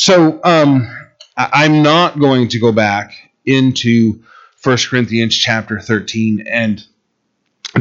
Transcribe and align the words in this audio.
So 0.00 0.38
um, 0.44 0.88
I'm 1.36 1.82
not 1.82 2.20
going 2.20 2.46
to 2.50 2.60
go 2.60 2.70
back 2.70 3.32
into 3.44 4.22
1 4.62 4.76
Corinthians 4.88 5.36
chapter 5.36 5.80
13 5.80 6.44
and 6.48 6.86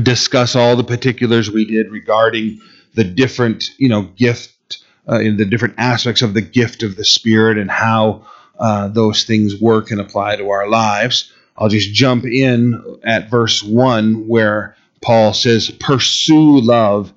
discuss 0.02 0.56
all 0.56 0.76
the 0.76 0.84
particulars 0.84 1.52
we 1.52 1.66
did 1.66 1.92
regarding 1.92 2.60
the 2.96 3.04
different, 3.04 3.66
you 3.78 3.88
know, 3.88 4.02
gift, 4.02 4.80
uh, 5.08 5.20
in 5.20 5.38
the 5.38 5.46
different 5.46 5.76
aspects 5.78 6.24
of 6.24 6.34
the 6.34 6.42
gift 6.42 6.82
of 6.82 6.96
the 6.96 7.06
Spirit 7.06 7.60
and 7.60 7.70
how 7.70 8.26
uh, 8.58 8.88
those 8.88 9.24
things 9.26 9.62
work 9.62 9.92
and 9.92 10.02
apply 10.02 10.38
to 10.38 10.49
our 10.49 10.68
lives. 10.68 11.31
I'll 11.56 11.70
just 11.70 11.94
jump 11.94 12.26
in 12.26 12.99
at 13.04 13.29
verse 13.29 13.62
1 13.62 14.28
where 14.28 14.76
Paul 15.04 15.34
says, 15.34 15.70
Pursue 15.70 16.62
love 16.62 17.13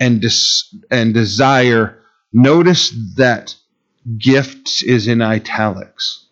and, 0.00 0.20
des- 0.20 0.76
and 0.90 1.14
desire. 1.14 2.02
Notice 2.32 2.92
that 3.14 3.54
gifts 4.18 4.82
is 4.82 5.08
in 5.08 5.22
italics. 5.22 6.26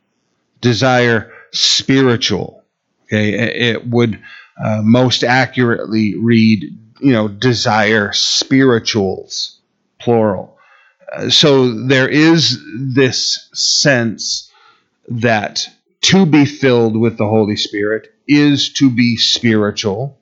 Desire 0.61 1.33
spiritual. 1.53 2.65
Okay, 3.05 3.33
it 3.71 3.87
would 3.87 4.21
uh, 4.63 4.83
most 4.83 5.25
accurately 5.25 6.15
read, 6.17 6.65
you 7.01 7.13
know, 7.13 7.29
desire 7.29 8.13
spirituals, 8.13 9.61
plural. 9.99 10.59
Uh, 11.11 11.31
so 11.31 11.87
there 11.87 12.09
is 12.09 12.61
this 12.77 13.49
sense 13.55 14.51
that 15.09 15.69
to 16.03 16.27
be 16.27 16.45
filled 16.45 16.97
with 16.97 17.17
the 17.17 17.27
Holy 17.27 17.57
Spirit 17.57 18.13
is 18.27 18.73
to 18.75 18.91
be 18.91 19.17
spiritual 19.17 20.19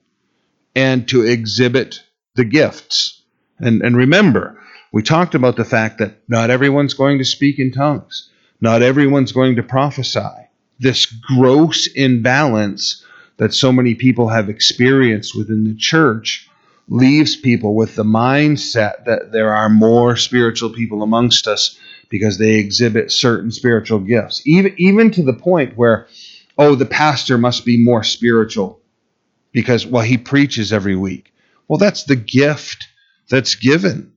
and 0.77 1.09
to 1.09 1.23
exhibit 1.23 2.03
the 2.37 2.45
gifts. 2.45 3.23
And, 3.59 3.83
and 3.83 3.97
remember, 3.97 4.61
we 4.93 5.03
talked 5.03 5.35
about 5.35 5.57
the 5.57 5.65
fact 5.65 5.99
that 5.99 6.23
not 6.29 6.51
everyone's 6.51 6.95
going 6.95 7.19
to 7.19 7.25
speak 7.25 7.59
in 7.59 7.73
tongues, 7.73 8.31
not 8.61 8.83
everyone's 8.83 9.33
going 9.33 9.57
to 9.57 9.63
prophesy. 9.63 10.49
This 10.79 11.07
gross 11.07 11.87
imbalance 11.87 13.05
that 13.39 13.55
so 13.55 13.73
many 13.73 13.95
people 13.95 14.29
have 14.29 14.49
experienced 14.49 15.37
within 15.37 15.65
the 15.65 15.75
church 15.75 16.49
leaves 16.89 17.37
people 17.37 17.75
with 17.75 17.97
the 17.97 18.05
mindset 18.05 19.05
that 19.07 19.33
there 19.33 19.55
are 19.55 19.69
more 19.69 20.17
spiritual 20.17 20.71
people 20.71 21.03
amongst 21.03 21.47
us 21.47 21.79
because 22.09 22.39
they 22.39 22.55
exhibit 22.55 23.11
certain 23.11 23.51
spiritual 23.51 23.99
gifts. 23.99 24.43
Even 24.47 24.75
even 24.79 25.11
to 25.11 25.23
the 25.23 25.33
point 25.33 25.77
where 25.77 26.07
oh 26.57 26.75
the 26.75 26.87
pastor 26.87 27.37
must 27.39 27.65
be 27.65 27.83
more 27.83 28.05
spiritual 28.05 28.81
because 29.53 29.85
well 29.85 30.05
he 30.05 30.17
preaches 30.17 30.73
every 30.73 30.97
week. 30.97 31.33
Well 31.67 31.79
that's 31.79 32.05
the 32.05 32.17
gift 32.17 32.87
that's 33.29 33.57
given. 33.57 34.13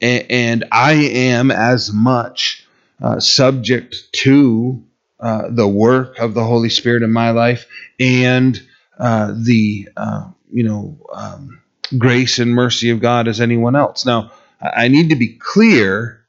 And, 0.00 0.64
I 0.72 0.92
am 0.92 1.50
as 1.50 1.92
much 1.92 2.66
uh, 3.02 3.20
subject 3.20 3.96
to 4.12 4.82
uh, 5.18 5.48
the 5.50 5.68
work 5.68 6.18
of 6.18 6.34
the 6.34 6.44
Holy 6.44 6.70
Spirit 6.70 7.02
in 7.02 7.12
my 7.12 7.30
life 7.30 7.66
and 7.98 8.60
uh, 8.98 9.34
the 9.36 9.88
uh, 9.96 10.28
you 10.50 10.62
know 10.62 10.98
um, 11.12 11.60
grace 11.98 12.38
and 12.38 12.54
mercy 12.54 12.90
of 12.90 13.00
God 13.00 13.28
as 13.28 13.40
anyone 13.40 13.76
else. 13.76 14.06
Now, 14.06 14.32
I 14.60 14.88
need 14.88 15.10
to 15.10 15.16
be 15.16 15.36
clear 15.38 16.24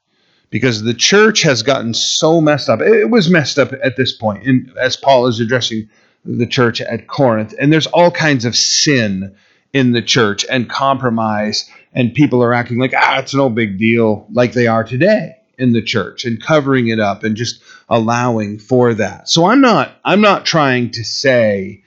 because 0.50 0.82
the 0.82 0.94
church 0.94 1.42
has 1.42 1.62
gotten 1.62 1.94
so 1.94 2.40
messed 2.40 2.68
up. 2.68 2.80
It 2.80 3.10
was 3.10 3.30
messed 3.30 3.58
up 3.58 3.72
at 3.82 3.96
this 3.96 4.12
point, 4.12 4.46
and 4.46 4.70
as 4.76 4.96
Paul 4.96 5.26
is 5.26 5.40
addressing 5.40 5.88
the 6.24 6.46
church 6.46 6.80
at 6.80 7.08
Corinth, 7.08 7.54
and 7.58 7.72
there's 7.72 7.86
all 7.88 8.10
kinds 8.10 8.44
of 8.44 8.54
sin 8.54 9.34
in 9.72 9.92
the 9.92 10.02
church 10.02 10.44
and 10.50 10.68
compromise, 10.68 11.68
and 11.92 12.14
people 12.14 12.42
are 12.42 12.54
acting 12.54 12.78
like 12.78 12.94
ah, 12.96 13.18
it's 13.18 13.34
no 13.34 13.48
big 13.48 13.78
deal, 13.78 14.26
like 14.32 14.52
they 14.52 14.66
are 14.66 14.84
today 14.84 15.36
in 15.58 15.72
the 15.72 15.82
church 15.82 16.24
and 16.24 16.42
covering 16.42 16.88
it 16.88 16.98
up 16.98 17.24
and 17.24 17.36
just 17.36 17.62
allowing 17.88 18.58
for 18.58 18.94
that. 18.94 19.28
So 19.28 19.46
I'm 19.46 19.60
not 19.60 19.92
I'm 20.04 20.20
not 20.20 20.46
trying 20.46 20.90
to 20.92 21.04
say 21.04 21.82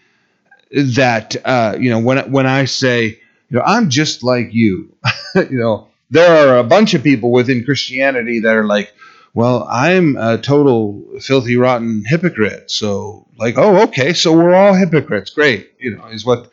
that 0.72 1.36
uh, 1.46 1.76
you 1.80 1.90
know 1.90 2.00
when 2.00 2.32
when 2.32 2.46
I 2.46 2.66
say 2.66 3.06
you 3.06 3.58
know 3.58 3.64
I'm 3.66 3.90
just 3.90 4.24
like 4.24 4.54
you, 4.54 4.96
you 5.36 5.58
know 5.58 5.88
there 6.10 6.48
are 6.48 6.60
a 6.60 6.64
bunch 6.64 6.94
of 6.94 7.04
people 7.04 7.32
within 7.32 7.66
Christianity 7.66 8.40
that 8.42 8.56
are 8.56 8.66
like, 8.66 8.94
well 9.34 9.68
I'm 9.70 10.16
a 10.18 10.38
total 10.38 11.04
filthy 11.20 11.58
rotten 11.58 12.04
hypocrite. 12.06 12.70
So 12.70 13.26
like 13.38 13.56
oh 13.58 13.84
okay 13.84 14.14
so 14.14 14.34
we're 14.34 14.56
all 14.56 14.74
hypocrites 14.74 15.30
great 15.30 15.74
you 15.80 15.96
know 15.96 16.06
is 16.08 16.26
what 16.26 16.50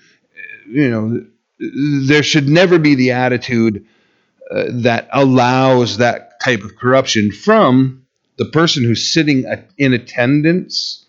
you 0.67 0.91
know 0.91 1.25
there 2.07 2.23
should 2.23 2.49
never 2.49 2.79
be 2.79 2.95
the 2.95 3.13
attitude 3.13 3.87
uh, 4.51 4.65
that 4.69 5.09
allows 5.13 5.99
that 5.99 6.41
type 6.41 6.63
of 6.63 6.77
corruption 6.77 7.31
from 7.31 8.05
the 8.37 8.45
person 8.47 8.85
who's 8.85 9.13
sitting 9.13 9.45
in 9.79 9.93
attendance 9.93 11.05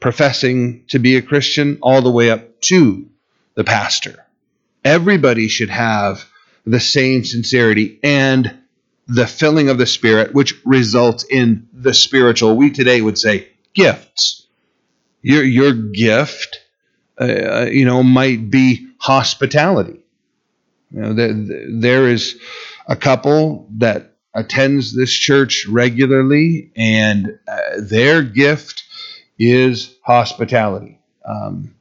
professing 0.00 0.84
to 0.88 0.98
be 0.98 1.16
a 1.16 1.22
Christian 1.22 1.78
all 1.80 2.02
the 2.02 2.10
way 2.10 2.30
up 2.30 2.60
to 2.62 3.08
the 3.54 3.64
pastor. 3.64 4.24
Everybody 4.84 5.48
should 5.48 5.70
have 5.70 6.28
the 6.66 6.80
same 6.80 7.24
sincerity 7.24 7.98
and 8.02 8.58
the 9.08 9.26
filling 9.26 9.68
of 9.68 9.78
the 9.78 9.86
Spirit, 9.86 10.34
which 10.34 10.54
results 10.64 11.24
in 11.24 11.68
the 11.72 11.94
spiritual. 11.94 12.56
We 12.56 12.70
today 12.70 13.00
would 13.00 13.18
say 13.18 13.48
gifts. 13.72 14.46
Your, 15.22 15.42
your 15.42 15.72
gift, 15.72 16.60
uh, 17.20 17.66
you 17.70 17.84
know, 17.84 18.02
might 18.02 18.50
be 18.50 18.88
hospitality. 18.98 20.00
You 20.90 21.00
know, 21.00 21.12
there, 21.14 21.32
there 21.68 22.08
is 22.08 22.38
a 22.86 22.96
couple 22.96 23.68
that 23.78 24.16
attends 24.34 24.94
this 24.94 25.12
church 25.12 25.66
regularly, 25.66 26.70
and 26.76 27.38
uh, 27.48 27.80
their 27.80 28.22
gift 28.22 28.84
is 29.38 29.94
hospitality. 30.02 31.00
Um, 31.24 31.74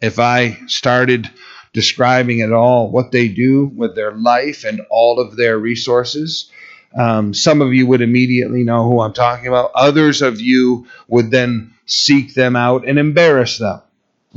if 0.00 0.18
I 0.18 0.58
started 0.66 1.30
describing 1.72 2.40
at 2.42 2.52
all 2.52 2.90
what 2.90 3.12
they 3.12 3.28
do 3.28 3.66
with 3.66 3.94
their 3.94 4.12
life 4.12 4.64
and 4.64 4.80
all 4.90 5.18
of 5.18 5.36
their 5.36 5.58
resources, 5.58 6.50
um, 6.96 7.34
some 7.34 7.60
of 7.60 7.72
you 7.72 7.86
would 7.86 8.00
immediately 8.00 8.62
know 8.62 8.84
who 8.84 9.00
I'm 9.00 9.12
talking 9.12 9.48
about. 9.48 9.72
Others 9.74 10.22
of 10.22 10.40
you 10.40 10.86
would 11.08 11.30
then 11.30 11.74
seek 11.86 12.34
them 12.34 12.56
out 12.56 12.86
and 12.86 12.98
embarrass 12.98 13.58
them. 13.58 13.82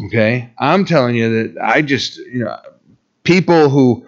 Okay, 0.05 0.53
I'm 0.57 0.85
telling 0.85 1.15
you 1.15 1.53
that 1.53 1.61
I 1.61 1.81
just, 1.81 2.17
you 2.17 2.45
know, 2.45 2.57
people 3.23 3.69
who 3.69 4.05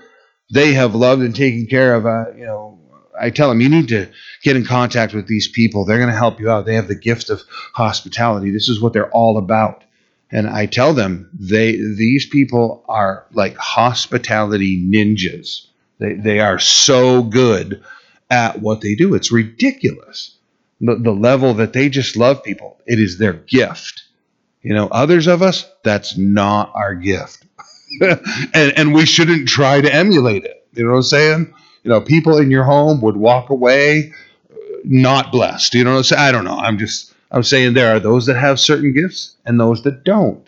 they 0.54 0.74
have 0.74 0.96
loved 0.96 1.22
and 1.22 1.36
taken 1.36 1.68
care 1.68 1.96
of, 1.96 2.06
uh, 2.06 2.32
you 2.36 2.46
know, 2.46 2.80
I 3.20 3.30
tell 3.30 3.50
them, 3.50 3.62
you 3.62 3.70
need 3.70 3.90
to 3.90 4.10
get 4.42 4.56
in 4.56 4.66
contact 4.66 5.14
with 5.14 5.28
these 5.28 5.48
people. 5.48 5.86
They're 5.86 5.98
going 5.98 6.10
to 6.10 6.16
help 6.16 6.40
you 6.40 6.50
out. 6.50 6.66
They 6.66 6.76
have 6.76 6.88
the 6.88 6.96
gift 6.96 7.30
of 7.30 7.42
hospitality. 7.74 8.52
This 8.52 8.70
is 8.70 8.82
what 8.82 8.94
they're 8.94 9.12
all 9.12 9.38
about. 9.38 9.84
And 10.32 10.48
I 10.50 10.66
tell 10.66 10.94
them, 10.94 11.30
they 11.34 11.74
these 11.74 12.26
people 12.26 12.86
are 12.88 13.26
like 13.34 13.58
hospitality 13.58 14.82
ninjas. 14.82 15.68
They, 16.00 16.14
they 16.14 16.40
are 16.40 16.58
so 16.58 17.22
good 17.22 17.84
at 18.30 18.62
what 18.62 18.80
they 18.80 18.96
do. 18.96 19.14
It's 19.14 19.32
ridiculous. 19.32 20.38
The, 20.80 20.96
the 20.96 21.12
level 21.12 21.54
that 21.56 21.74
they 21.74 21.90
just 21.90 22.16
love 22.16 22.44
people. 22.44 22.80
It 22.88 23.00
is 23.00 23.18
their 23.18 23.34
gift. 23.34 24.04
You 24.62 24.74
know, 24.74 24.88
others 24.88 25.28
of 25.28 25.42
us, 25.42 25.70
that's 25.84 26.18
not 26.18 26.72
our 26.76 26.96
gift. 26.96 27.46
and, 28.02 28.74
and 28.78 28.94
we 28.94 29.06
shouldn't 29.06 29.48
try 29.48 29.82
to 29.82 29.94
emulate 29.94 30.46
it. 30.46 30.66
You 30.74 30.84
know 30.86 30.92
what 30.92 30.98
I'm 30.98 31.04
saying? 31.04 31.54
you 31.84 31.90
know, 31.90 32.02
people 32.02 32.38
in 32.38 32.52
your 32.52 32.64
home 32.64 33.02
would 33.02 33.18
walk 33.18 33.50
away 33.50 34.14
uh, 34.52 34.56
not 34.84 35.32
blessed. 35.32 35.74
You 35.74 35.84
know 35.84 35.92
what 35.92 35.98
I'm 35.98 36.04
saying? 36.04 36.22
I 36.22 36.32
don't 36.32 36.46
know. 36.46 36.58
I'm 36.58 36.78
just 36.78 37.14
I'm 37.32 37.44
saying 37.44 37.74
there 37.74 37.96
are 37.96 38.00
those 38.00 38.26
that 38.26 38.38
have 38.38 38.60
certain 38.60 38.94
gifts 38.94 39.36
and 39.46 39.60
those 39.60 39.84
that 39.84 40.04
don't. 40.04 40.48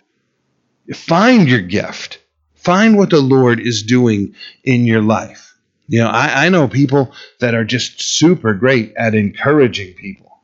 Find 0.92 1.48
your 1.48 1.62
gift. 1.62 2.20
Find 2.54 2.96
what 2.96 3.10
the 3.10 3.20
Lord 3.20 3.60
is 3.60 3.82
doing 3.82 4.34
in 4.62 4.84
your 4.84 5.02
life. 5.02 5.56
You 5.88 6.00
know, 6.00 6.08
I, 6.08 6.46
I 6.46 6.48
know 6.48 6.68
people 6.68 7.12
that 7.40 7.54
are 7.54 7.64
just 7.64 8.00
super 8.00 8.54
great 8.54 8.94
at 8.96 9.14
encouraging 9.14 9.94
people. 9.94 10.40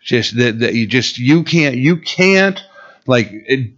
Just 0.00 0.36
that, 0.38 0.60
that 0.60 0.74
you 0.74 0.86
just 0.86 1.18
you 1.18 1.42
can't 1.44 1.76
you 1.76 1.96
can't 1.96 2.60
like 3.06 3.32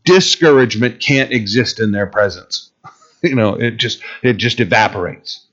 discouragement 0.05 1.01
can't 1.01 1.33
exist 1.33 1.81
in 1.81 1.93
their 1.93 2.07
presence. 2.07 2.71
you 3.23 3.35
know, 3.35 3.55
it 3.55 3.77
just 3.77 4.03
it 4.23 4.35
just 4.35 4.61
evaporates 4.61 5.47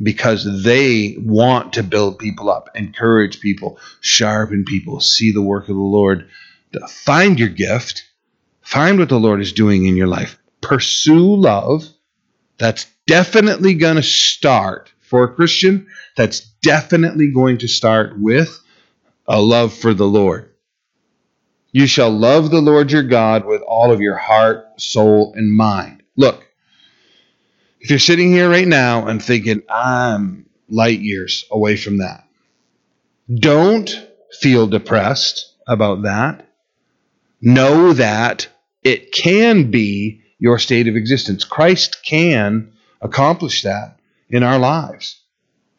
because 0.00 0.62
they 0.64 1.16
want 1.18 1.74
to 1.74 1.82
build 1.82 2.18
people 2.18 2.50
up, 2.50 2.68
encourage 2.74 3.40
people, 3.40 3.78
sharpen 4.00 4.64
people, 4.64 5.00
see 5.00 5.32
the 5.32 5.42
work 5.42 5.68
of 5.68 5.76
the 5.76 5.82
Lord. 5.82 6.28
Find 6.88 7.38
your 7.38 7.50
gift, 7.50 8.04
find 8.62 8.98
what 8.98 9.10
the 9.10 9.20
Lord 9.20 9.40
is 9.42 9.52
doing 9.52 9.86
in 9.86 9.96
your 9.96 10.06
life, 10.06 10.38
pursue 10.60 11.36
love. 11.36 11.86
That's 12.58 12.86
definitely 13.06 13.74
going 13.74 13.96
to 13.96 14.02
start 14.02 14.90
for 15.00 15.24
a 15.24 15.34
Christian. 15.34 15.88
That's 16.16 16.40
definitely 16.62 17.32
going 17.32 17.58
to 17.58 17.68
start 17.68 18.18
with 18.18 18.58
a 19.26 19.40
love 19.40 19.74
for 19.74 19.92
the 19.92 20.06
Lord. 20.06 20.51
You 21.72 21.86
shall 21.86 22.10
love 22.10 22.50
the 22.50 22.60
Lord 22.60 22.92
your 22.92 23.02
God 23.02 23.46
with 23.46 23.62
all 23.62 23.92
of 23.92 24.00
your 24.00 24.16
heart, 24.16 24.78
soul, 24.78 25.32
and 25.34 25.50
mind. 25.50 26.02
Look, 26.16 26.44
if 27.80 27.88
you're 27.88 27.98
sitting 27.98 28.30
here 28.30 28.50
right 28.50 28.68
now 28.68 29.06
and 29.06 29.22
thinking, 29.22 29.62
I'm 29.70 30.46
light 30.68 31.00
years 31.00 31.46
away 31.50 31.76
from 31.76 31.98
that, 31.98 32.28
don't 33.34 33.90
feel 34.40 34.66
depressed 34.66 35.54
about 35.66 36.02
that. 36.02 36.46
Know 37.40 37.94
that 37.94 38.48
it 38.82 39.12
can 39.12 39.70
be 39.70 40.22
your 40.38 40.58
state 40.58 40.88
of 40.88 40.96
existence. 40.96 41.44
Christ 41.44 42.04
can 42.04 42.72
accomplish 43.00 43.62
that 43.62 43.98
in 44.28 44.42
our 44.42 44.58
lives. 44.58 45.20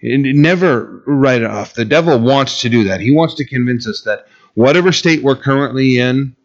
And 0.02 0.24
Never 0.24 1.04
write 1.06 1.42
it 1.42 1.50
off. 1.50 1.74
The 1.74 1.86
devil 1.86 2.20
wants 2.20 2.62
to 2.62 2.70
do 2.70 2.86
that. 2.86 3.00
He 3.00 3.12
wants 3.12 3.36
to 3.36 3.46
convince 3.46 3.88
us 3.88 4.02
that 4.02 4.28
whatever 4.56 4.92
state 4.92 5.24
we're 5.24 5.36
currently 5.36 6.00
in, 6.00 6.36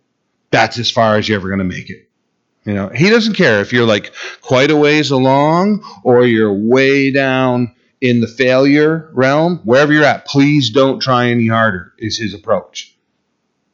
that's 0.50 0.78
as 0.78 0.90
far 0.90 1.16
as 1.16 1.28
you're 1.28 1.38
ever 1.38 1.48
going 1.48 1.58
to 1.58 1.64
make 1.64 1.90
it. 1.90 2.08
You 2.64 2.74
know, 2.74 2.88
he 2.88 3.08
doesn't 3.08 3.34
care 3.34 3.60
if 3.60 3.72
you're 3.72 3.86
like 3.86 4.12
quite 4.42 4.70
a 4.70 4.76
ways 4.76 5.10
along 5.10 5.84
or 6.04 6.26
you're 6.26 6.52
way 6.52 7.10
down 7.10 7.74
in 8.00 8.20
the 8.20 8.28
failure 8.28 9.10
realm, 9.12 9.58
wherever 9.64 9.92
you're 9.92 10.04
at, 10.04 10.26
please 10.26 10.70
don't 10.70 11.00
try 11.00 11.28
any 11.28 11.48
harder, 11.48 11.92
is 11.98 12.18
his 12.18 12.34
approach. 12.34 12.94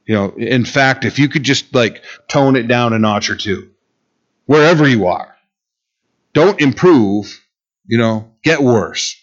You 0.06 0.14
know, 0.14 0.30
in 0.36 0.64
fact, 0.64 1.04
if 1.04 1.18
you 1.18 1.28
could 1.28 1.42
just 1.42 1.74
like 1.74 2.02
tone 2.28 2.56
it 2.56 2.68
down 2.68 2.92
a 2.92 2.98
notch 2.98 3.30
or 3.30 3.36
two, 3.36 3.70
wherever 4.46 4.88
you 4.88 5.06
are, 5.06 5.34
don't 6.32 6.60
improve, 6.60 7.40
you 7.86 7.98
know, 7.98 8.32
get 8.42 8.62
worse. 8.62 9.20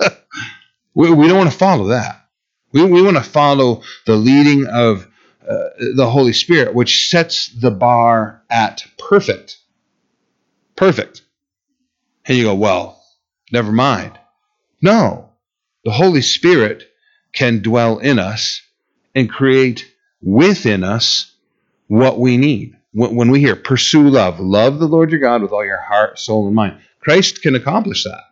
we, 0.94 1.12
we 1.12 1.28
don't 1.28 1.38
want 1.38 1.50
to 1.50 1.56
follow 1.56 1.86
that. 1.88 2.21
We, 2.72 2.84
we 2.84 3.02
want 3.02 3.16
to 3.16 3.22
follow 3.22 3.82
the 4.06 4.16
leading 4.16 4.66
of 4.66 5.06
uh, 5.48 5.68
the 5.96 6.08
Holy 6.08 6.32
Spirit, 6.32 6.74
which 6.74 7.08
sets 7.08 7.48
the 7.48 7.70
bar 7.70 8.42
at 8.50 8.84
perfect. 8.98 9.58
Perfect. 10.76 11.22
And 12.24 12.38
you 12.38 12.44
go, 12.44 12.54
well, 12.54 13.02
never 13.52 13.72
mind. 13.72 14.18
No, 14.80 15.30
the 15.84 15.90
Holy 15.90 16.22
Spirit 16.22 16.84
can 17.32 17.62
dwell 17.62 17.98
in 17.98 18.18
us 18.18 18.62
and 19.14 19.30
create 19.30 19.90
within 20.20 20.84
us 20.84 21.34
what 21.88 22.18
we 22.18 22.36
need. 22.36 22.76
When 22.94 23.30
we 23.30 23.40
hear 23.40 23.56
pursue 23.56 24.08
love, 24.08 24.38
love 24.38 24.78
the 24.78 24.86
Lord 24.86 25.10
your 25.10 25.20
God 25.20 25.40
with 25.42 25.52
all 25.52 25.64
your 25.64 25.80
heart, 25.80 26.18
soul, 26.18 26.46
and 26.46 26.54
mind, 26.54 26.78
Christ 27.00 27.40
can 27.42 27.54
accomplish 27.54 28.04
that. 28.04 28.24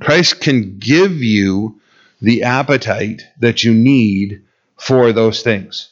Christ 0.00 0.40
can 0.40 0.78
give 0.78 1.12
you 1.12 1.80
the 2.20 2.42
appetite 2.42 3.22
that 3.40 3.64
you 3.64 3.72
need 3.72 4.42
for 4.76 5.12
those 5.12 5.42
things 5.42 5.90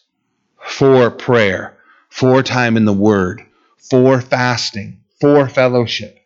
for 0.66 1.10
prayer, 1.10 1.76
for 2.08 2.42
time 2.42 2.76
in 2.76 2.84
the 2.84 2.92
Word, 2.92 3.42
for 3.78 4.20
fasting, 4.20 5.00
for 5.20 5.48
fellowship, 5.48 6.18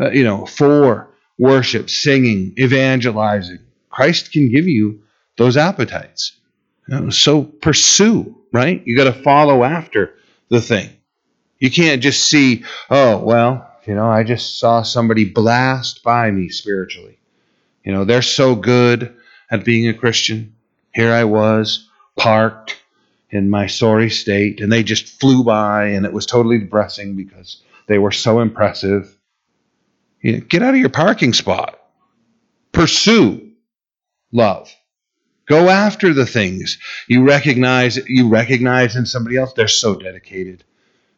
uh, 0.00 0.10
you 0.10 0.24
know, 0.24 0.46
for 0.46 1.10
worship, 1.38 1.90
singing, 1.90 2.54
evangelizing. 2.58 3.58
Christ 3.90 4.32
can 4.32 4.50
give 4.50 4.66
you 4.66 5.02
those 5.36 5.56
appetites. 5.56 6.38
So 7.10 7.44
pursue, 7.44 8.36
right? 8.52 8.82
You 8.84 8.96
got 8.96 9.04
to 9.04 9.22
follow 9.22 9.62
after 9.62 10.14
the 10.48 10.60
thing. 10.60 10.90
You 11.58 11.70
can't 11.70 12.02
just 12.02 12.28
see, 12.28 12.64
oh, 12.90 13.18
well, 13.18 13.70
you 13.86 13.94
know, 13.94 14.06
I 14.06 14.24
just 14.24 14.58
saw 14.58 14.82
somebody 14.82 15.24
blast 15.24 16.02
by 16.02 16.30
me 16.30 16.48
spiritually. 16.48 17.18
You 17.84 17.92
know, 17.92 18.04
they're 18.04 18.22
so 18.22 18.54
good 18.54 19.14
at 19.52 19.64
being 19.64 19.88
a 19.88 19.94
Christian. 19.94 20.56
Here 20.92 21.12
I 21.12 21.24
was, 21.24 21.88
parked 22.16 22.76
in 23.30 23.50
my 23.50 23.66
sorry 23.66 24.10
state, 24.10 24.60
and 24.60 24.72
they 24.72 24.82
just 24.82 25.20
flew 25.20 25.44
by, 25.44 25.88
and 25.88 26.04
it 26.04 26.12
was 26.12 26.26
totally 26.26 26.58
depressing 26.58 27.14
because 27.14 27.62
they 27.86 27.98
were 27.98 28.10
so 28.10 28.40
impressive. 28.40 29.16
You 30.22 30.32
know, 30.32 30.40
get 30.40 30.62
out 30.62 30.74
of 30.74 30.80
your 30.80 30.88
parking 30.88 31.34
spot. 31.34 31.78
Pursue 32.72 33.52
love. 34.32 34.74
Go 35.46 35.68
after 35.68 36.14
the 36.14 36.26
things 36.26 36.78
you 37.08 37.24
recognize 37.24 37.98
you 38.08 38.28
recognize 38.28 38.96
in 38.96 39.04
somebody 39.04 39.36
else. 39.36 39.52
They're 39.52 39.68
so 39.68 39.94
dedicated. 39.96 40.64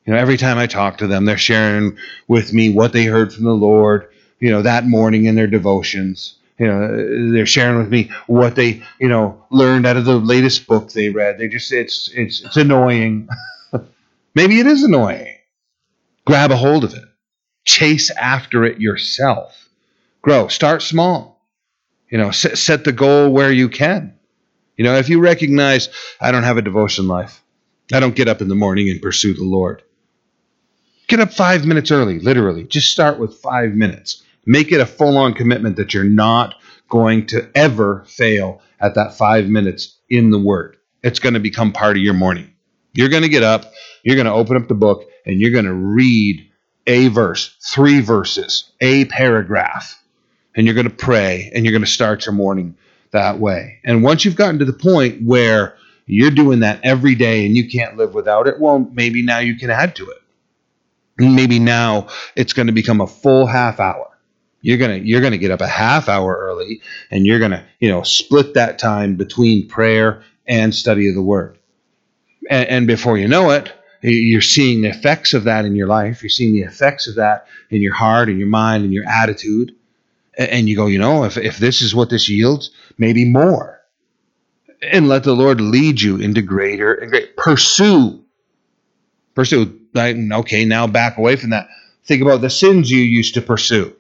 You 0.05 0.13
know, 0.13 0.19
every 0.19 0.37
time 0.37 0.59
I 0.59 0.67
talk 0.67 0.99
to 0.99 1.07
them, 1.07 1.25
they're 1.25 1.39
sharing 1.39 1.99
with 2.27 2.53
me 2.53 2.71
what 2.71 2.93
they 2.93 3.05
heard 3.05 3.33
from 3.33 3.45
the 3.45 3.55
Lord, 3.55 4.09
you 4.41 4.51
know, 4.51 4.63
that 4.63 4.87
morning 4.87 5.27
in 5.27 5.37
their 5.37 5.47
devotions. 5.47 6.37
You 6.59 6.67
know, 6.69 7.33
they're 7.33 7.47
sharing 7.47 7.79
with 7.79 7.89
me 7.91 8.11
what 8.27 8.55
they, 8.55 8.83
you 9.01 9.09
know, 9.09 9.45
learned 9.51 9.87
out 9.87 9.97
of 9.97 10.05
the 10.05 10.19
latest 10.19 10.67
book 10.67 10.93
they 10.93 11.09
read. 11.11 11.39
They 11.39 11.49
just 11.49 11.73
it's 11.73 12.11
it's 12.15 12.43
it's 12.45 12.57
annoying. 12.57 13.29
Maybe 14.35 14.61
it 14.61 14.67
is 14.67 14.85
annoying. 14.85 15.35
Grab 16.27 16.53
a 16.53 16.57
hold 16.57 16.85
of 16.85 16.95
it. 16.95 17.05
Chase 17.65 18.11
after 18.11 18.65
it 18.65 18.81
yourself. 18.81 19.69
Grow. 20.23 20.49
Start 20.49 20.83
small. 20.83 21.45
You 22.11 22.19
know, 22.19 22.31
set, 22.31 22.57
set 22.57 22.85
the 22.85 22.93
goal 22.93 23.33
where 23.33 23.53
you 23.53 23.69
can. 23.69 24.15
You 24.77 24.85
know, 24.85 24.95
if 24.97 25.09
you 25.09 25.21
recognize 25.21 25.89
I 26.21 26.31
don't 26.33 26.43
have 26.43 26.57
a 26.57 26.63
devotion 26.63 27.09
life, 27.09 27.43
I 27.93 28.01
don't 28.01 28.17
get 28.17 28.29
up 28.29 28.41
in 28.41 28.49
the 28.49 28.55
morning 28.55 28.91
and 28.91 29.03
pursue 29.03 29.35
the 29.35 29.45
Lord. 29.45 29.83
Get 31.07 31.21
up 31.21 31.33
five 31.33 31.67
minutes 31.67 31.91
early, 31.91 32.19
literally. 32.19 32.65
Just 32.65 32.91
start 32.91 33.19
with 33.19 33.35
five 33.35 33.75
minutes. 33.75 34.24
Make 34.47 34.73
it 34.73 34.81
a 34.81 34.87
full 34.87 35.17
on 35.17 35.35
commitment 35.35 35.77
that 35.77 35.95
you're 35.95 36.05
not 36.05 36.55
going 36.89 37.27
to 37.27 37.51
ever 37.55 38.05
fail 38.07 38.61
at 38.81 38.95
that 38.95 39.15
five 39.15 39.47
minutes 39.47 39.99
in 40.11 40.31
the 40.31 40.39
Word. 40.39 40.77
It's 41.03 41.19
going 41.19 41.35
to 41.35 41.41
become 41.41 41.73
part 41.73 41.97
of 41.97 42.03
your 42.03 42.15
morning. 42.15 42.53
You're 42.93 43.09
going 43.09 43.23
to 43.23 43.29
get 43.29 43.43
up, 43.43 43.73
you're 44.03 44.17
going 44.17 44.27
to 44.27 44.33
open 44.33 44.57
up 44.57 44.69
the 44.69 44.75
book, 44.75 45.05
and 45.27 45.41
you're 45.41 45.51
going 45.51 45.65
to 45.65 45.75
read 45.75 46.49
a 46.87 47.09
verse, 47.09 47.57
three 47.63 48.01
verses, 48.01 48.71
a 48.81 49.07
paragraph, 49.07 50.01
and 50.55 50.67
you're 50.67 50.75
going 50.75 50.89
to 50.89 50.95
pray 50.95 51.51
and 51.55 51.65
you're 51.65 51.73
going 51.73 51.85
to 51.85 51.91
start 51.91 52.27
your 52.27 52.35
morning 52.35 52.77
that 53.11 53.39
way. 53.39 53.81
And 53.85 54.03
once 54.03 54.25
you've 54.25 54.37
gotten 54.37 54.59
to 54.59 54.65
the 54.65 54.73
point 54.73 55.23
where 55.23 55.77
you're 56.07 56.31
doing 56.31 56.61
that 56.61 56.81
every 56.85 57.15
day 57.15 57.47
and 57.47 57.57
you 57.57 57.69
can't 57.69 57.97
live 57.97 58.15
without 58.15 58.47
it, 58.47 58.61
well, 58.61 58.79
maybe 58.93 59.23
now 59.23 59.39
you 59.39 59.57
can 59.57 59.71
add 59.71 59.97
to 59.97 60.11
it. 60.11 60.19
Maybe 61.19 61.59
now 61.59 62.09
it's 62.37 62.53
going 62.53 62.67
to 62.67 62.73
become 62.73 63.01
a 63.01 63.07
full 63.07 63.47
half 63.47 63.81
hour. 63.81 64.11
You're 64.65 64.79
gonna 64.79 64.97
you're 64.97 65.21
gonna 65.21 65.37
get 65.37 65.51
up 65.51 65.61
a 65.61 65.67
half 65.67 66.09
hour 66.09 66.35
early, 66.35 66.81
and 67.11 67.27
you're 67.27 67.39
gonna 67.39 67.67
you 67.81 67.91
know 67.91 68.03
split 68.03 68.55
that 68.55 68.79
time 68.79 69.15
between 69.15 69.69
prayer 69.69 70.23
and 70.47 70.75
study 70.75 71.07
of 71.07 71.15
the 71.15 71.23
Word. 71.23 71.59
And, 72.49 72.69
and 72.71 72.87
before 72.87 73.19
you 73.19 73.29
know 73.29 73.51
it, 73.51 73.71
you're 74.01 74.41
seeing 74.41 74.81
the 74.81 74.89
effects 74.89 75.35
of 75.35 75.45
that 75.45 75.67
in 75.67 75.77
your 75.77 75.87
life. 75.87 76.23
You're 76.23 76.31
seeing 76.31 76.55
the 76.55 76.63
effects 76.63 77.07
of 77.07 77.17
that 77.17 77.47
in 77.69 77.83
your 77.83 77.93
heart 77.93 78.31
and 78.31 78.39
your 78.39 78.49
mind 78.49 78.85
and 78.85 78.93
your 78.95 79.07
attitude. 79.07 79.75
And 80.39 80.67
you 80.67 80.77
go, 80.77 80.87
you 80.87 80.99
know, 80.99 81.25
if, 81.25 81.37
if 81.37 81.59
this 81.59 81.83
is 81.83 81.95
what 81.95 82.09
this 82.09 82.29
yields, 82.31 82.71
maybe 82.97 83.27
more. 83.27 83.83
And 84.83 85.09
let 85.09 85.25
the 85.25 85.35
Lord 85.35 85.61
lead 85.61 86.01
you 86.01 86.17
into 86.17 86.41
greater 86.41 86.95
and 86.95 87.11
great. 87.11 87.37
Pursue. 87.37 88.25
Pursue. 89.35 89.79
Okay, 89.95 90.65
now 90.65 90.87
back 90.87 91.19
away 91.19 91.37
from 91.37 91.51
that. 91.51 91.69
Think 92.05 92.23
about 92.23 92.41
the 92.41 92.51
sins 92.51 92.91
you 92.91 93.01
used 93.01 93.35
to 93.35 93.43
pursue, 93.43 93.95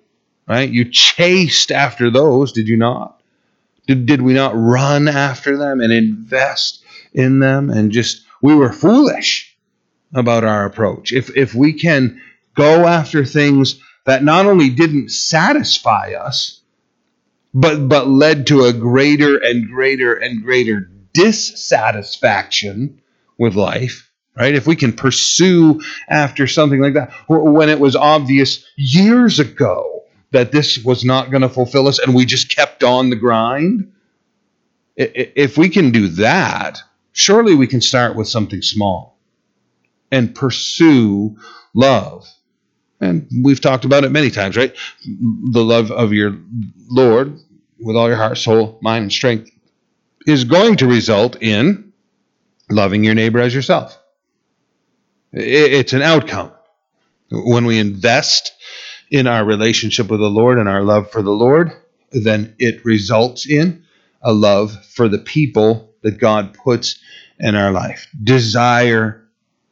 right? 0.48 0.68
You 0.68 0.84
chased 0.90 1.72
after 1.72 2.10
those, 2.10 2.52
did 2.52 2.68
you 2.68 2.76
not? 2.76 3.20
Did, 3.86 4.06
did 4.06 4.22
we 4.22 4.32
not 4.32 4.56
run 4.56 5.08
after 5.08 5.56
them 5.56 5.80
and 5.80 5.92
invest 5.92 6.82
in 7.12 7.38
them 7.38 7.70
and 7.70 7.92
just, 7.92 8.24
we 8.42 8.54
were 8.54 8.72
foolish 8.72 9.56
about 10.14 10.44
our 10.44 10.64
approach. 10.64 11.12
If, 11.12 11.36
if 11.36 11.54
we 11.54 11.72
can 11.72 12.20
go 12.54 12.86
after 12.86 13.24
things 13.24 13.80
that 14.06 14.22
not 14.22 14.46
only 14.46 14.70
didn't 14.70 15.10
satisfy 15.10 16.12
us, 16.12 16.60
but, 17.52 17.88
but 17.88 18.08
led 18.08 18.46
to 18.48 18.64
a 18.64 18.72
greater 18.72 19.36
and 19.36 19.68
greater 19.68 20.14
and 20.14 20.42
greater 20.42 20.90
dissatisfaction 21.12 23.00
with 23.38 23.54
life, 23.54 24.10
right? 24.36 24.54
If 24.54 24.66
we 24.66 24.76
can 24.76 24.92
pursue 24.92 25.80
after 26.08 26.46
something 26.46 26.80
like 26.80 26.94
that, 26.94 27.12
when 27.28 27.68
it 27.68 27.80
was 27.80 27.96
obvious 27.96 28.64
years 28.76 29.38
ago 29.38 29.93
that 30.34 30.50
this 30.50 30.84
was 30.84 31.04
not 31.04 31.30
going 31.30 31.42
to 31.42 31.48
fulfill 31.48 31.86
us 31.86 32.00
and 32.00 32.12
we 32.12 32.24
just 32.24 32.54
kept 32.54 32.82
on 32.82 33.08
the 33.08 33.16
grind, 33.16 33.92
if 34.96 35.56
we 35.56 35.68
can 35.68 35.92
do 35.92 36.08
that, 36.08 36.80
surely 37.12 37.54
we 37.54 37.68
can 37.68 37.80
start 37.80 38.16
with 38.16 38.28
something 38.28 38.60
small 38.60 39.16
and 40.10 40.34
pursue 40.34 41.36
love. 41.72 42.28
And 43.00 43.28
we've 43.44 43.60
talked 43.60 43.84
about 43.84 44.02
it 44.02 44.10
many 44.10 44.30
times, 44.30 44.56
right? 44.56 44.74
The 45.04 45.64
love 45.64 45.92
of 45.92 46.12
your 46.12 46.36
Lord 46.90 47.38
with 47.78 47.94
all 47.96 48.08
your 48.08 48.16
heart, 48.16 48.36
soul, 48.36 48.78
mind, 48.82 49.02
and 49.02 49.12
strength 49.12 49.50
is 50.26 50.42
going 50.42 50.76
to 50.78 50.86
result 50.86 51.40
in 51.40 51.92
loving 52.70 53.04
your 53.04 53.14
neighbor 53.14 53.38
as 53.38 53.54
yourself. 53.54 53.96
It's 55.32 55.92
an 55.92 56.02
outcome. 56.02 56.50
When 57.30 57.66
we 57.66 57.78
invest 57.78 58.53
in 59.14 59.28
our 59.28 59.44
relationship 59.44 60.10
with 60.10 60.18
the 60.18 60.28
Lord 60.28 60.58
and 60.58 60.68
our 60.68 60.82
love 60.82 61.08
for 61.12 61.22
the 61.22 61.30
Lord, 61.30 61.70
then 62.10 62.56
it 62.58 62.84
results 62.84 63.46
in 63.48 63.84
a 64.22 64.32
love 64.32 64.84
for 64.86 65.08
the 65.08 65.18
people 65.18 65.94
that 66.02 66.18
God 66.18 66.54
puts 66.64 66.98
in 67.38 67.54
our 67.54 67.70
life. 67.70 68.08
Desire 68.24 69.24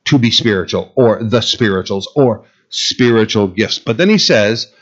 to 0.05 0.19
be 0.19 0.31
spiritual 0.31 0.93
or 0.95 1.21
the 1.21 1.41
spirituals 1.41 2.09
or 2.15 2.47
spiritual 2.69 3.49
gifts. 3.49 3.81
But 3.81 3.97
then 3.97 4.09
he 4.09 4.19
says, 4.19 4.73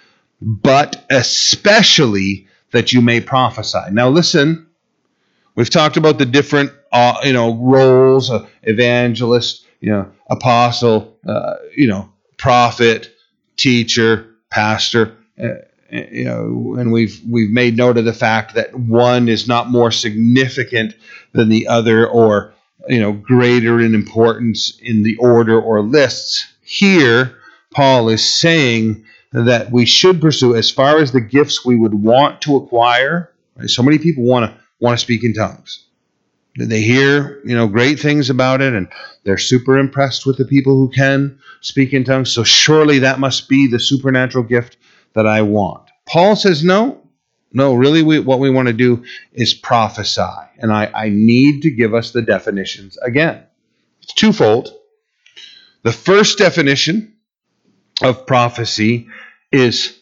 but 0.42 1.06
especially 1.08 2.46
that 2.72 2.92
you 2.92 3.00
may 3.00 3.22
prophesy. 3.22 3.90
Now 3.92 4.10
listen, 4.10 4.66
We've 5.56 5.70
talked 5.70 5.96
about 5.96 6.18
the 6.18 6.26
different, 6.26 6.72
uh, 6.92 7.18
you 7.24 7.32
know, 7.32 7.54
roles: 7.56 8.30
uh, 8.30 8.46
evangelist, 8.62 9.66
you 9.80 9.90
know, 9.90 10.10
apostle, 10.28 11.18
uh, 11.26 11.56
you 11.76 11.86
know, 11.86 12.10
prophet, 12.38 13.14
teacher, 13.56 14.29
pastor. 14.50 15.16
Uh, 15.42 15.48
you 15.90 16.24
know, 16.24 16.76
and 16.78 16.92
we've 16.92 17.20
we've 17.28 17.50
made 17.50 17.76
note 17.76 17.98
of 17.98 18.04
the 18.04 18.12
fact 18.12 18.54
that 18.54 18.74
one 18.78 19.28
is 19.28 19.48
not 19.48 19.70
more 19.70 19.90
significant 19.90 20.94
than 21.32 21.48
the 21.48 21.66
other, 21.66 22.06
or 22.06 22.54
you 22.88 23.00
know, 23.00 23.12
greater 23.12 23.80
in 23.80 23.94
importance 23.94 24.78
in 24.80 25.02
the 25.02 25.16
order 25.16 25.60
or 25.60 25.82
lists. 25.82 26.46
Here, 26.62 27.36
Paul 27.74 28.08
is 28.08 28.38
saying 28.40 29.04
that 29.32 29.70
we 29.70 29.84
should 29.84 30.20
pursue 30.20 30.54
as 30.54 30.70
far 30.70 30.98
as 30.98 31.12
the 31.12 31.20
gifts 31.20 31.64
we 31.64 31.76
would 31.76 31.94
want 31.94 32.40
to 32.42 32.56
acquire. 32.56 33.32
Right? 33.56 33.68
So 33.68 33.82
many 33.82 33.98
people 33.98 34.24
want 34.24 34.50
to 34.50 34.60
want 34.80 34.98
to 34.98 35.02
speak 35.02 35.24
in 35.24 35.34
tongues. 35.34 35.86
They 36.56 36.80
hear, 36.82 37.40
you 37.44 37.54
know, 37.54 37.68
great 37.68 38.00
things 38.00 38.28
about 38.28 38.60
it 38.60 38.74
and 38.74 38.88
they're 39.24 39.38
super 39.38 39.78
impressed 39.78 40.26
with 40.26 40.36
the 40.36 40.44
people 40.44 40.74
who 40.74 40.90
can 40.90 41.38
speak 41.60 41.92
in 41.92 42.04
tongues. 42.04 42.32
So 42.32 42.42
surely 42.42 42.98
that 43.00 43.20
must 43.20 43.48
be 43.48 43.66
the 43.66 43.78
supernatural 43.78 44.44
gift 44.44 44.76
that 45.14 45.26
I 45.26 45.42
want. 45.42 45.88
Paul 46.06 46.34
says, 46.34 46.64
no, 46.64 47.00
no, 47.52 47.74
really, 47.74 48.02
we, 48.02 48.18
what 48.20 48.38
we 48.38 48.50
want 48.50 48.68
to 48.68 48.72
do 48.72 49.04
is 49.32 49.54
prophesy. 49.54 50.22
And 50.58 50.72
I, 50.72 50.90
I 50.94 51.08
need 51.08 51.62
to 51.62 51.70
give 51.70 51.94
us 51.94 52.12
the 52.12 52.22
definitions 52.22 52.96
again. 52.98 53.44
It's 54.02 54.14
twofold. 54.14 54.72
The 55.82 55.92
first 55.92 56.38
definition 56.38 57.14
of 58.02 58.26
prophecy 58.26 59.08
is 59.50 59.98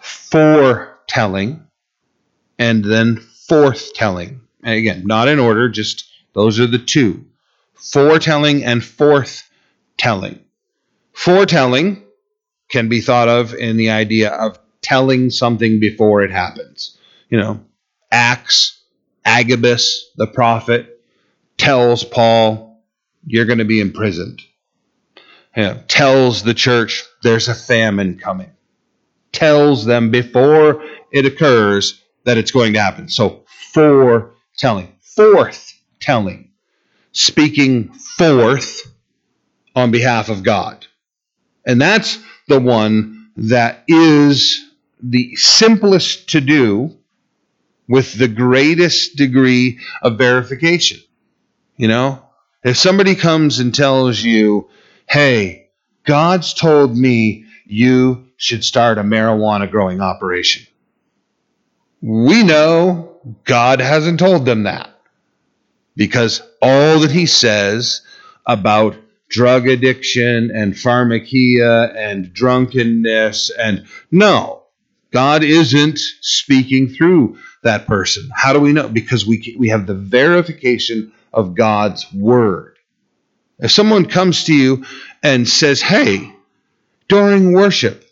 foretelling 0.00 1.64
and 2.58 2.84
then 2.84 3.16
forthtelling. 3.50 4.40
Again, 4.64 5.04
not 5.06 5.28
in 5.28 5.38
order, 5.38 5.68
just 5.68 6.10
those 6.32 6.58
are 6.58 6.66
the 6.66 6.78
two 6.78 7.24
foretelling 7.74 8.64
and 8.64 8.82
forthtelling. 8.82 10.40
Foretelling 11.12 12.04
can 12.70 12.88
be 12.88 13.00
thought 13.00 13.28
of 13.28 13.54
in 13.54 13.76
the 13.76 13.90
idea 13.90 14.30
of 14.30 14.58
telling 14.82 15.30
something 15.30 15.80
before 15.80 16.22
it 16.22 16.30
happens. 16.30 16.96
You 17.28 17.38
know, 17.38 17.64
Acts, 18.10 18.82
Agabus, 19.24 20.10
the 20.16 20.26
prophet, 20.26 21.00
tells 21.56 22.04
Paul, 22.04 22.82
You're 23.26 23.46
going 23.46 23.58
to 23.58 23.64
be 23.64 23.80
imprisoned. 23.80 24.42
You 25.56 25.62
know, 25.64 25.82
tells 25.88 26.42
the 26.42 26.54
church 26.54 27.04
there's 27.22 27.48
a 27.48 27.54
famine 27.54 28.18
coming. 28.18 28.50
Tells 29.32 29.84
them 29.84 30.10
before 30.10 30.82
it 31.10 31.26
occurs 31.26 32.00
that 32.24 32.38
it's 32.38 32.50
going 32.50 32.74
to 32.74 32.80
happen. 32.80 33.08
So, 33.08 33.44
foretelling, 34.58 34.92
forth 35.00 35.74
telling, 36.00 36.50
speaking 37.12 37.92
forth 37.92 38.92
on 39.74 39.90
behalf 39.90 40.28
of 40.28 40.42
God. 40.42 40.86
And 41.66 41.80
that's 41.80 42.18
the 42.48 42.60
one 42.60 43.30
that 43.36 43.84
is 43.86 44.58
the 45.02 45.36
simplest 45.36 46.30
to 46.30 46.40
do 46.40 46.96
with 47.88 48.18
the 48.18 48.28
greatest 48.28 49.16
degree 49.16 49.78
of 50.02 50.18
verification. 50.18 51.00
You 51.76 51.88
know, 51.88 52.22
if 52.64 52.76
somebody 52.76 53.14
comes 53.14 53.60
and 53.60 53.74
tells 53.74 54.20
you, 54.20 54.68
hey, 55.08 55.68
God's 56.04 56.52
told 56.54 56.96
me 56.96 57.44
you 57.66 58.26
should 58.36 58.64
start 58.64 58.98
a 58.98 59.02
marijuana 59.02 59.70
growing 59.70 60.00
operation. 60.00 60.66
We 62.00 62.42
know 62.42 63.07
God 63.44 63.80
hasn't 63.80 64.18
told 64.18 64.44
them 64.46 64.64
that 64.64 64.90
because 65.96 66.42
all 66.62 67.00
that 67.00 67.10
he 67.10 67.26
says 67.26 68.02
about 68.46 68.96
drug 69.28 69.68
addiction 69.68 70.50
and 70.54 70.72
pharmakia 70.74 71.94
and 71.94 72.32
drunkenness 72.32 73.50
and 73.50 73.86
no, 74.10 74.62
God 75.12 75.42
isn't 75.42 75.98
speaking 75.98 76.88
through 76.88 77.38
that 77.62 77.86
person. 77.86 78.30
How 78.34 78.52
do 78.52 78.60
we 78.60 78.72
know? 78.72 78.88
Because 78.88 79.26
we 79.26 79.56
we 79.58 79.68
have 79.68 79.86
the 79.86 79.94
verification 79.94 81.12
of 81.32 81.54
God's 81.54 82.06
word. 82.12 82.76
If 83.58 83.72
someone 83.72 84.06
comes 84.06 84.44
to 84.44 84.54
you 84.54 84.84
and 85.22 85.48
says, 85.48 85.82
"Hey, 85.82 86.32
during 87.08 87.52
worship, 87.52 88.04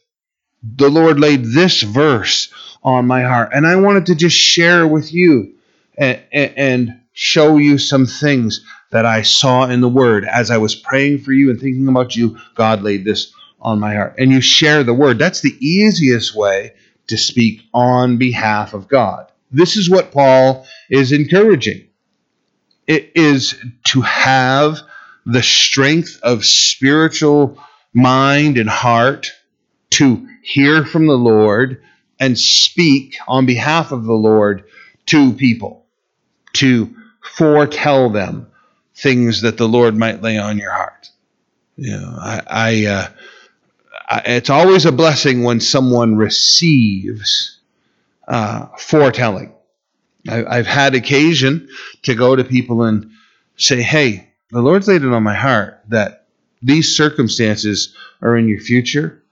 the 0.63 0.91
Lord 0.91 1.21
laid 1.21 1.45
this 1.45 1.83
verse 1.83 2.53
on 2.87 3.05
my 3.05 3.25
heart, 3.25 3.51
and 3.53 3.67
I 3.67 3.75
wanted 3.77 4.07
to 4.07 4.15
just 4.15 4.37
share 4.37 4.87
with 4.87 5.13
you 5.13 5.55
and, 5.99 6.23
and 6.33 7.01
show 7.13 7.57
you 7.57 7.79
some 7.79 8.07
things 8.07 8.65
that 8.93 9.05
I 9.05 9.23
saw 9.23 9.65
in 9.69 9.81
the 9.81 9.89
Word 9.89 10.25
as 10.25 10.53
I 10.53 10.59
was 10.59 10.77
praying 10.77 11.19
for 11.19 11.33
you 11.33 11.51
and 11.51 11.61
thinking 11.61 11.89
about 11.89 12.15
you. 12.15 12.39
God 12.55 12.83
laid 12.83 13.05
this 13.05 13.33
on 13.61 13.81
my 13.81 13.95
heart, 13.95 14.15
and 14.19 14.31
you 14.31 14.41
share 14.41 14.85
the 14.85 14.95
Word. 14.95 15.19
That's 15.19 15.41
the 15.41 15.57
easiest 15.61 16.37
way 16.37 16.75
to 17.09 17.19
speak 17.19 17.63
on 17.75 18.19
behalf 18.19 18.73
of 18.73 18.87
God. 18.87 19.33
This 19.51 19.77
is 19.77 19.91
what 19.91 20.13
Paul 20.13 20.65
is 20.89 21.11
encouraging. 21.11 21.89
It 22.87 23.11
is 23.17 23.57
to 23.89 24.03
have 24.03 24.79
the 25.25 25.43
strength 25.43 26.21
of 26.23 26.45
spiritual 26.45 27.59
mind 27.93 28.59
and 28.59 28.71
heart 28.71 29.33
to 29.91 30.29
hear 30.43 30.85
from 30.85 31.07
the 31.07 31.19
Lord 31.19 31.83
and 32.19 32.39
speak 32.39 33.17
on 33.29 33.47
behalf 33.47 33.93
of 33.93 34.05
the 34.05 34.15
Lord 34.15 34.65
to 35.07 35.33
people, 35.33 35.87
to 36.55 36.95
foretell 37.37 38.11
them 38.11 38.49
things 38.95 39.43
that 39.43 39.59
the 39.59 39.69
Lord 39.69 39.97
might 39.97 40.23
lay 40.23 40.39
on 40.39 40.59
your 40.59 40.73
heart. 40.73 41.11
You 41.77 41.93
know, 41.93 42.17
I, 42.19 42.43
I 42.49 42.87
uh, 42.87 43.09
it's 44.25 44.51
always 44.51 44.87
a 44.87 44.93
blessing 44.93 45.43
when 45.43 45.61
someone 45.61 46.17
receives 46.17 47.59
uh, 48.27 48.67
foretelling. 48.79 49.53
I, 50.29 50.57
have 50.57 50.67
had 50.67 50.95
occasion 50.95 51.69
to 52.03 52.15
go 52.15 52.35
to 52.35 52.43
people 52.43 52.83
and 52.83 53.11
say, 53.57 53.83
"Hey, 53.83 54.31
the 54.51 54.63
Lord's 54.63 54.89
laid 54.89 55.03
it 55.03 55.13
on 55.13 55.23
my 55.23 55.35
heart 55.35 55.83
that 55.89 56.27
these 56.63 56.97
circumstances 56.97 57.95
are 58.23 58.37
in 58.37 58.49
your 58.49 58.61
future, 58.61 59.23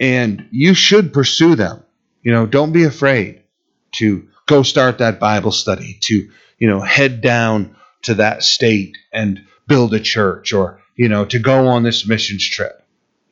and 0.00 0.48
you 0.50 0.74
should 0.74 1.12
pursue 1.12 1.54
them. 1.54 1.82
You 2.22 2.32
know, 2.32 2.46
don't 2.46 2.72
be 2.72 2.84
afraid 2.84 3.42
to 3.92 4.28
go 4.46 4.62
start 4.62 4.98
that 4.98 5.20
Bible 5.20 5.52
study, 5.52 5.98
to 6.02 6.30
you 6.58 6.68
know, 6.68 6.80
head 6.80 7.20
down 7.20 7.76
to 8.02 8.14
that 8.14 8.42
state 8.42 8.96
and 9.12 9.44
build 9.66 9.94
a 9.94 10.00
church, 10.00 10.52
or 10.52 10.80
you 10.96 11.08
know, 11.08 11.24
to 11.26 11.38
go 11.38 11.68
on 11.68 11.82
this 11.82 12.06
missions 12.06 12.48
trip." 12.48 12.82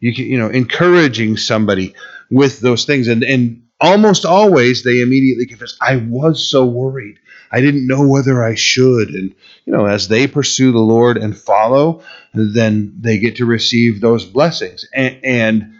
you 0.01 0.15
can, 0.15 0.25
you 0.27 0.39
know, 0.39 0.49
encouraging 0.49 1.37
somebody 1.37 1.95
with 2.31 2.61
those 2.61 2.85
things. 2.85 3.07
And, 3.07 3.23
and 3.23 3.63
almost 3.81 4.25
always 4.25 4.83
they 4.83 5.01
immediately 5.01 5.47
confess, 5.47 5.77
I 5.81 5.97
was 5.97 6.51
so 6.51 6.65
worried. 6.65 7.19
I 7.53 7.61
didn't 7.61 7.87
know 7.87 8.07
whether 8.07 8.43
I 8.43 8.55
should. 8.55 9.11
And, 9.11 9.35
you 9.65 9.73
know, 9.73 9.87
as 9.87 10.09
they 10.09 10.27
pursue 10.27 10.73
the 10.73 10.79
Lord 10.79 11.17
and 11.17 11.37
follow, 11.37 12.03
then 12.33 12.95
they 13.01 13.19
get 13.19 13.37
to 13.37 13.47
receive 13.47 14.01
those 14.01 14.25
blessings. 14.25 14.87
And, 14.93 15.21
and 15.23 15.75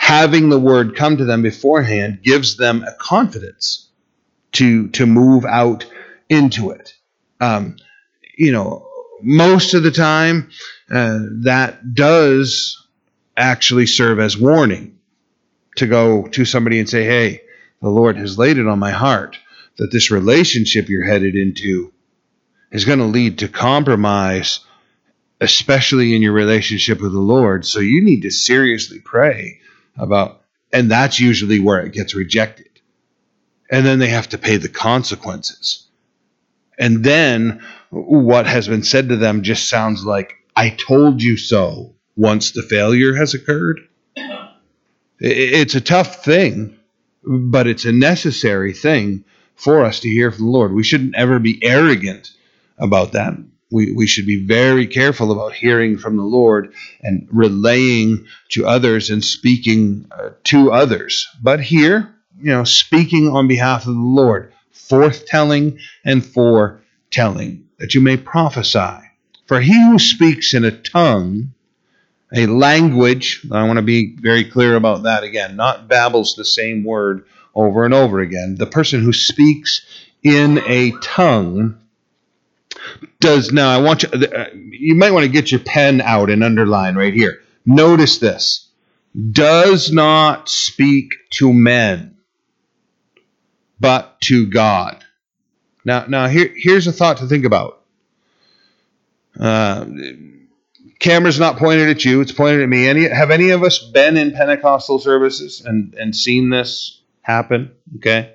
having 0.00 0.48
the 0.48 0.58
word 0.58 0.96
come 0.96 1.18
to 1.18 1.26
them 1.26 1.42
beforehand 1.42 2.20
gives 2.22 2.56
them 2.56 2.82
a 2.82 2.92
confidence 2.94 3.90
to, 4.50 4.88
to 4.88 5.04
move 5.04 5.44
out 5.44 5.84
into 6.30 6.70
it. 6.70 6.94
Um, 7.38 7.76
you 8.34 8.50
know, 8.50 8.88
most 9.20 9.74
of 9.74 9.82
the 9.82 9.90
time, 9.90 10.50
uh, 10.90 11.18
that 11.42 11.94
does 11.94 12.82
actually 13.36 13.84
serve 13.84 14.18
as 14.18 14.38
warning 14.38 14.98
to 15.76 15.86
go 15.86 16.26
to 16.28 16.46
somebody 16.46 16.80
and 16.80 16.88
say, 16.88 17.04
hey, 17.04 17.42
the 17.82 17.90
Lord 17.90 18.16
has 18.16 18.38
laid 18.38 18.56
it 18.56 18.66
on 18.66 18.78
my 18.78 18.92
heart 18.92 19.38
that 19.76 19.92
this 19.92 20.10
relationship 20.10 20.88
you're 20.88 21.04
headed 21.04 21.36
into 21.36 21.92
is 22.72 22.86
going 22.86 23.00
to 23.00 23.04
lead 23.04 23.40
to 23.40 23.48
compromise, 23.48 24.60
especially 25.42 26.16
in 26.16 26.22
your 26.22 26.32
relationship 26.32 27.02
with 27.02 27.12
the 27.12 27.20
Lord. 27.20 27.66
So 27.66 27.80
you 27.80 28.02
need 28.02 28.22
to 28.22 28.30
seriously 28.30 28.98
pray 28.98 29.60
about, 29.96 30.42
and 30.72 30.90
that's 30.90 31.20
usually 31.20 31.60
where 31.60 31.80
it 31.80 31.92
gets 31.92 32.14
rejected. 32.14 32.68
And 33.70 33.86
then 33.86 33.98
they 33.98 34.08
have 34.08 34.28
to 34.30 34.38
pay 34.38 34.56
the 34.56 34.68
consequences. 34.68 35.86
And 36.78 37.04
then 37.04 37.62
what 37.90 38.46
has 38.46 38.66
been 38.66 38.82
said 38.82 39.10
to 39.10 39.16
them 39.16 39.42
just 39.42 39.68
sounds 39.68 40.04
like, 40.04 40.34
I 40.56 40.70
told 40.70 41.22
you 41.22 41.36
so 41.36 41.94
once 42.16 42.50
the 42.52 42.62
failure 42.62 43.14
has 43.14 43.34
occurred. 43.34 43.80
It's 45.18 45.74
a 45.74 45.80
tough 45.80 46.24
thing, 46.24 46.78
but 47.22 47.66
it's 47.66 47.84
a 47.84 47.92
necessary 47.92 48.72
thing 48.72 49.24
for 49.54 49.84
us 49.84 50.00
to 50.00 50.08
hear 50.08 50.30
from 50.30 50.46
the 50.46 50.50
Lord. 50.50 50.72
We 50.72 50.82
shouldn't 50.82 51.14
ever 51.14 51.38
be 51.38 51.62
arrogant 51.62 52.30
about 52.78 53.12
that. 53.12 53.34
We, 53.70 53.92
we 53.92 54.06
should 54.06 54.26
be 54.26 54.44
very 54.46 54.86
careful 54.86 55.30
about 55.30 55.52
hearing 55.52 55.96
from 55.96 56.16
the 56.16 56.24
Lord 56.24 56.72
and 57.02 57.28
relaying 57.30 58.26
to 58.50 58.66
others 58.66 59.10
and 59.10 59.24
speaking 59.24 60.06
uh, 60.10 60.30
to 60.44 60.72
others. 60.72 61.28
But 61.42 61.60
here, 61.60 62.14
you 62.38 62.52
know, 62.52 62.64
speaking 62.64 63.28
on 63.28 63.46
behalf 63.48 63.86
of 63.86 63.94
the 63.94 64.00
Lord, 64.00 64.52
forthtelling 64.74 65.78
and 66.04 66.24
foretelling. 66.24 67.68
that 67.78 67.94
you 67.94 68.00
may 68.00 68.16
prophesy. 68.16 68.98
For 69.46 69.60
he 69.60 69.74
who 69.74 69.98
speaks 69.98 70.54
in 70.54 70.64
a 70.64 70.70
tongue, 70.70 71.52
a 72.32 72.46
language, 72.46 73.44
I 73.50 73.66
want 73.66 73.78
to 73.78 73.82
be 73.82 74.16
very 74.16 74.44
clear 74.44 74.76
about 74.76 75.04
that 75.04 75.24
again, 75.24 75.56
not 75.56 75.88
babbles 75.88 76.34
the 76.34 76.44
same 76.44 76.84
word 76.84 77.24
over 77.54 77.84
and 77.84 77.94
over 77.94 78.20
again. 78.20 78.56
The 78.56 78.66
person 78.66 79.02
who 79.02 79.12
speaks 79.12 79.84
in 80.22 80.58
a 80.66 80.92
tongue 81.02 81.79
does 83.20 83.52
now. 83.52 83.70
I 83.70 83.82
want 83.82 84.02
you. 84.02 84.08
Uh, 84.08 84.46
you 84.54 84.94
might 84.94 85.12
want 85.12 85.24
to 85.24 85.32
get 85.32 85.50
your 85.50 85.60
pen 85.60 86.00
out 86.00 86.30
and 86.30 86.42
underline 86.42 86.96
right 86.96 87.14
here. 87.14 87.40
Notice 87.66 88.18
this: 88.18 88.68
does 89.32 89.92
not 89.92 90.48
speak 90.48 91.14
to 91.30 91.52
men, 91.52 92.16
but 93.78 94.20
to 94.22 94.46
God. 94.46 95.04
Now, 95.84 96.06
now 96.06 96.28
here, 96.28 96.52
here's 96.54 96.86
a 96.86 96.92
thought 96.92 97.18
to 97.18 97.26
think 97.26 97.44
about. 97.44 97.82
Uh, 99.38 99.86
camera's 100.98 101.40
not 101.40 101.56
pointed 101.56 101.88
at 101.88 102.04
you; 102.04 102.20
it's 102.20 102.32
pointed 102.32 102.62
at 102.62 102.68
me. 102.68 102.88
Any 102.88 103.08
have 103.08 103.30
any 103.30 103.50
of 103.50 103.62
us 103.62 103.78
been 103.78 104.16
in 104.16 104.32
Pentecostal 104.32 104.98
services 104.98 105.62
and 105.64 105.94
and 105.94 106.14
seen 106.14 106.50
this 106.50 107.00
happen? 107.22 107.72
Okay, 107.96 108.34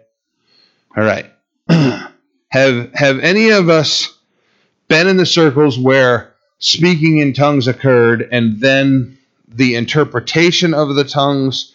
all 0.96 1.04
right. 1.04 1.32
have 1.70 2.94
have 2.94 3.20
any 3.20 3.50
of 3.50 3.70
us 3.70 4.15
been 4.88 5.08
in 5.08 5.18
the 5.18 5.26
circles 5.26 5.78
where 5.78 6.34
speaking 6.60 7.20
in 7.20 7.34
tongues 7.34 7.68
occurred 7.68 8.28
and 8.32 8.60
then 8.60 9.18
the 9.48 9.76
interpretation 9.76 10.74
of 10.74 10.96
the 10.96 11.04
tongues 11.04 11.74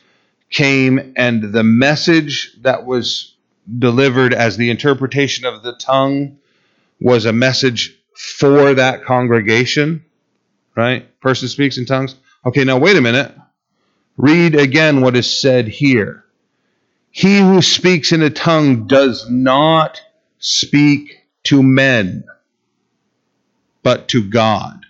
came 0.51 1.13
and 1.17 1.53
the 1.53 1.63
message 1.63 2.57
that 2.63 2.85
was 2.85 3.35
delivered 3.79 4.35
as 4.35 4.57
the 4.57 4.71
interpretation 4.71 5.45
of 5.47 5.63
the 5.63 5.75
tongue 5.75 6.39
was 7.01 7.25
a 7.25 7.33
message 7.33 7.97
for 8.15 8.75
that 8.75 9.05
congregation, 9.05 10.05
right? 10.77 11.21
Person 11.21 11.49
speaks 11.49 11.79
in 11.79 11.87
tongues. 11.87 12.17
Okay, 12.45 12.65
now 12.65 12.79
wait 12.79 12.97
a 12.97 13.01
minute. 13.01 13.33
Read 14.17 14.55
again 14.55 15.01
what 15.01 15.17
is 15.17 15.41
said 15.41 15.69
here. 15.69 16.25
He 17.11 17.39
who 17.39 17.63
speaks 17.63 18.13
in 18.13 18.23
a 18.23 18.31
tongue 18.31 18.87
does 18.87 19.29
not 19.31 20.01
speak 20.39 21.27
to 21.45 21.63
men 21.63 22.25
but 23.83 24.09
to 24.09 24.29
God. 24.29 24.85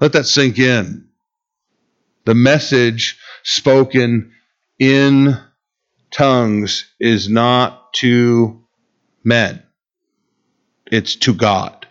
Let 0.00 0.12
that 0.12 0.26
sink 0.26 0.58
in. 0.58 1.08
The 2.24 2.34
message 2.34 3.18
spoken 3.42 4.32
in 4.78 5.36
tongues 6.10 6.86
is 7.00 7.28
not 7.28 7.92
to 7.94 8.62
men, 9.24 9.62
it's 10.90 11.16
to 11.16 11.34
God. 11.34 11.86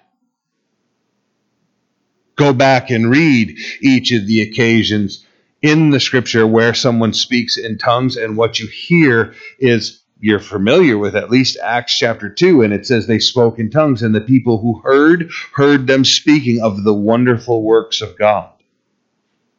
Go 2.36 2.54
back 2.54 2.92
and 2.92 3.10
read 3.10 3.58
each 3.82 4.12
of 4.12 4.28
the 4.28 4.42
occasions 4.42 5.26
in 5.62 5.90
the 5.90 6.00
scripture 6.00 6.46
where 6.46 6.74
someone 6.76 7.14
speaks 7.14 7.58
in 7.58 7.78
tongues, 7.80 8.16
and 8.16 8.38
what 8.38 8.60
you 8.60 8.68
hear 8.68 9.34
is 9.60 10.04
you're 10.20 10.40
familiar 10.40 10.98
with 10.98 11.16
at 11.16 11.30
least 11.30 11.58
Acts 11.62 11.98
chapter 11.98 12.30
2, 12.30 12.64
and 12.64 12.74
it 12.74 12.86
says 12.86 13.06
they 13.06 13.20
spoke 13.20 13.60
in 13.60 13.70
tongues, 13.70 14.02
and 14.02 14.16
the 14.16 14.22
people 14.22 14.60
who 14.60 14.80
heard, 14.80 15.30
heard 15.54 15.88
them 15.88 16.06
speaking 16.06 16.62
of 16.62 16.84
the 16.84 16.94
wonderful 16.94 17.64
works 17.64 18.02
of 18.02 18.18
God. 18.18 18.50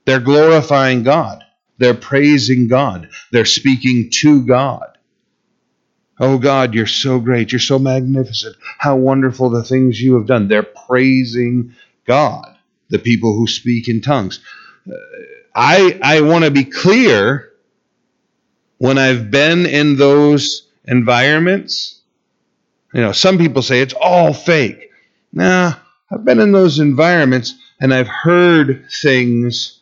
They're 0.05 0.21
glorifying 0.21 1.03
God, 1.03 1.45
they're 1.79 1.95
praising 1.95 2.69
God, 2.69 3.11
they're 3.31 3.45
speaking 3.45 4.11
to 4.11 4.45
God. 4.45 4.99
Oh 6.21 6.39
God, 6.39 6.75
you're 6.75 6.87
so 6.87 7.21
great, 7.21 7.53
you're 7.53 7.61
so 7.61 7.79
magnificent, 7.79 8.57
how 8.79 8.97
wonderful 8.97 9.51
the 9.51 9.63
things 9.63 10.01
you 10.01 10.15
have 10.15 10.27
done. 10.27 10.49
They're 10.49 10.65
praising 10.65 11.75
God, 12.07 12.57
the 12.89 12.99
people 12.99 13.37
who 13.37 13.47
speak 13.47 13.89
in 13.89 14.01
tongues. 14.01 14.41
Uh, 14.91 14.95
I, 15.55 15.99
I 16.03 16.21
want 16.23 16.45
to 16.45 16.51
be 16.51 16.65
clear 16.65 17.48
when 18.79 18.99
I've 18.99 19.31
been 19.31 19.67
in 19.67 19.97
those 19.97 20.69
environments, 20.85 22.01
you 22.95 23.01
know, 23.01 23.13
some 23.13 23.39
people 23.39 23.63
say 23.63 23.81
it's 23.81 23.95
all 23.95 24.33
fake. 24.33 24.91
Nah, 25.33 25.75
I've 26.11 26.25
been 26.25 26.41
in 26.41 26.53
those 26.53 26.79
environments 26.79 27.55
and 27.81 27.93
I've 27.93 28.09
heard 28.09 28.87
things 29.03 29.81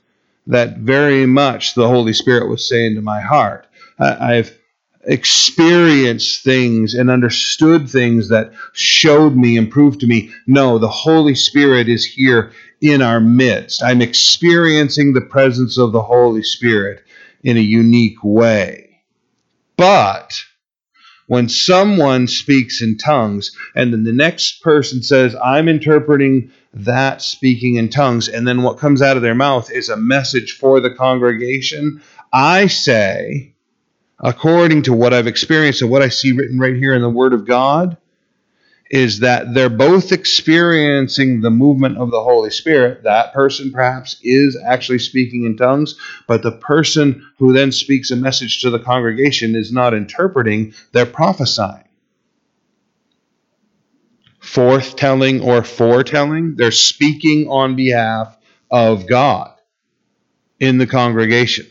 that 0.48 0.78
very 0.78 1.26
much 1.26 1.74
the 1.74 1.88
Holy 1.88 2.12
Spirit 2.12 2.48
was 2.48 2.68
saying 2.68 2.94
to 2.94 3.02
my 3.02 3.20
heart. 3.20 3.66
I've 3.98 4.56
experienced 5.06 6.42
things 6.42 6.94
and 6.94 7.10
understood 7.10 7.88
things 7.88 8.28
that 8.28 8.52
showed 8.72 9.36
me 9.36 9.56
and 9.56 9.70
proved 9.70 10.00
to 10.00 10.06
me 10.06 10.32
no, 10.46 10.78
the 10.78 10.88
Holy 10.88 11.34
Spirit 11.34 11.88
is 11.88 12.04
here 12.04 12.52
in 12.80 13.02
our 13.02 13.20
midst. 13.20 13.82
I'm 13.82 14.02
experiencing 14.02 15.12
the 15.12 15.20
presence 15.20 15.78
of 15.78 15.92
the 15.92 16.02
Holy 16.02 16.42
Spirit 16.42 17.04
in 17.42 17.56
a 17.56 17.60
unique 17.60 18.22
way. 18.22 18.85
But 19.76 20.32
when 21.26 21.48
someone 21.48 22.28
speaks 22.28 22.80
in 22.80 22.96
tongues 22.98 23.50
and 23.74 23.92
then 23.92 24.04
the 24.04 24.12
next 24.12 24.62
person 24.62 25.02
says, 25.02 25.34
I'm 25.42 25.68
interpreting 25.68 26.50
that 26.72 27.22
speaking 27.22 27.76
in 27.76 27.88
tongues, 27.88 28.28
and 28.28 28.46
then 28.46 28.62
what 28.62 28.78
comes 28.78 29.02
out 29.02 29.16
of 29.16 29.22
their 29.22 29.34
mouth 29.34 29.70
is 29.70 29.88
a 29.88 29.96
message 29.96 30.56
for 30.58 30.80
the 30.80 30.90
congregation, 30.90 32.02
I 32.32 32.66
say, 32.66 33.54
according 34.20 34.82
to 34.82 34.92
what 34.92 35.12
I've 35.12 35.26
experienced 35.26 35.82
and 35.82 35.90
what 35.90 36.02
I 36.02 36.08
see 36.08 36.32
written 36.32 36.58
right 36.58 36.76
here 36.76 36.94
in 36.94 37.02
the 37.02 37.10
Word 37.10 37.32
of 37.32 37.46
God, 37.46 37.96
is 38.90 39.20
that 39.20 39.52
they're 39.52 39.68
both 39.68 40.12
experiencing 40.12 41.40
the 41.40 41.50
movement 41.50 41.98
of 41.98 42.10
the 42.10 42.22
Holy 42.22 42.50
Spirit. 42.50 43.02
That 43.02 43.32
person 43.32 43.72
perhaps 43.72 44.16
is 44.22 44.56
actually 44.64 45.00
speaking 45.00 45.44
in 45.44 45.56
tongues, 45.56 45.98
but 46.26 46.42
the 46.42 46.52
person 46.52 47.26
who 47.38 47.52
then 47.52 47.72
speaks 47.72 48.10
a 48.10 48.16
message 48.16 48.60
to 48.60 48.70
the 48.70 48.78
congregation 48.78 49.56
is 49.56 49.72
not 49.72 49.94
interpreting, 49.94 50.74
they're 50.92 51.06
prophesying. 51.06 51.82
Forthtelling 54.40 55.44
or 55.44 55.64
foretelling, 55.64 56.54
they're 56.54 56.70
speaking 56.70 57.48
on 57.48 57.74
behalf 57.74 58.36
of 58.70 59.08
God 59.08 59.52
in 60.60 60.78
the 60.78 60.86
congregation. 60.86 61.66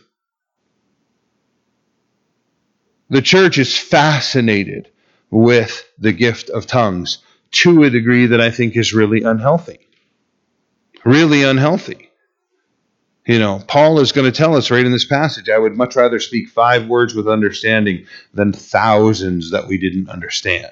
The 3.09 3.21
church 3.21 3.57
is 3.57 3.77
fascinated 3.77 4.89
with 5.29 5.87
the 5.97 6.13
gift 6.13 6.49
of 6.49 6.67
tongues 6.67 7.19
to 7.51 7.83
a 7.83 7.89
degree 7.89 8.27
that 8.27 8.41
I 8.41 8.51
think 8.51 8.75
is 8.75 8.93
really 8.93 9.23
unhealthy. 9.23 9.79
Really 11.03 11.43
unhealthy. 11.43 12.09
You 13.25 13.39
know, 13.39 13.61
Paul 13.67 13.99
is 13.99 14.11
going 14.11 14.31
to 14.31 14.37
tell 14.37 14.55
us 14.55 14.69
right 14.69 14.85
in 14.85 14.91
this 14.91 15.05
passage 15.05 15.49
I 15.49 15.57
would 15.57 15.75
much 15.75 15.95
rather 15.95 16.19
speak 16.19 16.49
five 16.49 16.87
words 16.87 17.15
with 17.15 17.27
understanding 17.27 18.05
than 18.33 18.53
thousands 18.53 19.51
that 19.51 19.67
we 19.67 19.77
didn't 19.77 20.09
understand. 20.09 20.71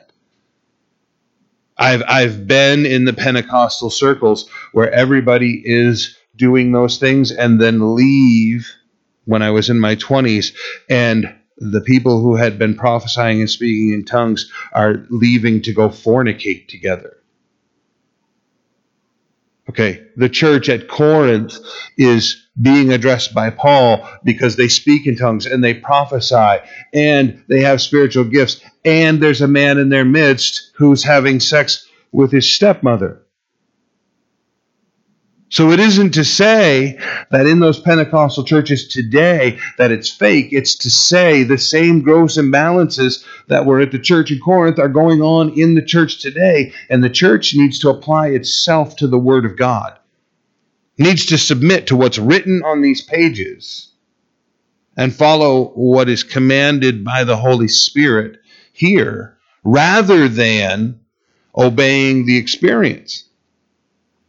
I've, 1.78 2.04
I've 2.08 2.48
been 2.48 2.86
in 2.86 3.06
the 3.06 3.14
Pentecostal 3.14 3.90
circles 3.90 4.48
where 4.72 4.92
everybody 4.92 5.62
is 5.66 6.16
doing 6.36 6.72
those 6.72 6.98
things 6.98 7.32
and 7.32 7.60
then 7.60 7.96
leave 7.96 8.72
when 9.26 9.42
I 9.42 9.52
was 9.52 9.70
in 9.70 9.80
my 9.80 9.96
20s 9.96 10.54
and 10.90 11.34
the 11.58 11.82
people 11.82 12.22
who 12.22 12.36
had 12.36 12.58
been 12.58 12.76
prophesying 12.76 13.40
and 13.40 13.50
speaking 13.50 13.94
in 13.94 14.06
tongues 14.06 14.52
are 14.72 15.06
leaving 15.10 15.62
to 15.62 15.74
go 15.74 15.90
fornicate 15.90 16.68
together. 16.68 17.18
Okay, 19.70 20.06
the 20.18 20.30
church 20.30 20.68
at 20.68 20.90
Corinth 20.90 21.58
is 21.98 22.48
being 22.62 22.92
addressed 22.92 23.34
by 23.34 23.50
Paul 23.50 24.08
because 24.24 24.56
they 24.56 24.68
speak 24.68 25.08
in 25.08 25.16
tongues 25.16 25.46
and 25.46 25.64
they 25.64 25.74
prophesy 25.74 26.58
and 26.94 27.44
they 27.48 27.62
have 27.62 27.82
spiritual 27.82 28.26
gifts, 28.26 28.62
and 28.84 29.22
there's 29.22 29.42
a 29.42 29.48
man 29.48 29.78
in 29.78 29.90
their 29.90 30.06
midst 30.06 30.72
who's 30.76 31.04
having 31.04 31.40
sex 31.40 31.88
with 32.12 32.32
his 32.32 32.52
stepmother. 32.52 33.23
So 35.54 35.70
it 35.70 35.80
isn't 35.80 36.16
to 36.16 36.26
say 36.26 36.98
that 37.30 37.46
in 37.46 37.60
those 37.60 37.80
Pentecostal 37.80 38.44
churches 38.44 38.88
today 38.88 39.60
that 39.78 39.92
it's 39.92 40.10
fake. 40.10 40.48
It's 40.50 40.74
to 40.78 40.90
say 40.90 41.44
the 41.44 41.60
same 41.60 42.02
gross 42.02 42.38
imbalances 42.38 43.24
that 43.50 43.68
were 43.68 43.80
at 43.80 43.92
the 43.92 44.00
church 44.00 44.32
in 44.32 44.40
Corinth 44.40 44.80
are 44.80 44.90
going 44.90 45.22
on 45.22 45.52
in 45.56 45.76
the 45.76 45.86
church 45.86 46.24
today. 46.24 46.74
And 46.90 47.04
the 47.04 47.10
church 47.12 47.54
needs 47.54 47.78
to 47.80 47.92
apply 47.92 48.30
itself 48.30 48.96
to 48.96 49.08
the 49.08 49.20
Word 49.20 49.46
of 49.46 49.56
God, 49.56 50.00
needs 50.98 51.28
to 51.28 51.38
submit 51.38 51.86
to 51.86 51.96
what's 51.96 52.18
written 52.18 52.64
on 52.66 52.82
these 52.82 53.04
pages 53.04 53.92
and 54.98 55.14
follow 55.14 55.66
what 55.76 56.10
is 56.10 56.24
commanded 56.24 57.06
by 57.06 57.26
the 57.26 57.38
Holy 57.38 57.68
Spirit 57.68 58.40
here 58.72 59.38
rather 59.64 60.28
than 60.28 61.00
obeying 61.56 62.26
the 62.26 62.38
experience 62.38 63.30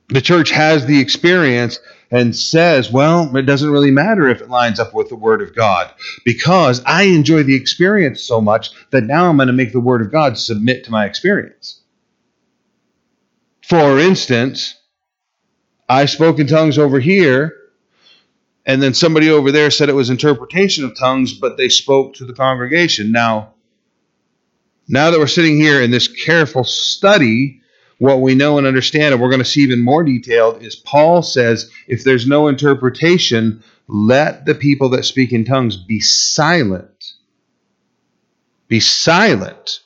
the 0.08 0.20
church 0.20 0.50
has 0.50 0.86
the 0.86 1.00
experience 1.00 1.78
and 2.10 2.36
says, 2.36 2.92
well, 2.92 3.34
it 3.36 3.42
doesn't 3.42 3.70
really 3.70 3.90
matter 3.90 4.28
if 4.28 4.40
it 4.40 4.50
lines 4.50 4.78
up 4.78 4.94
with 4.94 5.08
the 5.08 5.16
Word 5.16 5.42
of 5.42 5.54
God 5.54 5.92
because 6.24 6.82
I 6.84 7.04
enjoy 7.04 7.42
the 7.42 7.56
experience 7.56 8.22
so 8.22 8.40
much 8.40 8.70
that 8.90 9.04
now 9.04 9.28
I'm 9.28 9.36
going 9.36 9.48
to 9.48 9.52
make 9.52 9.72
the 9.72 9.80
Word 9.80 10.02
of 10.02 10.12
God 10.12 10.38
submit 10.38 10.84
to 10.84 10.90
my 10.90 11.06
experience. 11.06 11.80
For 13.62 13.98
instance, 13.98 14.76
I 15.88 16.04
spoke 16.04 16.38
in 16.38 16.46
tongues 16.46 16.78
over 16.78 17.00
here, 17.00 17.56
and 18.66 18.82
then 18.82 18.94
somebody 18.94 19.30
over 19.30 19.50
there 19.50 19.70
said 19.70 19.88
it 19.88 19.94
was 19.94 20.10
interpretation 20.10 20.84
of 20.84 20.96
tongues, 20.96 21.34
but 21.34 21.56
they 21.56 21.68
spoke 21.68 22.14
to 22.14 22.26
the 22.26 22.32
congregation. 22.34 23.10
Now, 23.10 23.54
now 24.86 25.10
that 25.10 25.18
we're 25.18 25.26
sitting 25.26 25.56
here 25.56 25.80
in 25.80 25.90
this 25.90 26.08
careful 26.08 26.64
study, 26.64 27.62
what 27.98 28.20
we 28.20 28.34
know 28.34 28.58
and 28.58 28.66
understand, 28.66 29.14
and 29.14 29.22
we're 29.22 29.30
going 29.30 29.38
to 29.38 29.44
see 29.44 29.62
even 29.62 29.80
more 29.80 30.02
detailed, 30.02 30.62
is 30.62 30.76
Paul 30.76 31.22
says 31.22 31.70
if 31.86 32.04
there's 32.04 32.26
no 32.26 32.48
interpretation, 32.48 33.62
let 33.86 34.46
the 34.46 34.54
people 34.54 34.90
that 34.90 35.04
speak 35.04 35.32
in 35.32 35.44
tongues 35.44 35.76
be 35.76 36.00
silent. 36.00 37.12
Be 38.68 38.80
silent 38.80 39.80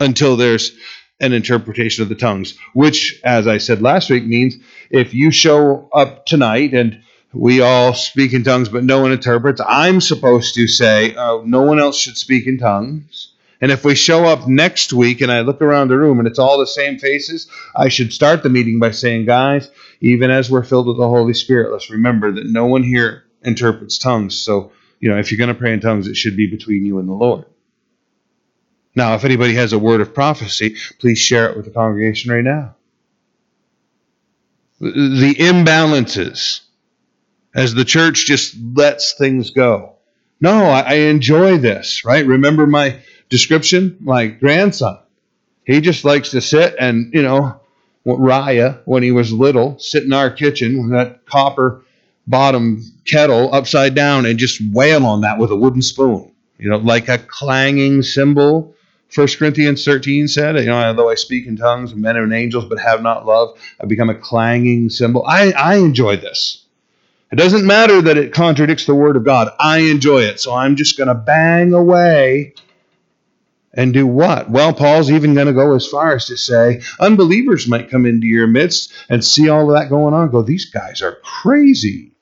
until 0.00 0.36
there's 0.36 0.72
an 1.20 1.32
interpretation 1.32 2.02
of 2.02 2.08
the 2.08 2.14
tongues, 2.14 2.58
which, 2.72 3.20
as 3.24 3.46
I 3.46 3.58
said 3.58 3.82
last 3.82 4.10
week, 4.10 4.24
means 4.24 4.56
if 4.90 5.14
you 5.14 5.30
show 5.30 5.88
up 5.92 6.26
tonight 6.26 6.72
and 6.72 7.02
we 7.32 7.60
all 7.60 7.94
speak 7.94 8.32
in 8.32 8.42
tongues, 8.42 8.68
but 8.68 8.84
no 8.84 9.02
one 9.02 9.12
interprets, 9.12 9.60
I'm 9.64 10.00
supposed 10.00 10.54
to 10.54 10.66
say, 10.66 11.14
uh, 11.14 11.40
no 11.44 11.62
one 11.62 11.78
else 11.78 11.98
should 11.98 12.16
speak 12.16 12.46
in 12.46 12.58
tongues. 12.58 13.29
And 13.60 13.70
if 13.70 13.84
we 13.84 13.94
show 13.94 14.24
up 14.24 14.48
next 14.48 14.92
week 14.92 15.20
and 15.20 15.30
I 15.30 15.40
look 15.40 15.60
around 15.60 15.88
the 15.88 15.98
room 15.98 16.18
and 16.18 16.26
it's 16.26 16.38
all 16.38 16.58
the 16.58 16.66
same 16.66 16.98
faces, 16.98 17.48
I 17.76 17.88
should 17.88 18.12
start 18.12 18.42
the 18.42 18.48
meeting 18.48 18.78
by 18.78 18.92
saying, 18.92 19.26
guys, 19.26 19.70
even 20.00 20.30
as 20.30 20.50
we're 20.50 20.64
filled 20.64 20.86
with 20.86 20.96
the 20.96 21.08
Holy 21.08 21.34
Spirit, 21.34 21.70
let's 21.70 21.90
remember 21.90 22.32
that 22.32 22.46
no 22.46 22.66
one 22.66 22.82
here 22.82 23.24
interprets 23.42 23.98
tongues. 23.98 24.40
So, 24.40 24.72
you 24.98 25.10
know, 25.10 25.18
if 25.18 25.30
you're 25.30 25.38
going 25.38 25.54
to 25.54 25.54
pray 25.54 25.74
in 25.74 25.80
tongues, 25.80 26.08
it 26.08 26.16
should 26.16 26.36
be 26.36 26.46
between 26.46 26.86
you 26.86 26.98
and 26.98 27.08
the 27.08 27.12
Lord. 27.12 27.44
Now, 28.94 29.14
if 29.14 29.24
anybody 29.24 29.54
has 29.54 29.72
a 29.72 29.78
word 29.78 30.00
of 30.00 30.14
prophecy, 30.14 30.76
please 30.98 31.18
share 31.18 31.50
it 31.50 31.56
with 31.56 31.66
the 31.66 31.70
congregation 31.70 32.32
right 32.32 32.44
now. 32.44 32.76
The 34.80 35.34
imbalances 35.38 36.60
as 37.54 37.74
the 37.74 37.84
church 37.84 38.26
just 38.26 38.56
lets 38.74 39.14
things 39.14 39.50
go. 39.50 39.96
No, 40.40 40.64
I, 40.64 40.94
enjoy 40.94 41.58
this, 41.58 42.04
right? 42.04 42.24
Remember 42.24 42.66
my 42.66 43.00
description? 43.30 43.96
My 44.00 44.26
grandson. 44.26 44.98
He 45.64 45.80
just 45.80 46.04
likes 46.04 46.30
to 46.30 46.40
sit 46.40 46.74
and, 46.78 47.14
you 47.14 47.22
know, 47.22 47.60
Raya, 48.06 48.80
when 48.84 49.02
he 49.02 49.12
was 49.12 49.32
little, 49.32 49.78
sit 49.78 50.04
in 50.04 50.12
our 50.12 50.30
kitchen 50.30 50.82
with 50.82 50.90
that 50.90 51.26
copper 51.26 51.82
bottom 52.26 52.82
kettle 53.06 53.54
upside 53.54 53.94
down 53.94 54.26
and 54.26 54.38
just 54.38 54.60
wail 54.72 55.04
on 55.06 55.22
that 55.22 55.38
with 55.38 55.50
a 55.50 55.56
wooden 55.56 55.82
spoon. 55.82 56.32
You 56.58 56.70
know, 56.70 56.78
like 56.78 57.08
a 57.08 57.18
clanging 57.18 58.02
cymbal. 58.02 58.74
First 59.08 59.38
Corinthians 59.38 59.84
13 59.84 60.28
said, 60.28 60.56
you 60.56 60.66
know, 60.66 60.80
although 60.80 61.10
I 61.10 61.14
speak 61.14 61.46
in 61.46 61.56
tongues 61.56 61.92
and 61.92 62.00
men 62.00 62.16
and 62.16 62.32
angels, 62.32 62.66
but 62.66 62.78
have 62.78 63.02
not 63.02 63.26
love, 63.26 63.58
I 63.80 63.86
become 63.86 64.10
a 64.10 64.14
clanging 64.14 64.88
cymbal. 64.88 65.24
I, 65.26 65.52
I 65.52 65.76
enjoy 65.76 66.16
this. 66.16 66.64
It 67.32 67.36
doesn't 67.36 67.66
matter 67.66 68.02
that 68.02 68.16
it 68.16 68.32
contradicts 68.32 68.86
the 68.86 68.94
word 68.94 69.16
of 69.16 69.24
God. 69.24 69.52
I 69.58 69.78
enjoy 69.78 70.22
it. 70.22 70.40
So 70.40 70.54
I'm 70.54 70.76
just 70.76 70.98
going 70.98 71.08
to 71.08 71.14
bang 71.14 71.72
away 71.72 72.54
and 73.72 73.92
do 73.92 74.06
what? 74.06 74.50
Well, 74.50 74.72
Paul's 74.72 75.10
even 75.10 75.34
going 75.34 75.46
to 75.46 75.52
go 75.52 75.74
as 75.74 75.86
far 75.86 76.14
as 76.14 76.26
to 76.26 76.36
say 76.36 76.82
unbelievers 76.98 77.68
might 77.68 77.90
come 77.90 78.06
into 78.06 78.26
your 78.26 78.46
midst 78.46 78.92
and 79.08 79.24
see 79.24 79.48
all 79.48 79.70
of 79.70 79.80
that 79.80 79.90
going 79.90 80.14
on. 80.14 80.30
Go, 80.30 80.42
these 80.42 80.70
guys 80.70 81.02
are 81.02 81.18
crazy. 81.22 82.12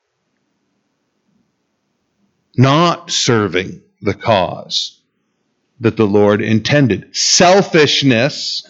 Not 2.57 3.09
serving 3.09 3.81
the 4.01 4.13
cause 4.13 4.99
that 5.79 5.97
the 5.97 6.05
Lord 6.05 6.41
intended. 6.41 7.15
Selfishness. 7.15 8.69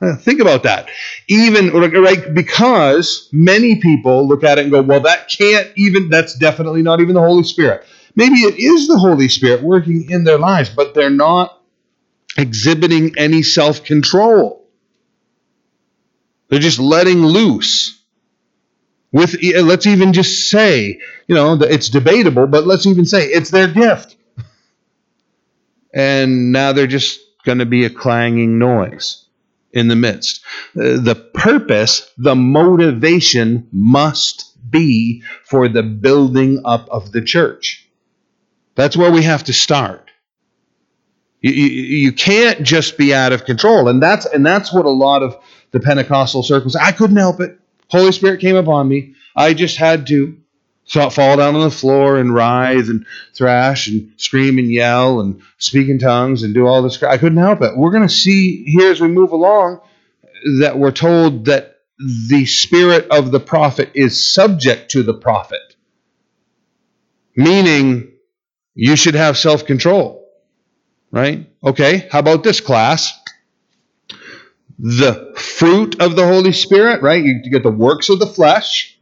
Uh, 0.00 0.16
think 0.16 0.40
about 0.40 0.64
that. 0.64 0.88
Even 1.28 1.70
right 1.70 2.34
because 2.34 3.28
many 3.32 3.80
people 3.80 4.26
look 4.26 4.42
at 4.42 4.58
it 4.58 4.62
and 4.62 4.70
go, 4.70 4.80
"Well, 4.82 5.00
that 5.00 5.28
can't 5.28 5.68
even. 5.76 6.08
That's 6.08 6.34
definitely 6.34 6.82
not 6.82 7.00
even 7.00 7.14
the 7.14 7.20
Holy 7.20 7.44
Spirit." 7.44 7.84
Maybe 8.16 8.36
it 8.36 8.58
is 8.58 8.88
the 8.88 8.98
Holy 8.98 9.28
Spirit 9.28 9.62
working 9.62 10.10
in 10.10 10.24
their 10.24 10.38
lives, 10.38 10.70
but 10.70 10.94
they're 10.94 11.10
not 11.10 11.59
exhibiting 12.36 13.14
any 13.16 13.42
self 13.42 13.84
control. 13.84 14.68
They're 16.48 16.58
just 16.58 16.78
letting 16.78 17.24
loose. 17.24 17.96
With 19.12 19.42
let's 19.42 19.86
even 19.86 20.12
just 20.12 20.50
say, 20.50 21.00
you 21.26 21.34
know, 21.34 21.54
it's 21.60 21.88
debatable, 21.88 22.46
but 22.46 22.66
let's 22.66 22.86
even 22.86 23.06
say 23.06 23.26
it's 23.26 23.50
their 23.50 23.66
gift. 23.66 24.16
And 25.92 26.52
now 26.52 26.72
they're 26.72 26.86
just 26.86 27.20
going 27.44 27.58
to 27.58 27.66
be 27.66 27.84
a 27.84 27.90
clanging 27.90 28.58
noise 28.58 29.26
in 29.72 29.88
the 29.88 29.96
midst. 29.96 30.44
Uh, 30.76 31.00
the 31.00 31.30
purpose, 31.34 32.08
the 32.18 32.36
motivation 32.36 33.68
must 33.72 34.56
be 34.70 35.22
for 35.44 35.68
the 35.68 35.82
building 35.82 36.60
up 36.64 36.88
of 36.90 37.12
the 37.12 37.22
church. 37.22 37.88
That's 38.74 38.96
where 38.96 39.10
we 39.10 39.22
have 39.24 39.44
to 39.44 39.52
start. 39.52 40.09
You, 41.40 41.52
you, 41.52 41.96
you, 41.96 42.12
can't 42.12 42.62
just 42.62 42.98
be 42.98 43.14
out 43.14 43.32
of 43.32 43.44
control. 43.44 43.88
And 43.88 44.02
that's 44.02 44.26
and 44.26 44.44
that's 44.44 44.72
what 44.72 44.84
a 44.84 44.90
lot 44.90 45.22
of 45.22 45.36
the 45.70 45.80
Pentecostal 45.80 46.42
circles 46.42 46.76
I 46.76 46.92
couldn't 46.92 47.16
help 47.16 47.40
it. 47.40 47.58
Holy 47.88 48.12
Spirit 48.12 48.40
came 48.40 48.56
upon 48.56 48.88
me. 48.88 49.14
I 49.34 49.54
just 49.54 49.76
had 49.78 50.06
to 50.08 50.36
fall 50.86 51.36
down 51.36 51.54
on 51.54 51.62
the 51.62 51.70
floor 51.70 52.18
and 52.18 52.34
writhe 52.34 52.88
and 52.88 53.06
thrash 53.34 53.88
and 53.88 54.12
scream 54.16 54.58
and 54.58 54.70
yell 54.70 55.20
and 55.20 55.40
speak 55.58 55.88
in 55.88 55.98
tongues 55.98 56.42
and 56.42 56.52
do 56.52 56.66
all 56.66 56.82
this. 56.82 57.02
I 57.02 57.16
couldn't 57.16 57.38
help 57.38 57.62
it. 57.62 57.76
We're 57.76 57.92
going 57.92 58.06
to 58.06 58.14
see 58.14 58.64
here 58.64 58.90
as 58.90 59.00
we 59.00 59.08
move 59.08 59.32
along 59.32 59.80
that 60.60 60.78
we're 60.78 60.90
told 60.90 61.46
that 61.46 61.76
the 61.98 62.46
spirit 62.46 63.06
of 63.10 63.30
the 63.30 63.40
prophet 63.40 63.90
is 63.94 64.26
subject 64.26 64.90
to 64.92 65.02
the 65.02 65.14
prophet, 65.14 65.76
meaning 67.36 68.12
you 68.74 68.96
should 68.96 69.14
have 69.14 69.38
self 69.38 69.64
control 69.64 70.19
right? 71.10 71.48
Okay, 71.64 72.08
how 72.10 72.18
about 72.18 72.42
this 72.42 72.60
class? 72.60 73.18
The 74.78 75.34
fruit 75.36 76.00
of 76.00 76.16
the 76.16 76.26
Holy 76.26 76.52
Spirit, 76.52 77.02
right? 77.02 77.22
You 77.22 77.42
get 77.50 77.62
the 77.62 77.70
works 77.70 78.08
of 78.08 78.18
the 78.18 78.26
flesh, 78.26 78.98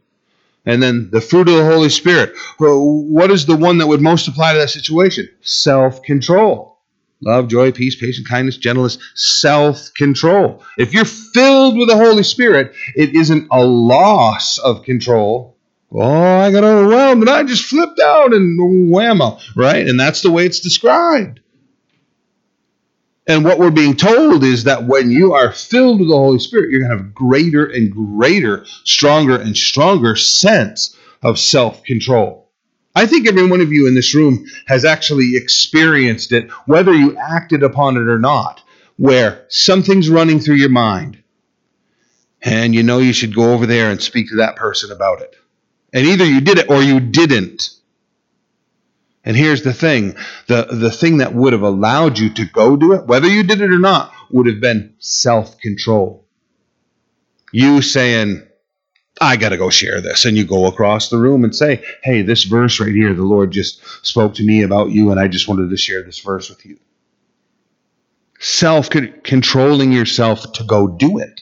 and 0.65 0.83
then 0.83 1.09
the 1.11 1.21
fruit 1.21 1.47
of 1.47 1.55
the 1.55 1.65
Holy 1.65 1.89
Spirit. 1.89 2.33
What 2.57 3.31
is 3.31 3.45
the 3.45 3.55
one 3.55 3.77
that 3.77 3.87
would 3.87 4.01
most 4.01 4.27
apply 4.27 4.53
to 4.53 4.59
that 4.59 4.69
situation? 4.69 5.29
Self 5.41 6.03
control. 6.03 6.77
Love, 7.21 7.49
joy, 7.49 7.71
peace, 7.71 7.95
patience, 7.95 8.27
kindness, 8.27 8.57
gentleness, 8.57 8.97
self 9.13 9.93
control. 9.93 10.63
If 10.77 10.93
you're 10.93 11.05
filled 11.05 11.77
with 11.77 11.89
the 11.89 11.97
Holy 11.97 12.23
Spirit, 12.23 12.73
it 12.95 13.15
isn't 13.15 13.47
a 13.51 13.63
loss 13.63 14.57
of 14.57 14.83
control. 14.83 15.57
Oh, 15.91 16.01
I 16.01 16.51
got 16.51 16.63
overwhelmed 16.63 17.21
and 17.23 17.29
I 17.29 17.43
just 17.43 17.65
flipped 17.65 17.99
out 17.99 18.33
and 18.33 18.59
whammo, 18.93 19.41
right? 19.55 19.87
And 19.87 19.99
that's 19.99 20.21
the 20.21 20.31
way 20.31 20.45
it's 20.45 20.59
described. 20.59 21.39
And 23.29 23.45
what 23.45 23.59
we're 23.59 23.69
being 23.69 23.95
told 23.95 24.43
is 24.43 24.63
that 24.63 24.85
when 24.85 25.11
you 25.11 25.33
are 25.33 25.51
filled 25.51 25.99
with 25.99 26.09
the 26.09 26.17
Holy 26.17 26.39
Spirit, 26.39 26.71
you're 26.71 26.79
going 26.79 26.91
to 26.91 26.97
have 26.97 27.13
greater 27.13 27.65
and 27.65 27.91
greater, 27.91 28.65
stronger 28.83 29.39
and 29.39 29.55
stronger 29.55 30.15
sense 30.15 30.97
of 31.21 31.37
self 31.37 31.83
control. 31.83 32.49
I 32.95 33.05
think 33.05 33.27
every 33.27 33.47
one 33.47 33.61
of 33.61 33.71
you 33.71 33.87
in 33.87 33.93
this 33.93 34.15
room 34.15 34.45
has 34.65 34.83
actually 34.83 35.33
experienced 35.35 36.31
it, 36.31 36.49
whether 36.65 36.93
you 36.93 37.15
acted 37.17 37.61
upon 37.61 37.97
it 37.97 38.07
or 38.07 38.17
not, 38.17 38.63
where 38.97 39.45
something's 39.47 40.09
running 40.09 40.39
through 40.39 40.55
your 40.55 40.69
mind 40.69 41.21
and 42.41 42.73
you 42.73 42.83
know 42.83 42.99
you 42.99 43.13
should 43.13 43.35
go 43.35 43.53
over 43.53 43.65
there 43.65 43.91
and 43.91 44.01
speak 44.01 44.29
to 44.29 44.37
that 44.37 44.55
person 44.55 44.91
about 44.91 45.21
it. 45.21 45.35
And 45.93 46.05
either 46.05 46.25
you 46.25 46.41
did 46.41 46.57
it 46.57 46.69
or 46.69 46.81
you 46.81 46.99
didn't. 46.99 47.69
And 49.25 49.35
here's 49.35 49.63
the 49.63 49.73
thing 49.73 50.15
the, 50.47 50.67
the 50.71 50.91
thing 50.91 51.17
that 51.17 51.33
would 51.33 51.53
have 51.53 51.61
allowed 51.61 52.19
you 52.19 52.33
to 52.35 52.45
go 52.45 52.75
do 52.75 52.93
it, 52.93 53.05
whether 53.05 53.27
you 53.27 53.43
did 53.43 53.61
it 53.61 53.71
or 53.71 53.79
not, 53.79 54.13
would 54.31 54.47
have 54.47 54.61
been 54.61 54.95
self 54.99 55.59
control. 55.59 56.25
You 57.51 57.81
saying, 57.81 58.47
I 59.19 59.35
got 59.35 59.49
to 59.49 59.57
go 59.57 59.69
share 59.69 60.01
this. 60.01 60.25
And 60.25 60.37
you 60.37 60.45
go 60.45 60.67
across 60.67 61.09
the 61.09 61.17
room 61.17 61.43
and 61.43 61.55
say, 61.55 61.83
Hey, 62.03 62.21
this 62.21 62.43
verse 62.45 62.79
right 62.79 62.93
here, 62.93 63.13
the 63.13 63.23
Lord 63.23 63.51
just 63.51 63.81
spoke 64.05 64.35
to 64.35 64.45
me 64.45 64.63
about 64.63 64.91
you, 64.91 65.11
and 65.11 65.19
I 65.19 65.27
just 65.27 65.47
wanted 65.47 65.69
to 65.69 65.77
share 65.77 66.03
this 66.03 66.19
verse 66.19 66.49
with 66.49 66.65
you. 66.65 66.79
Self 68.39 68.89
controlling 68.89 69.91
yourself 69.91 70.53
to 70.53 70.63
go 70.63 70.87
do 70.87 71.17
it. 71.17 71.41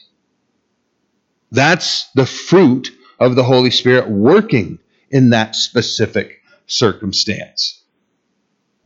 That's 1.52 2.10
the 2.14 2.26
fruit 2.26 2.90
of 3.20 3.36
the 3.36 3.44
Holy 3.44 3.70
Spirit 3.70 4.10
working 4.10 4.80
in 5.10 5.30
that 5.30 5.54
specific 5.54 6.37
circumstance. 6.68 7.82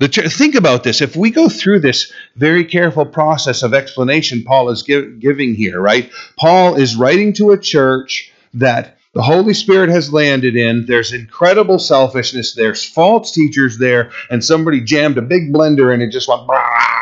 Ch- 0.08 0.32
think 0.32 0.54
about 0.54 0.82
this. 0.82 1.00
If 1.00 1.14
we 1.14 1.30
go 1.30 1.48
through 1.48 1.80
this 1.80 2.12
very 2.36 2.64
careful 2.64 3.06
process 3.06 3.62
of 3.62 3.74
explanation 3.74 4.42
Paul 4.44 4.70
is 4.70 4.82
give, 4.82 5.20
giving 5.20 5.54
here, 5.54 5.80
right? 5.80 6.10
Paul 6.36 6.74
is 6.74 6.96
writing 6.96 7.32
to 7.34 7.52
a 7.52 7.58
church 7.58 8.32
that 8.54 8.98
the 9.14 9.22
Holy 9.22 9.54
Spirit 9.54 9.90
has 9.90 10.12
landed 10.12 10.56
in. 10.56 10.86
There's 10.86 11.12
incredible 11.12 11.78
selfishness. 11.78 12.54
There's 12.54 12.84
false 12.84 13.32
teachers 13.32 13.78
there, 13.78 14.10
and 14.30 14.42
somebody 14.42 14.80
jammed 14.80 15.18
a 15.18 15.22
big 15.22 15.52
blender 15.52 15.92
and 15.92 16.02
it 16.02 16.10
just 16.10 16.28
went 16.28 16.42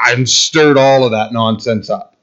and 0.08 0.28
stirred 0.28 0.76
all 0.76 1.04
of 1.04 1.12
that 1.12 1.32
nonsense 1.32 1.88
up. 1.88 2.16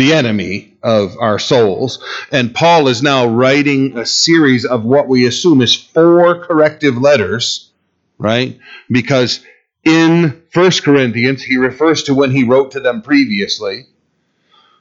The 0.00 0.14
enemy 0.14 0.78
of 0.82 1.14
our 1.20 1.38
souls. 1.38 2.02
And 2.32 2.54
Paul 2.54 2.88
is 2.88 3.02
now 3.02 3.26
writing 3.26 3.98
a 3.98 4.06
series 4.06 4.64
of 4.64 4.82
what 4.82 5.08
we 5.08 5.26
assume 5.26 5.60
is 5.60 5.74
four 5.74 6.42
corrective 6.42 6.96
letters, 6.96 7.70
right? 8.16 8.58
Because 8.90 9.44
in 9.84 10.40
First 10.54 10.84
Corinthians, 10.84 11.42
he 11.42 11.58
refers 11.58 12.04
to 12.04 12.14
when 12.14 12.30
he 12.30 12.44
wrote 12.44 12.70
to 12.70 12.80
them 12.80 13.02
previously. 13.02 13.88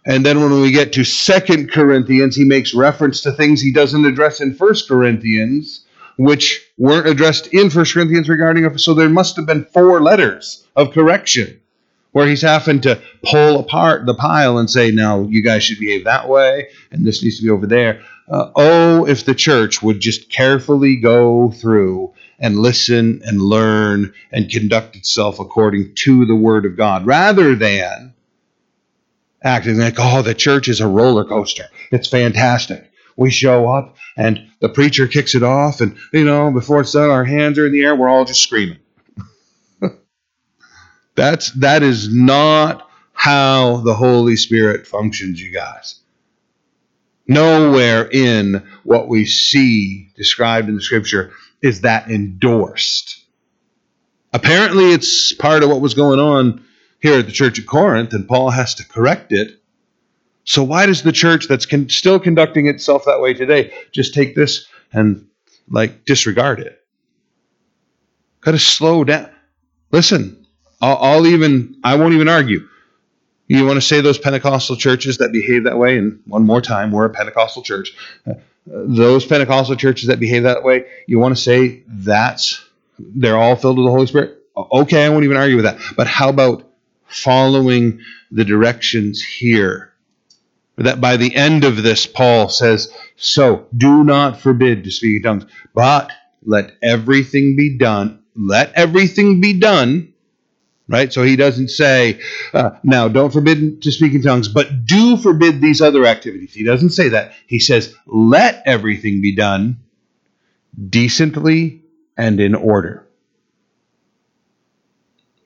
And 0.05 0.25
then 0.25 0.39
when 0.39 0.61
we 0.61 0.71
get 0.71 0.93
to 0.93 1.03
Second 1.03 1.69
Corinthians, 1.69 2.37
he 2.37 2.45
makes 2.45 2.73
reference 2.73 3.19
to 3.23 3.33
things 3.33 3.59
he 3.59 3.73
doesn't 3.73 4.05
address 4.05 4.39
in 4.39 4.55
First 4.55 4.87
Corinthians, 4.87 5.85
which 6.17 6.65
weren't 6.77 7.09
addressed 7.09 7.47
in 7.47 7.69
First 7.69 7.93
Corinthians 7.93 8.29
regarding 8.29 8.77
so 8.77 8.93
there 8.93 9.09
must 9.09 9.35
have 9.35 9.45
been 9.45 9.65
four 9.65 10.01
letters 10.01 10.65
of 10.77 10.93
correction 10.93 11.59
where 12.11 12.27
he's 12.27 12.41
having 12.41 12.81
to 12.81 13.01
pull 13.23 13.59
apart 13.59 14.05
the 14.05 14.15
pile 14.15 14.57
and 14.57 14.69
say, 14.69 14.91
now 14.91 15.21
you 15.21 15.43
guys 15.43 15.63
should 15.63 15.79
behave 15.79 16.05
that 16.05 16.27
way, 16.27 16.69
and 16.91 17.05
this 17.05 17.23
needs 17.23 17.37
to 17.37 17.43
be 17.43 17.49
over 17.49 17.67
there. 17.67 18.01
Uh, 18.27 18.51
oh, 18.55 19.07
if 19.07 19.25
the 19.25 19.35
church 19.35 19.81
would 19.81 19.99
just 19.99 20.29
carefully 20.29 20.95
go 20.95 21.51
through 21.51 22.13
and 22.39 22.57
listen 22.57 23.21
and 23.25 23.41
learn 23.41 24.13
and 24.31 24.49
conduct 24.49 24.95
itself 24.95 25.39
according 25.39 25.93
to 25.95 26.25
the 26.25 26.35
Word 26.35 26.65
of 26.65 26.77
God, 26.77 27.05
rather 27.05 27.55
than 27.55 28.13
acting 29.43 29.77
like, 29.77 29.95
oh, 29.97 30.21
the 30.21 30.33
church 30.33 30.67
is 30.67 30.81
a 30.81 30.87
roller 30.87 31.25
coaster. 31.25 31.65
It's 31.91 32.07
fantastic. 32.07 32.91
We 33.15 33.31
show 33.31 33.67
up 33.67 33.97
and 34.15 34.49
the 34.59 34.69
preacher 34.69 35.07
kicks 35.07 35.35
it 35.35 35.43
off, 35.43 35.81
and, 35.81 35.97
you 36.13 36.25
know, 36.25 36.51
before 36.51 36.81
it's 36.81 36.91
done, 36.91 37.09
our 37.09 37.25
hands 37.25 37.57
are 37.57 37.65
in 37.65 37.71
the 37.71 37.83
air, 37.83 37.95
we're 37.95 38.09
all 38.09 38.25
just 38.25 38.41
screaming. 38.41 38.79
That's, 41.19 41.51
that 41.59 41.83
is 41.83 42.07
not 42.13 42.89
how 43.11 43.81
the 43.81 43.93
Holy 43.93 44.37
Spirit 44.37 44.87
functions, 44.87 45.41
you 45.41 45.51
guys. 45.51 45.99
Nowhere 47.27 48.09
in 48.09 48.65
what 48.85 49.09
we 49.09 49.25
see 49.25 50.13
described 50.15 50.69
in 50.69 50.75
the 50.75 50.81
scripture 50.81 51.33
is 51.61 51.81
that 51.81 52.09
endorsed. 52.09 53.21
Apparently, 54.31 54.93
it's 54.93 55.33
part 55.33 55.61
of 55.61 55.69
what 55.69 55.81
was 55.81 55.93
going 55.93 56.21
on 56.21 56.63
here 57.01 57.19
at 57.19 57.25
the 57.25 57.33
church 57.33 57.59
at 57.59 57.65
Corinth, 57.65 58.13
and 58.13 58.25
Paul 58.25 58.49
has 58.51 58.75
to 58.75 58.87
correct 58.87 59.33
it. 59.33 59.61
So, 60.45 60.63
why 60.63 60.85
does 60.85 61.03
the 61.03 61.11
church 61.11 61.49
that's 61.49 61.65
con- 61.65 61.89
still 61.89 62.21
conducting 62.21 62.67
itself 62.67 63.03
that 63.07 63.19
way 63.19 63.33
today 63.33 63.73
just 63.91 64.13
take 64.13 64.35
this 64.35 64.67
and 64.93 65.27
like 65.69 66.05
disregard 66.05 66.61
it? 66.61 66.81
Got 68.39 68.51
to 68.51 68.59
slow 68.59 69.03
down. 69.03 69.29
Listen, 69.91 70.38
I'll, 70.81 70.97
I'll 70.97 71.27
even, 71.27 71.79
I 71.83 71.95
won't 71.95 72.13
even 72.13 72.29
argue. 72.29 72.67
You 73.47 73.65
want 73.65 73.77
to 73.77 73.81
say 73.81 74.01
those 74.01 74.19
Pentecostal 74.19 74.75
churches 74.75 75.17
that 75.17 75.31
behave 75.31 75.63
that 75.63 75.77
way, 75.77 75.97
and 75.97 76.21
one 76.25 76.45
more 76.45 76.61
time, 76.61 76.91
we're 76.91 77.05
a 77.05 77.09
Pentecostal 77.09 77.63
church. 77.63 77.95
Uh, 78.27 78.33
those 78.65 79.25
Pentecostal 79.25 79.75
churches 79.75 80.07
that 80.07 80.19
behave 80.19 80.43
that 80.43 80.63
way, 80.63 80.85
you 81.07 81.17
want 81.17 81.35
to 81.35 81.41
say 81.41 81.81
that's 81.87 82.63
they're 82.99 83.37
all 83.37 83.55
filled 83.55 83.77
with 83.77 83.87
the 83.87 83.91
Holy 83.91 84.05
Spirit? 84.05 84.37
Okay, 84.55 85.05
I 85.05 85.09
won't 85.09 85.23
even 85.23 85.37
argue 85.37 85.55
with 85.55 85.65
that. 85.65 85.79
But 85.95 86.05
how 86.05 86.29
about 86.29 86.69
following 87.09 87.99
the 88.31 88.45
directions 88.45 89.21
here. 89.21 89.91
That 90.77 91.01
by 91.01 91.17
the 91.17 91.35
end 91.35 91.65
of 91.65 91.83
this, 91.83 92.05
Paul 92.05 92.47
says, 92.47 92.93
So 93.17 93.67
do 93.75 94.03
not 94.03 94.39
forbid 94.39 94.85
to 94.85 94.91
speak 94.91 95.17
in 95.17 95.23
tongues, 95.23 95.45
but 95.73 96.11
let 96.45 96.71
everything 96.81 97.57
be 97.57 97.77
done. 97.77 98.23
Let 98.35 98.71
everything 98.75 99.41
be 99.41 99.59
done. 99.59 100.13
Right? 100.89 101.13
So 101.13 101.21
he 101.21 101.35
doesn't 101.35 101.69
say, 101.69 102.19
uh, 102.51 102.71
now 102.81 103.07
don't 103.09 103.31
forbid 103.31 103.83
to 103.83 103.91
speak 103.91 104.15
in 104.15 104.23
tongues, 104.23 104.47
but 104.47 104.87
do 104.87 105.17
forbid 105.17 105.61
these 105.61 105.81
other 105.81 106.03
activities. 106.05 106.51
He 106.51 106.63
doesn't 106.63 106.89
say 106.89 107.09
that. 107.09 107.33
He 107.45 107.59
says, 107.59 107.93
let 108.07 108.63
everything 108.65 109.21
be 109.21 109.35
done 109.35 109.81
decently 110.89 111.83
and 112.17 112.39
in 112.39 112.55
order. 112.55 113.07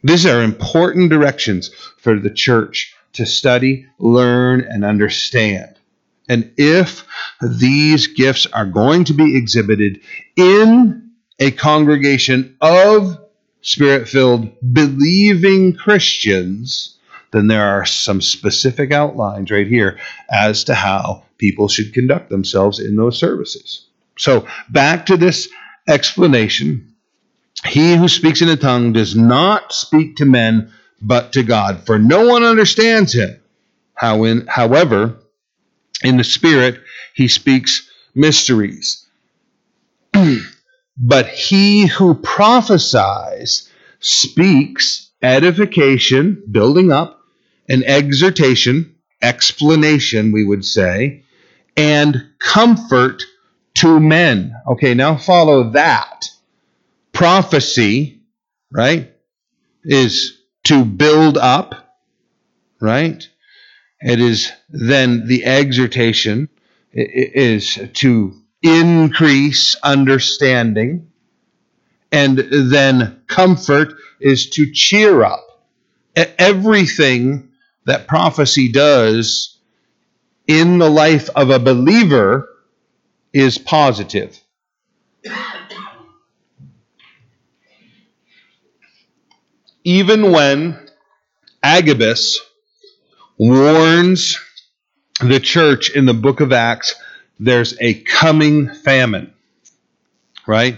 These 0.02 0.26
are 0.26 0.42
important 0.42 1.10
directions 1.10 1.72
for 1.98 2.18
the 2.18 2.30
church 2.30 2.96
to 3.14 3.26
study, 3.26 3.86
learn, 4.00 4.62
and 4.62 4.86
understand. 4.86 5.76
And 6.30 6.54
if 6.56 7.06
these 7.42 8.08
gifts 8.08 8.48
are 8.48 8.66
going 8.66 9.04
to 9.06 9.14
be 9.14 9.36
exhibited 9.36 10.00
in 10.38 11.12
a 11.38 11.52
congregation 11.52 12.56
of 12.62 13.20
spirit 13.63 14.08
filled, 14.08 14.49
believing 14.73 15.76
Christians, 15.76 16.97
then 17.32 17.47
there 17.47 17.65
are 17.65 17.86
some 17.86 18.21
specific 18.21 18.91
outlines 18.91 19.49
right 19.49 19.67
here 19.67 19.97
as 20.30 20.65
to 20.65 20.76
how 20.76 21.23
people 21.39 21.67
should 21.67 21.93
conduct 21.93 22.30
themselves 22.30 22.80
in 22.80 22.95
those 22.95 23.17
services. 23.17 23.88
So, 24.19 24.47
back 24.69 25.08
to 25.08 25.17
this 25.17 25.49
explanation 25.88 26.93
he 27.65 27.95
who 27.95 28.08
speaks 28.08 28.41
in 28.41 28.49
a 28.49 28.58
tongue 28.58 28.93
does 28.93 29.15
not 29.15 29.73
speak 29.73 30.17
to 30.17 30.26
men, 30.26 30.71
but 31.02 31.34
to 31.34 31.43
God, 31.43 31.86
for 31.86 31.97
no 31.97 32.28
one 32.28 32.43
understands 32.43 33.13
him. 33.13 33.39
How 33.93 34.23
in, 34.23 34.47
however, 34.47 35.17
in 36.04 36.17
the 36.17 36.23
Spirit, 36.23 36.82
he 37.13 37.28
speaks 37.28 37.89
mysteries. 38.13 39.06
but 40.98 41.28
he 41.28 41.88
who 41.88 42.16
prophesies 42.16 43.70
speaks 44.00 45.12
edification, 45.22 46.44
building 46.52 46.92
up, 46.92 47.22
an 47.70 47.84
exhortation, 47.84 48.96
explanation, 49.22 50.32
we 50.32 50.44
would 50.44 50.66
say, 50.66 51.24
and 51.78 52.30
comfort 52.40 53.24
to 53.76 54.00
men. 54.00 54.56
Okay, 54.68 54.94
now 54.94 55.16
follow 55.16 55.72
that 55.72 56.26
prophecy, 57.14 58.22
right, 58.72 59.14
is 59.84 60.38
to 60.66 60.86
build 60.86 61.38
up, 61.38 61.96
right? 62.82 63.28
It 64.02 64.20
is 64.20 64.52
then 64.70 65.28
the 65.28 65.46
exhortation 65.46 66.50
is 66.92 67.80
to 67.94 68.43
increase 68.63 69.76
understanding. 69.84 71.12
And 72.12 72.38
then 72.38 73.21
comfort 73.28 73.95
is 74.19 74.49
to 74.52 74.71
cheer 74.71 75.23
up. 75.23 75.45
Everything 76.15 77.49
that 77.86 78.08
prophecy 78.08 78.71
does 78.71 79.58
in 80.47 80.78
the 80.78 80.89
life 80.89 81.30
of 81.36 81.49
a 81.49 81.60
believer 81.60 82.49
is 83.34 83.58
positive. 83.58 84.39
even 89.84 90.32
when 90.32 90.80
Agabus 91.62 92.39
warns 93.38 94.39
the 95.19 95.39
church 95.39 95.89
in 95.89 96.06
the 96.06 96.13
book 96.13 96.39
of 96.39 96.52
Acts 96.52 96.95
there's 97.39 97.76
a 97.82 97.96
coming 97.96 98.74
famine, 98.74 99.34
right? 100.48 100.78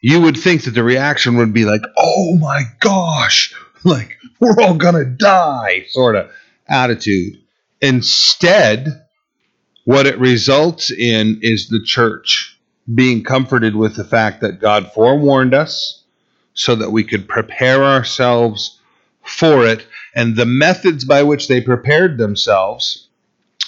You 0.00 0.20
would 0.22 0.36
think 0.36 0.64
that 0.64 0.70
the 0.72 0.82
reaction 0.82 1.36
would 1.36 1.52
be 1.52 1.64
like, 1.64 1.82
oh 1.96 2.36
my 2.38 2.62
gosh, 2.80 3.54
like 3.84 4.16
we're 4.38 4.60
all 4.60 4.74
gonna 4.74 5.04
die, 5.04 5.86
sort 5.88 6.16
of 6.16 6.30
attitude. 6.66 7.38
Instead, 7.80 9.06
what 9.84 10.06
it 10.06 10.18
results 10.18 10.90
in 10.90 11.40
is 11.42 11.68
the 11.68 11.82
church 11.82 12.58
being 12.94 13.22
comforted 13.22 13.76
with 13.76 13.96
the 13.96 14.04
fact 14.04 14.40
that 14.40 14.60
God 14.60 14.92
forewarned 14.92 15.54
us 15.54 16.02
so 16.54 16.74
that 16.74 16.90
we 16.90 17.04
could 17.04 17.28
prepare 17.28 17.84
ourselves 17.84 18.78
for 19.22 19.66
it. 19.66 19.86
And 20.14 20.36
the 20.36 20.46
methods 20.46 21.04
by 21.04 21.22
which 21.22 21.48
they 21.48 21.60
prepared 21.60 22.18
themselves 22.18 23.08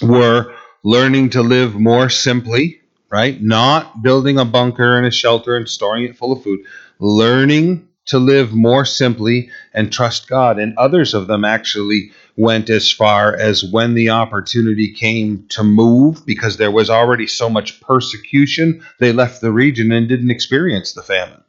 were 0.01 0.53
learning 0.83 1.31
to 1.31 1.41
live 1.41 1.75
more 1.75 2.09
simply, 2.09 2.81
right? 3.09 3.41
Not 3.41 4.03
building 4.03 4.37
a 4.37 4.45
bunker 4.45 4.97
and 4.97 5.05
a 5.05 5.11
shelter 5.11 5.55
and 5.55 5.67
storing 5.67 6.03
it 6.03 6.17
full 6.17 6.33
of 6.33 6.43
food. 6.43 6.65
Learning 6.99 7.87
to 8.05 8.19
live 8.19 8.53
more 8.53 8.83
simply 8.83 9.49
and 9.73 9.91
trust 9.91 10.27
God. 10.27 10.59
And 10.59 10.77
others 10.77 11.13
of 11.13 11.27
them 11.27 11.45
actually 11.45 12.11
went 12.35 12.69
as 12.69 12.91
far 12.91 13.33
as 13.35 13.63
when 13.63 13.93
the 13.93 14.09
opportunity 14.09 14.93
came 14.93 15.45
to 15.49 15.63
move, 15.63 16.25
because 16.25 16.57
there 16.57 16.71
was 16.71 16.89
already 16.89 17.27
so 17.27 17.49
much 17.49 17.79
persecution, 17.79 18.83
they 18.99 19.13
left 19.13 19.39
the 19.39 19.51
region 19.51 19.91
and 19.91 20.09
didn't 20.09 20.31
experience 20.31 20.93
the 20.93 21.03
famine. 21.03 21.41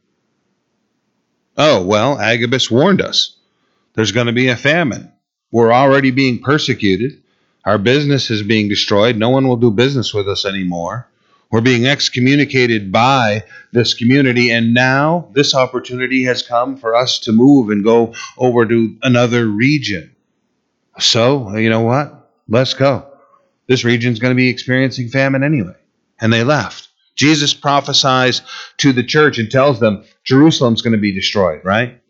Oh, 1.57 1.83
well, 1.83 2.21
Agabus 2.21 2.71
warned 2.71 3.01
us. 3.01 3.37
There's 3.95 4.13
going 4.13 4.27
to 4.27 4.33
be 4.33 4.49
a 4.49 4.57
famine. 4.57 5.11
We're 5.51 5.73
already 5.73 6.11
being 6.11 6.41
persecuted. 6.41 7.23
Our 7.65 7.79
business 7.79 8.31
is 8.31 8.43
being 8.43 8.69
destroyed. 8.69 9.17
No 9.17 9.31
one 9.31 9.49
will 9.49 9.57
do 9.57 9.71
business 9.71 10.13
with 10.13 10.29
us 10.29 10.45
anymore. 10.45 11.09
We're 11.51 11.61
being 11.61 11.87
excommunicated 11.87 12.91
by 12.91 13.45
this 13.73 13.95
community, 13.95 14.51
and 14.51 14.75
now 14.75 15.29
this 15.33 15.55
opportunity 15.55 16.25
has 16.25 16.43
come 16.43 16.77
for 16.77 16.97
us 16.97 17.21
to 17.21 17.33
move 17.33 17.71
and 17.71 17.85
go 17.85 18.15
over 18.37 18.67
to 18.67 18.97
another 19.03 19.47
region. 19.47 20.15
So, 20.99 21.57
you 21.57 21.71
know 21.71 21.83
what? 21.83 22.31
Let's 22.49 22.75
go. 22.75 23.07
This 23.67 23.85
region's 23.85 24.19
going 24.19 24.33
to 24.33 24.37
be 24.37 24.49
experiencing 24.49 25.09
famine 25.09 25.43
anyway. 25.43 25.77
And 26.21 26.33
they 26.33 26.45
left. 26.45 26.89
Jesus 27.17 27.55
prophesies 27.55 28.43
to 28.79 28.93
the 28.93 29.05
church 29.05 29.39
and 29.39 29.51
tells 29.51 29.79
them 29.79 30.05
Jerusalem's 30.25 30.83
going 30.83 30.93
to 30.93 30.99
be 30.99 31.15
destroyed, 31.15 31.65
right? 31.65 32.01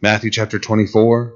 Matthew 0.00 0.30
chapter 0.30 0.58
24, 0.58 1.34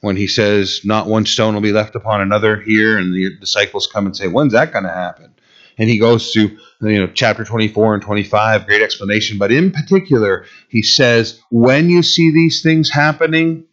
when 0.00 0.16
he 0.16 0.26
says, 0.26 0.80
Not 0.84 1.06
one 1.06 1.26
stone 1.26 1.54
will 1.54 1.60
be 1.60 1.72
left 1.72 1.94
upon 1.94 2.20
another 2.20 2.60
here, 2.60 2.98
and 2.98 3.14
the 3.14 3.36
disciples 3.38 3.86
come 3.86 4.06
and 4.06 4.16
say, 4.16 4.28
When's 4.28 4.52
that 4.52 4.72
going 4.72 4.84
to 4.84 4.90
happen? 4.90 5.34
And 5.78 5.88
he 5.88 5.98
goes 5.98 6.32
to 6.32 6.48
you 6.82 7.00
know 7.00 7.08
chapter 7.08 7.44
24 7.44 7.94
and 7.94 8.02
25, 8.02 8.66
great 8.66 8.82
explanation. 8.82 9.38
But 9.38 9.52
in 9.52 9.70
particular, 9.70 10.44
he 10.68 10.82
says, 10.82 11.40
When 11.50 11.90
you 11.90 12.02
see 12.02 12.30
these 12.30 12.62
things 12.62 12.90
happening, 12.90 13.64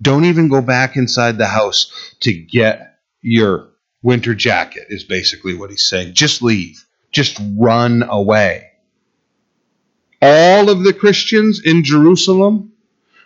don't 0.00 0.24
even 0.24 0.48
go 0.48 0.60
back 0.60 0.96
inside 0.96 1.38
the 1.38 1.46
house 1.46 1.92
to 2.20 2.32
get 2.32 2.98
your 3.20 3.68
winter 4.02 4.34
jacket, 4.34 4.86
is 4.88 5.04
basically 5.04 5.54
what 5.54 5.70
he's 5.70 5.86
saying. 5.86 6.14
Just 6.14 6.42
leave, 6.42 6.84
just 7.12 7.40
run 7.56 8.02
away. 8.02 8.68
All 10.20 10.70
of 10.70 10.84
the 10.84 10.92
Christians 10.92 11.60
in 11.64 11.84
Jerusalem, 11.84 12.71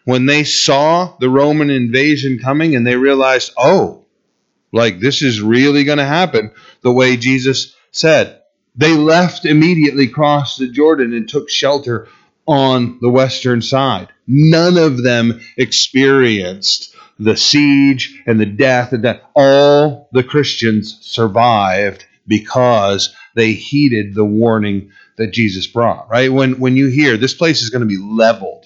when 0.06 0.24
they 0.26 0.44
saw 0.44 1.16
the 1.18 1.28
Roman 1.28 1.68
invasion 1.68 2.38
coming 2.38 2.76
and 2.76 2.86
they 2.86 2.94
realized, 2.94 3.52
oh, 3.58 4.04
like 4.72 5.00
this 5.00 5.20
is 5.20 5.40
really 5.40 5.82
going 5.82 5.98
to 5.98 6.04
happen 6.04 6.52
the 6.82 6.92
way 6.92 7.16
Jesus 7.16 7.74
said, 7.90 8.40
they 8.76 8.92
left 8.92 9.44
immediately, 9.44 10.06
crossed 10.06 10.60
the 10.60 10.68
Jordan, 10.68 11.12
and 11.12 11.28
took 11.28 11.50
shelter 11.50 12.06
on 12.46 12.98
the 13.00 13.10
western 13.10 13.60
side. 13.60 14.08
None 14.28 14.78
of 14.78 15.02
them 15.02 15.40
experienced 15.56 16.94
the 17.18 17.36
siege 17.36 18.22
and 18.26 18.38
the 18.38 18.46
death 18.46 18.92
and 18.92 19.04
that. 19.04 19.28
All 19.34 20.08
the 20.12 20.22
Christians 20.22 20.98
survived 21.00 22.04
because 22.28 23.12
they 23.34 23.54
heeded 23.54 24.14
the 24.14 24.24
warning 24.24 24.92
that 25.16 25.32
Jesus 25.32 25.66
brought, 25.66 26.08
right? 26.08 26.32
When, 26.32 26.60
when 26.60 26.76
you 26.76 26.86
hear 26.86 27.16
this 27.16 27.34
place 27.34 27.62
is 27.62 27.70
going 27.70 27.80
to 27.80 27.86
be 27.86 27.98
leveled, 28.00 28.65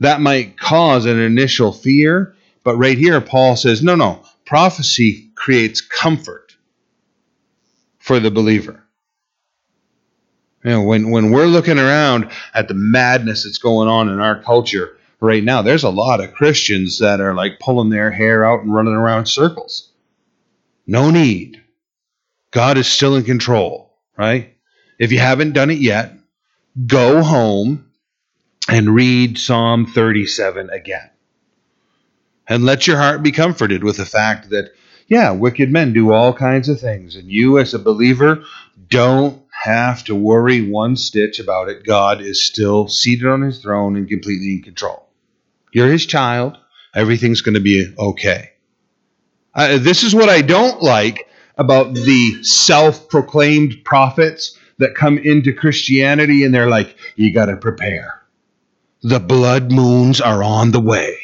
that 0.00 0.20
might 0.20 0.58
cause 0.58 1.06
an 1.06 1.18
initial 1.18 1.72
fear, 1.72 2.34
but 2.64 2.76
right 2.76 2.98
here, 2.98 3.20
Paul 3.20 3.56
says, 3.56 3.82
no, 3.82 3.94
no, 3.94 4.22
prophecy 4.44 5.30
creates 5.34 5.80
comfort 5.80 6.56
for 7.98 8.20
the 8.20 8.30
believer. 8.30 8.82
You 10.64 10.70
know, 10.72 10.82
when, 10.82 11.10
when 11.10 11.30
we're 11.30 11.46
looking 11.46 11.78
around 11.78 12.30
at 12.52 12.68
the 12.68 12.74
madness 12.74 13.44
that's 13.44 13.58
going 13.58 13.88
on 13.88 14.08
in 14.08 14.18
our 14.18 14.42
culture 14.42 14.96
right 15.20 15.42
now, 15.42 15.62
there's 15.62 15.84
a 15.84 15.90
lot 15.90 16.20
of 16.20 16.34
Christians 16.34 16.98
that 16.98 17.20
are 17.20 17.34
like 17.34 17.60
pulling 17.60 17.90
their 17.90 18.10
hair 18.10 18.44
out 18.44 18.62
and 18.62 18.74
running 18.74 18.94
around 18.94 19.26
circles. 19.26 19.92
No 20.86 21.10
need. 21.10 21.62
God 22.50 22.78
is 22.78 22.88
still 22.88 23.16
in 23.16 23.24
control, 23.24 23.92
right? 24.16 24.56
If 24.98 25.12
you 25.12 25.18
haven't 25.18 25.52
done 25.52 25.70
it 25.70 25.78
yet, 25.78 26.12
go 26.86 27.22
home 27.22 27.85
and 28.68 28.94
read 28.94 29.38
Psalm 29.38 29.86
37 29.86 30.70
again. 30.70 31.10
And 32.48 32.64
let 32.64 32.86
your 32.86 32.96
heart 32.96 33.22
be 33.22 33.32
comforted 33.32 33.82
with 33.82 33.96
the 33.96 34.06
fact 34.06 34.50
that, 34.50 34.72
yeah, 35.08 35.32
wicked 35.32 35.70
men 35.70 35.92
do 35.92 36.12
all 36.12 36.32
kinds 36.32 36.68
of 36.68 36.80
things. 36.80 37.16
And 37.16 37.30
you, 37.30 37.58
as 37.58 37.74
a 37.74 37.78
believer, 37.78 38.44
don't 38.88 39.42
have 39.50 40.04
to 40.04 40.14
worry 40.14 40.68
one 40.68 40.96
stitch 40.96 41.40
about 41.40 41.68
it. 41.68 41.84
God 41.84 42.20
is 42.20 42.44
still 42.44 42.88
seated 42.88 43.26
on 43.26 43.42
his 43.42 43.60
throne 43.60 43.96
and 43.96 44.08
completely 44.08 44.52
in 44.52 44.62
control. 44.62 45.08
You're 45.72 45.90
his 45.90 46.06
child. 46.06 46.56
Everything's 46.94 47.40
going 47.40 47.54
to 47.54 47.60
be 47.60 47.92
okay. 47.98 48.52
Uh, 49.54 49.78
this 49.78 50.02
is 50.02 50.14
what 50.14 50.28
I 50.28 50.42
don't 50.42 50.82
like 50.82 51.28
about 51.56 51.94
the 51.94 52.42
self 52.42 53.08
proclaimed 53.08 53.84
prophets 53.84 54.58
that 54.78 54.94
come 54.94 55.18
into 55.18 55.52
Christianity 55.52 56.44
and 56.44 56.54
they're 56.54 56.68
like, 56.68 56.96
you 57.16 57.32
got 57.32 57.46
to 57.46 57.56
prepare. 57.56 58.22
The 59.08 59.20
blood 59.20 59.70
moons 59.70 60.20
are 60.20 60.42
on 60.42 60.72
the 60.72 60.80
way. 60.80 61.16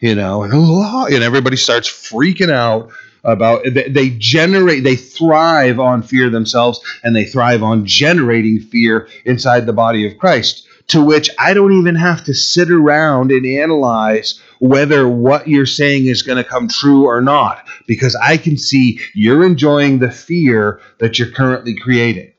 You 0.00 0.14
know, 0.14 0.44
and, 0.44 0.52
and 1.14 1.24
everybody 1.24 1.56
starts 1.56 1.88
freaking 1.88 2.52
out 2.52 2.90
about 3.24 3.64
they 3.64 4.10
generate 4.10 4.84
they 4.84 4.96
thrive 4.96 5.80
on 5.80 6.02
fear 6.02 6.30
themselves 6.30 6.80
and 7.02 7.14
they 7.14 7.24
thrive 7.24 7.62
on 7.62 7.84
generating 7.84 8.60
fear 8.60 9.08
inside 9.24 9.66
the 9.66 9.72
body 9.72 10.06
of 10.06 10.16
Christ 10.18 10.68
to 10.88 11.02
which 11.02 11.28
I 11.38 11.54
don't 11.54 11.78
even 11.78 11.94
have 11.94 12.24
to 12.24 12.34
sit 12.34 12.70
around 12.70 13.30
and 13.30 13.44
analyze 13.46 14.40
whether 14.58 15.08
what 15.08 15.46
you're 15.46 15.66
saying 15.66 16.06
is 16.06 16.22
going 16.22 16.42
to 16.42 16.48
come 16.48 16.68
true 16.68 17.04
or 17.04 17.20
not 17.20 17.66
because 17.86 18.16
I 18.16 18.38
can 18.38 18.56
see 18.56 19.00
you're 19.14 19.44
enjoying 19.44 19.98
the 19.98 20.10
fear 20.10 20.80
that 20.98 21.18
you're 21.18 21.30
currently 21.30 21.76
creating. 21.76 22.32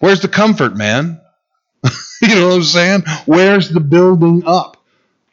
Where's 0.00 0.20
the 0.20 0.28
comfort, 0.28 0.76
man? 0.76 1.20
you 2.34 2.34
know 2.34 2.48
what 2.48 2.56
I'm 2.56 2.62
saying? 2.62 3.02
Where's 3.24 3.70
the 3.70 3.80
building 3.80 4.42
up? 4.46 4.76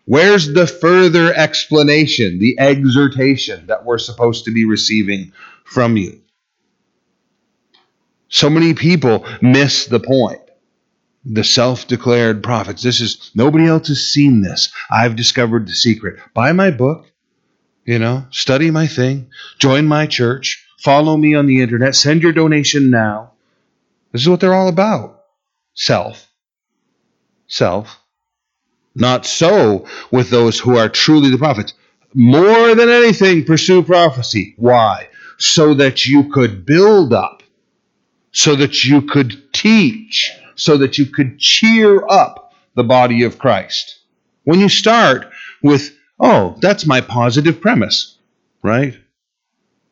Where's 0.05 0.53
the 0.53 0.65
further 0.65 1.33
explanation, 1.33 2.39
the 2.39 2.57
exhortation 2.59 3.67
that 3.67 3.83
we're 3.83 3.97
supposed 3.97 4.45
to 4.45 4.53
be 4.53 4.65
receiving 4.65 5.33
from 5.65 5.97
you? 5.97 6.21
So 8.29 8.49
many 8.49 8.73
people 8.73 9.25
miss 9.41 9.87
the 9.87 9.99
point. 9.99 10.41
The 11.25 11.43
self 11.43 11.87
declared 11.87 12.43
prophets. 12.43 12.83
This 12.83 13.01
is, 13.01 13.31
nobody 13.35 13.65
else 13.65 13.87
has 13.89 14.07
seen 14.07 14.41
this. 14.41 14.71
I've 14.89 15.15
discovered 15.15 15.67
the 15.67 15.73
secret. 15.73 16.19
Buy 16.33 16.51
my 16.51 16.71
book, 16.71 17.11
you 17.83 17.99
know, 17.99 18.25
study 18.29 18.71
my 18.71 18.87
thing, 18.87 19.31
join 19.59 19.87
my 19.87 20.05
church, 20.05 20.65
follow 20.79 21.17
me 21.17 21.33
on 21.35 21.47
the 21.47 21.61
internet, 21.61 21.95
send 21.95 22.21
your 22.21 22.31
donation 22.31 22.89
now. 22.89 23.33
This 24.11 24.21
is 24.21 24.29
what 24.29 24.39
they're 24.39 24.53
all 24.53 24.69
about. 24.69 25.23
Self. 25.73 26.24
Self. 27.47 27.99
Not 28.95 29.25
so 29.25 29.85
with 30.11 30.29
those 30.29 30.59
who 30.59 30.77
are 30.77 30.89
truly 30.89 31.29
the 31.29 31.37
prophets. 31.37 31.73
More 32.13 32.75
than 32.75 32.89
anything, 32.89 33.43
pursue 33.43 33.83
prophecy. 33.83 34.55
Why? 34.57 35.09
So 35.37 35.73
that 35.73 36.05
you 36.05 36.29
could 36.29 36.65
build 36.65 37.13
up, 37.13 37.43
so 38.31 38.55
that 38.55 38.85
you 38.85 39.01
could 39.01 39.51
teach, 39.53 40.31
so 40.55 40.77
that 40.77 40.97
you 40.97 41.07
could 41.07 41.39
cheer 41.39 42.05
up 42.07 42.53
the 42.75 42.83
body 42.83 43.23
of 43.23 43.37
Christ. 43.37 43.99
When 44.45 44.59
you 44.59 44.69
start 44.69 45.29
with, 45.61 45.93
oh, 46.19 46.57
that's 46.61 46.85
my 46.85 47.01
positive 47.01 47.59
premise, 47.59 48.17
right? 48.63 48.97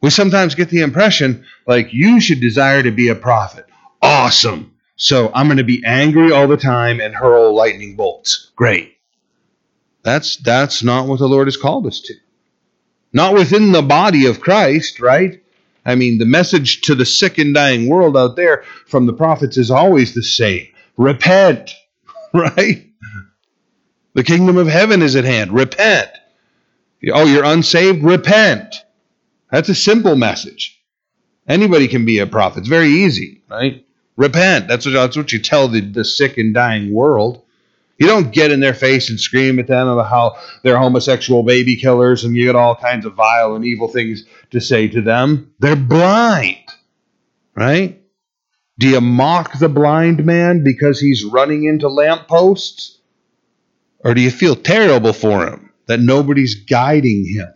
We 0.01 0.09
sometimes 0.09 0.55
get 0.55 0.69
the 0.69 0.81
impression 0.81 1.45
like 1.67 1.93
you 1.93 2.21
should 2.21 2.39
desire 2.39 2.83
to 2.83 2.91
be 2.91 3.09
a 3.09 3.15
prophet. 3.15 3.65
Awesome. 4.01 4.72
So 5.03 5.29
I'm 5.35 5.47
going 5.47 5.57
to 5.57 5.65
be 5.65 5.83
angry 5.85 6.31
all 6.31 6.47
the 6.47 6.55
time 6.55 7.01
and 7.01 7.13
hurl 7.13 7.53
lightning 7.53 7.97
bolts. 7.97 8.51
Great. 8.55 8.95
That's 10.01 10.37
that's 10.37 10.81
not 10.81 11.07
what 11.07 11.19
the 11.19 11.27
Lord 11.27 11.47
has 11.47 11.57
called 11.57 11.85
us 11.87 11.99
to. 11.99 12.13
Not 13.11 13.33
within 13.33 13.73
the 13.73 13.81
body 13.81 14.27
of 14.27 14.39
Christ, 14.39 15.01
right? 15.01 15.43
I 15.85 15.95
mean, 15.95 16.19
the 16.19 16.25
message 16.25 16.83
to 16.83 16.95
the 16.95 17.05
sick 17.05 17.37
and 17.37 17.53
dying 17.53 17.89
world 17.89 18.15
out 18.15 18.37
there 18.37 18.63
from 18.87 19.05
the 19.05 19.11
prophets 19.11 19.57
is 19.57 19.69
always 19.69 20.13
the 20.13 20.23
same. 20.23 20.67
Repent, 20.95 21.75
right? 22.33 22.89
The 24.13 24.23
kingdom 24.23 24.55
of 24.55 24.67
heaven 24.67 25.01
is 25.01 25.17
at 25.17 25.25
hand. 25.25 25.51
Repent. 25.51 26.11
Oh, 27.11 27.25
you're 27.25 27.43
unsaved? 27.43 28.03
Repent. 28.05 28.73
That's 29.51 29.67
a 29.67 29.75
simple 29.75 30.15
message. 30.15 30.81
Anybody 31.45 31.89
can 31.89 32.05
be 32.05 32.19
a 32.19 32.25
prophet. 32.25 32.59
It's 32.59 32.69
very 32.69 32.87
easy, 32.87 33.43
right? 33.49 33.82
Repent. 34.15 34.67
That's 34.67 34.85
what, 34.85 34.93
that's 34.93 35.17
what 35.17 35.31
you 35.31 35.39
tell 35.39 35.67
the, 35.67 35.81
the 35.81 36.05
sick 36.05 36.37
and 36.37 36.53
dying 36.53 36.93
world. 36.93 37.43
You 37.97 38.07
don't 38.07 38.31
get 38.33 38.51
in 38.51 38.59
their 38.59 38.73
face 38.73 39.09
and 39.09 39.19
scream 39.19 39.59
at 39.59 39.67
them 39.67 39.87
about 39.87 40.09
how 40.09 40.37
they're 40.63 40.77
homosexual 40.77 41.43
baby 41.43 41.75
killers 41.75 42.23
and 42.23 42.35
you 42.35 42.45
get 42.45 42.55
all 42.55 42.75
kinds 42.75 43.05
of 43.05 43.13
vile 43.13 43.55
and 43.55 43.63
evil 43.63 43.87
things 43.87 44.25
to 44.51 44.59
say 44.59 44.87
to 44.89 45.01
them. 45.01 45.53
They're 45.59 45.75
blind, 45.75 46.57
right? 47.55 48.01
Do 48.79 48.89
you 48.89 49.01
mock 49.01 49.59
the 49.59 49.69
blind 49.69 50.25
man 50.25 50.63
because 50.63 50.99
he's 50.99 51.23
running 51.23 51.65
into 51.65 51.87
lampposts? 51.87 52.97
Or 53.99 54.13
do 54.13 54.21
you 54.21 54.31
feel 54.31 54.55
terrible 54.55 55.13
for 55.13 55.47
him 55.47 55.71
that 55.85 55.99
nobody's 55.99 56.55
guiding 56.55 57.25
him? 57.33 57.53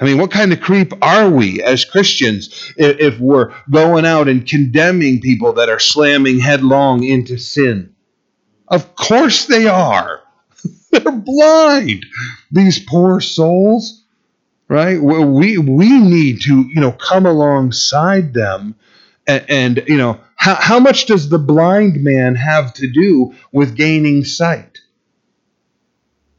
I 0.00 0.04
mean, 0.04 0.18
what 0.18 0.30
kind 0.32 0.52
of 0.52 0.60
creep 0.60 0.92
are 1.02 1.30
we 1.30 1.62
as 1.62 1.84
Christians 1.84 2.72
if 2.76 3.18
we're 3.20 3.54
going 3.70 4.04
out 4.06 4.28
and 4.28 4.46
condemning 4.46 5.20
people 5.20 5.54
that 5.54 5.68
are 5.68 5.78
slamming 5.78 6.40
headlong 6.40 7.04
into 7.04 7.38
sin? 7.38 7.94
Of 8.68 8.94
course 8.96 9.46
they 9.46 9.66
are. 9.68 10.22
They're 10.92 11.12
blind, 11.12 12.06
these 12.50 12.78
poor 12.80 13.20
souls. 13.20 14.04
right? 14.68 15.00
We 15.02 15.58
we 15.58 16.00
need 16.00 16.42
to 16.42 16.62
you 16.68 16.80
know 16.80 16.92
come 16.92 17.26
alongside 17.26 18.34
them, 18.34 18.76
and, 19.26 19.44
and 19.48 19.84
you 19.88 19.98
know 19.98 20.20
how 20.36 20.54
how 20.56 20.80
much 20.80 21.06
does 21.06 21.28
the 21.28 21.38
blind 21.38 22.02
man 22.02 22.34
have 22.36 22.74
to 22.74 22.90
do 22.90 23.34
with 23.52 23.76
gaining 23.76 24.24
sight? 24.24 24.78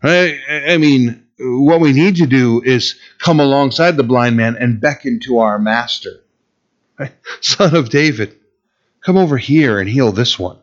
Right? 0.04 0.40
I 0.50 0.78
mean, 0.78 1.23
what 1.44 1.82
we 1.82 1.94
need 1.94 2.18
to 2.18 2.28
do 2.28 2.62
is 2.64 2.96
come 3.20 3.40
alongside 3.40 3.98
the 3.98 4.04
blind 4.04 4.38
man 4.38 4.56
and 4.58 4.80
beckon 4.80 5.20
to 5.22 5.40
our 5.40 5.60
master, 5.60 6.24
right? 6.98 7.14
son 7.42 7.76
of 7.76 7.90
David, 7.90 8.36
come 9.02 9.18
over 9.18 9.38
here 9.38 9.80
and 9.80 9.90
heal 9.90 10.12
this 10.12 10.40
one. 10.40 10.58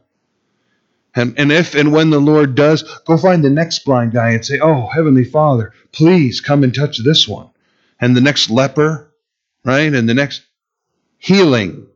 And, 1.15 1.39
and 1.39 1.51
if 1.51 1.75
and 1.75 1.93
when 1.93 2.11
the 2.11 2.21
Lord 2.21 2.55
does, 2.55 2.83
go 3.05 3.17
find 3.17 3.45
the 3.45 3.51
next 3.51 3.85
blind 3.85 4.13
guy 4.13 4.31
and 4.31 4.45
say, 4.45 4.61
Oh, 4.61 4.87
Heavenly 4.87 5.25
Father, 5.25 5.73
please 5.93 6.41
come 6.41 6.63
and 6.63 6.75
touch 6.75 6.99
this 6.99 7.27
one. 7.27 7.51
And 8.01 8.17
the 8.17 8.21
next 8.21 8.49
leper, 8.49 9.13
right? 9.65 9.93
And 9.93 10.09
the 10.09 10.15
next 10.15 10.43
healing. 11.19 11.89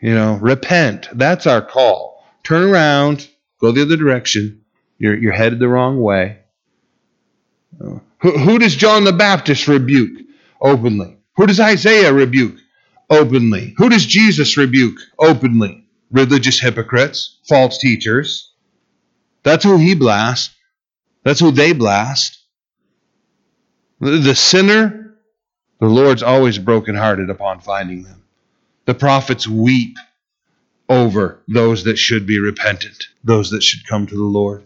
You 0.00 0.14
know, 0.14 0.34
repent. 0.34 1.08
That's 1.12 1.46
our 1.46 1.62
call. 1.62 2.24
Turn 2.42 2.68
around, 2.68 3.28
go 3.60 3.72
the 3.72 3.82
other 3.82 3.96
direction. 3.96 4.64
You're, 4.98 5.16
you're 5.16 5.32
headed 5.32 5.58
the 5.58 5.68
wrong 5.68 6.00
way. 6.00 6.43
Who, 8.20 8.58
does 8.58 8.74
John 8.76 9.04
the 9.04 9.12
Baptist 9.12 9.68
rebuke 9.68 10.18
openly? 10.60 11.18
Who 11.36 11.46
does 11.46 11.60
Isaiah 11.60 12.12
rebuke 12.12 12.56
openly? 13.10 13.74
Who 13.76 13.88
does 13.88 14.06
Jesus 14.06 14.56
rebuke 14.56 14.98
openly? 15.18 15.84
religious 16.14 16.60
hypocrites, 16.60 17.38
false 17.44 17.76
teachers. 17.78 18.52
That's 19.42 19.64
who 19.64 19.76
he 19.76 19.94
blasts. 19.94 20.54
That's 21.24 21.40
who 21.40 21.50
they 21.50 21.72
blast. 21.72 22.40
The 24.00 24.34
sinner, 24.34 25.16
the 25.80 25.86
Lord's 25.86 26.22
always 26.22 26.58
brokenhearted 26.58 27.30
upon 27.30 27.60
finding 27.60 28.04
them. 28.04 28.22
The 28.86 28.94
prophets 28.94 29.48
weep 29.48 29.96
over 30.88 31.42
those 31.48 31.84
that 31.84 31.98
should 31.98 32.26
be 32.26 32.38
repentant, 32.38 33.06
those 33.24 33.50
that 33.50 33.62
should 33.62 33.86
come 33.86 34.06
to 34.06 34.14
the 34.14 34.22
Lord. 34.22 34.64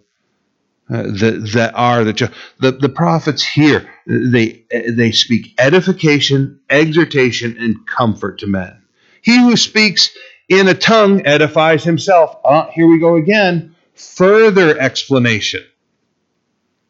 Uh, 0.90 1.02
that 1.02 1.50
that 1.52 1.74
are 1.74 2.02
the, 2.02 2.32
the 2.60 2.72
the 2.72 2.88
prophets 2.88 3.44
here 3.44 3.86
they 4.06 4.64
they 4.88 5.12
speak 5.12 5.52
edification, 5.58 6.60
exhortation, 6.70 7.56
and 7.58 7.86
comfort 7.86 8.38
to 8.38 8.46
men. 8.46 8.82
He 9.20 9.38
who 9.38 9.54
speaks 9.56 10.16
in 10.48 10.66
a 10.66 10.72
tongue 10.72 11.26
edifies 11.26 11.84
himself. 11.84 12.36
Ah, 12.42 12.70
here 12.72 12.86
we 12.86 12.98
go 12.98 13.16
again. 13.16 13.74
Further 13.94 14.78
explanation 14.78 15.62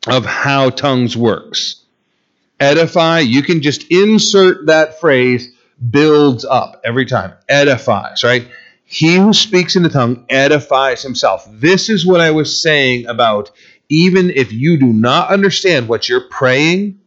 of 0.06 0.24
how 0.24 0.70
tongues 0.70 1.16
works. 1.16 1.84
Edify, 2.60 3.20
you 3.20 3.42
can 3.42 3.62
just 3.62 3.84
insert 3.90 4.66
that 4.66 5.00
phrase, 5.00 5.48
builds 5.90 6.44
up 6.44 6.80
every 6.84 7.06
time. 7.06 7.32
Edifies, 7.48 8.22
right? 8.22 8.46
He 8.84 9.16
who 9.16 9.32
speaks 9.32 9.76
in 9.76 9.82
the 9.82 9.90
tongue 9.90 10.24
edifies 10.28 11.02
himself. 11.02 11.46
This 11.50 11.88
is 11.88 12.06
what 12.06 12.20
I 12.20 12.30
was 12.30 12.62
saying 12.62 13.06
about 13.06 13.50
even 13.88 14.30
if 14.30 14.52
you 14.52 14.78
do 14.78 14.92
not 14.92 15.30
understand 15.30 15.88
what 15.88 16.08
you're 16.08 16.28
praying, 16.28 17.00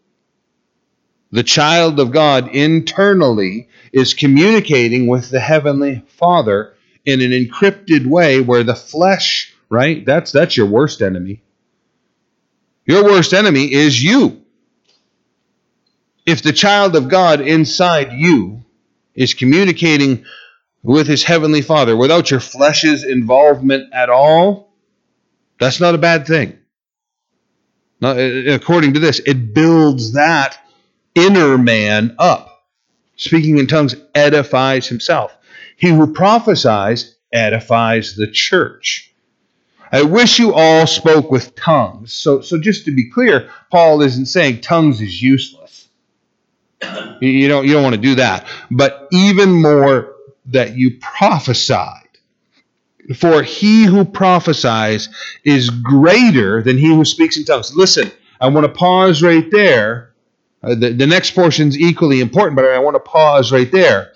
the 1.32 1.44
child 1.44 2.00
of 2.00 2.12
God 2.12 2.50
internally 2.50 3.70
is 3.94 4.14
communicating 4.14 5.08
with 5.08 5.30
the 5.30 5.40
heavenly 5.40 6.04
Father 6.08 6.74
in 7.06 7.22
an 7.22 7.32
encrypted 7.32 8.06
way 8.06 8.42
where 8.42 8.64
the 8.64 8.76
flesh, 8.76 9.54
right? 9.70 10.06
That's 10.06 10.32
that's 10.32 10.58
your 10.58 10.68
worst 10.68 11.02
enemy. 11.02 11.42
Your 12.86 13.04
worst 13.04 13.34
enemy 13.34 13.72
is 13.72 14.02
you. 14.04 14.42
If 16.26 16.42
the 16.44 16.54
child 16.54 16.96
of 16.96 17.10
God 17.10 17.42
inside 17.42 18.12
you 18.14 18.64
is 19.16 19.34
communicating 19.34 20.26
with 20.84 21.08
his 21.08 21.24
heavenly 21.24 21.62
Father 21.62 21.96
without 21.96 22.32
your 22.32 22.40
flesh's 22.40 23.04
involvement 23.04 23.94
at 23.94 24.10
all, 24.10 24.74
that's 25.60 25.80
not 25.80 25.96
a 25.96 26.00
bad 26.00 26.28
thing. 26.28 26.58
Now, 28.02 28.10
uh, 28.10 28.14
uh, 28.14 28.56
according 28.56 28.96
to 28.96 29.00
this, 29.00 29.20
it 29.20 29.54
builds 29.54 30.14
that 30.14 30.58
inner 31.16 31.58
man 31.58 32.16
up 32.18 32.52
speaking 33.22 33.60
in 33.60 33.68
tongues 33.68 33.96
edifies 34.16 34.88
himself. 34.88 35.36
He 35.78 35.90
who 35.90 36.14
prophesies 36.14 37.16
edifies 37.32 38.16
the 38.16 38.30
church. 38.30 39.14
I 39.92 40.04
wish 40.04 40.40
you 40.40 40.54
all 40.54 40.88
spoke 40.88 41.30
with 41.30 41.56
tongues. 41.56 42.14
So, 42.14 42.42
so 42.42 42.60
just 42.60 42.86
to 42.86 42.96
be 42.96 43.10
clear, 43.10 43.50
Paul 43.70 44.02
isn't 44.02 44.28
saying 44.28 44.62
tongues 44.62 45.02
is 45.02 45.22
useless. 45.22 45.88
You 47.20 47.48
don't, 47.48 47.68
you 47.68 47.74
don't 47.74 47.84
want 47.84 47.96
to 47.96 48.02
do 48.02 48.16
that. 48.16 48.48
But 48.72 49.08
even 49.12 49.52
more 49.62 50.16
that 50.48 50.76
you 50.76 50.98
prophesied. 51.00 52.01
For 53.16 53.42
he 53.42 53.86
who 53.86 54.06
prophesies 54.06 55.10
is 55.44 55.70
greater 55.70 56.62
than 56.62 56.78
he 56.78 56.88
who 56.88 57.04
speaks 57.06 57.38
in 57.38 57.46
tongues. 57.46 57.76
Listen, 57.76 58.12
I 58.40 58.48
want 58.50 58.66
to 58.66 58.72
pause 58.72 59.24
right 59.24 59.50
there 59.52 60.12
uh, 60.64 60.76
the, 60.76 60.92
the 60.92 61.08
next 61.08 61.32
portion 61.32 61.68
is 61.68 61.80
equally 61.80 62.22
important, 62.22 62.56
but 62.56 62.66
I 62.66 62.80
want 62.80 62.96
to 62.96 63.00
pause 63.00 63.52
right 63.52 63.72
there. 63.72 64.14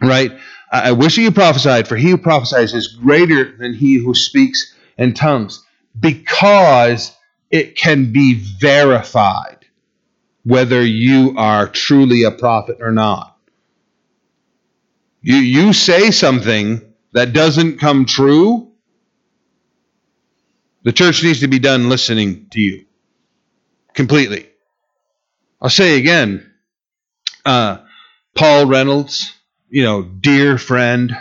Right? 0.00 0.32
I, 0.70 0.90
I 0.90 0.92
wish 0.92 1.16
you 1.16 1.30
prophesied, 1.30 1.88
for 1.88 1.96
he 1.96 2.10
who 2.10 2.18
prophesies 2.18 2.74
is 2.74 2.88
greater 2.88 3.56
than 3.56 3.74
he 3.74 3.98
who 3.98 4.14
speaks 4.14 4.74
in 4.96 5.14
tongues, 5.14 5.64
because 5.98 7.16
it 7.50 7.76
can 7.76 8.12
be 8.12 8.34
verified 8.34 9.66
whether 10.44 10.84
you 10.84 11.34
are 11.36 11.68
truly 11.68 12.22
a 12.24 12.30
prophet 12.30 12.78
or 12.80 12.92
not. 12.92 13.36
You, 15.22 15.36
you 15.36 15.72
say 15.72 16.10
something 16.10 16.93
that 17.14 17.32
doesn't 17.32 17.78
come 17.78 18.04
true, 18.04 18.72
the 20.82 20.92
church 20.92 21.22
needs 21.22 21.40
to 21.40 21.48
be 21.48 21.60
done 21.60 21.88
listening 21.88 22.48
to 22.50 22.60
you 22.60 22.84
completely. 23.94 24.48
I'll 25.62 25.70
say 25.70 25.98
again, 25.98 26.52
uh, 27.46 27.78
Paul 28.34 28.66
Reynolds, 28.66 29.32
you 29.70 29.84
know, 29.84 30.02
dear 30.02 30.58
friend, 30.58 31.16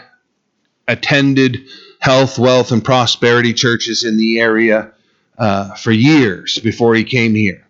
attended 0.87 1.67
health, 1.99 2.37
wealth, 2.39 2.71
and 2.71 2.83
prosperity 2.83 3.53
churches 3.53 4.03
in 4.03 4.17
the 4.17 4.39
area 4.39 4.91
uh, 5.37 5.75
for 5.75 5.91
years 5.91 6.57
before 6.59 6.95
he 6.95 7.03
came 7.03 7.35
here. 7.35 7.67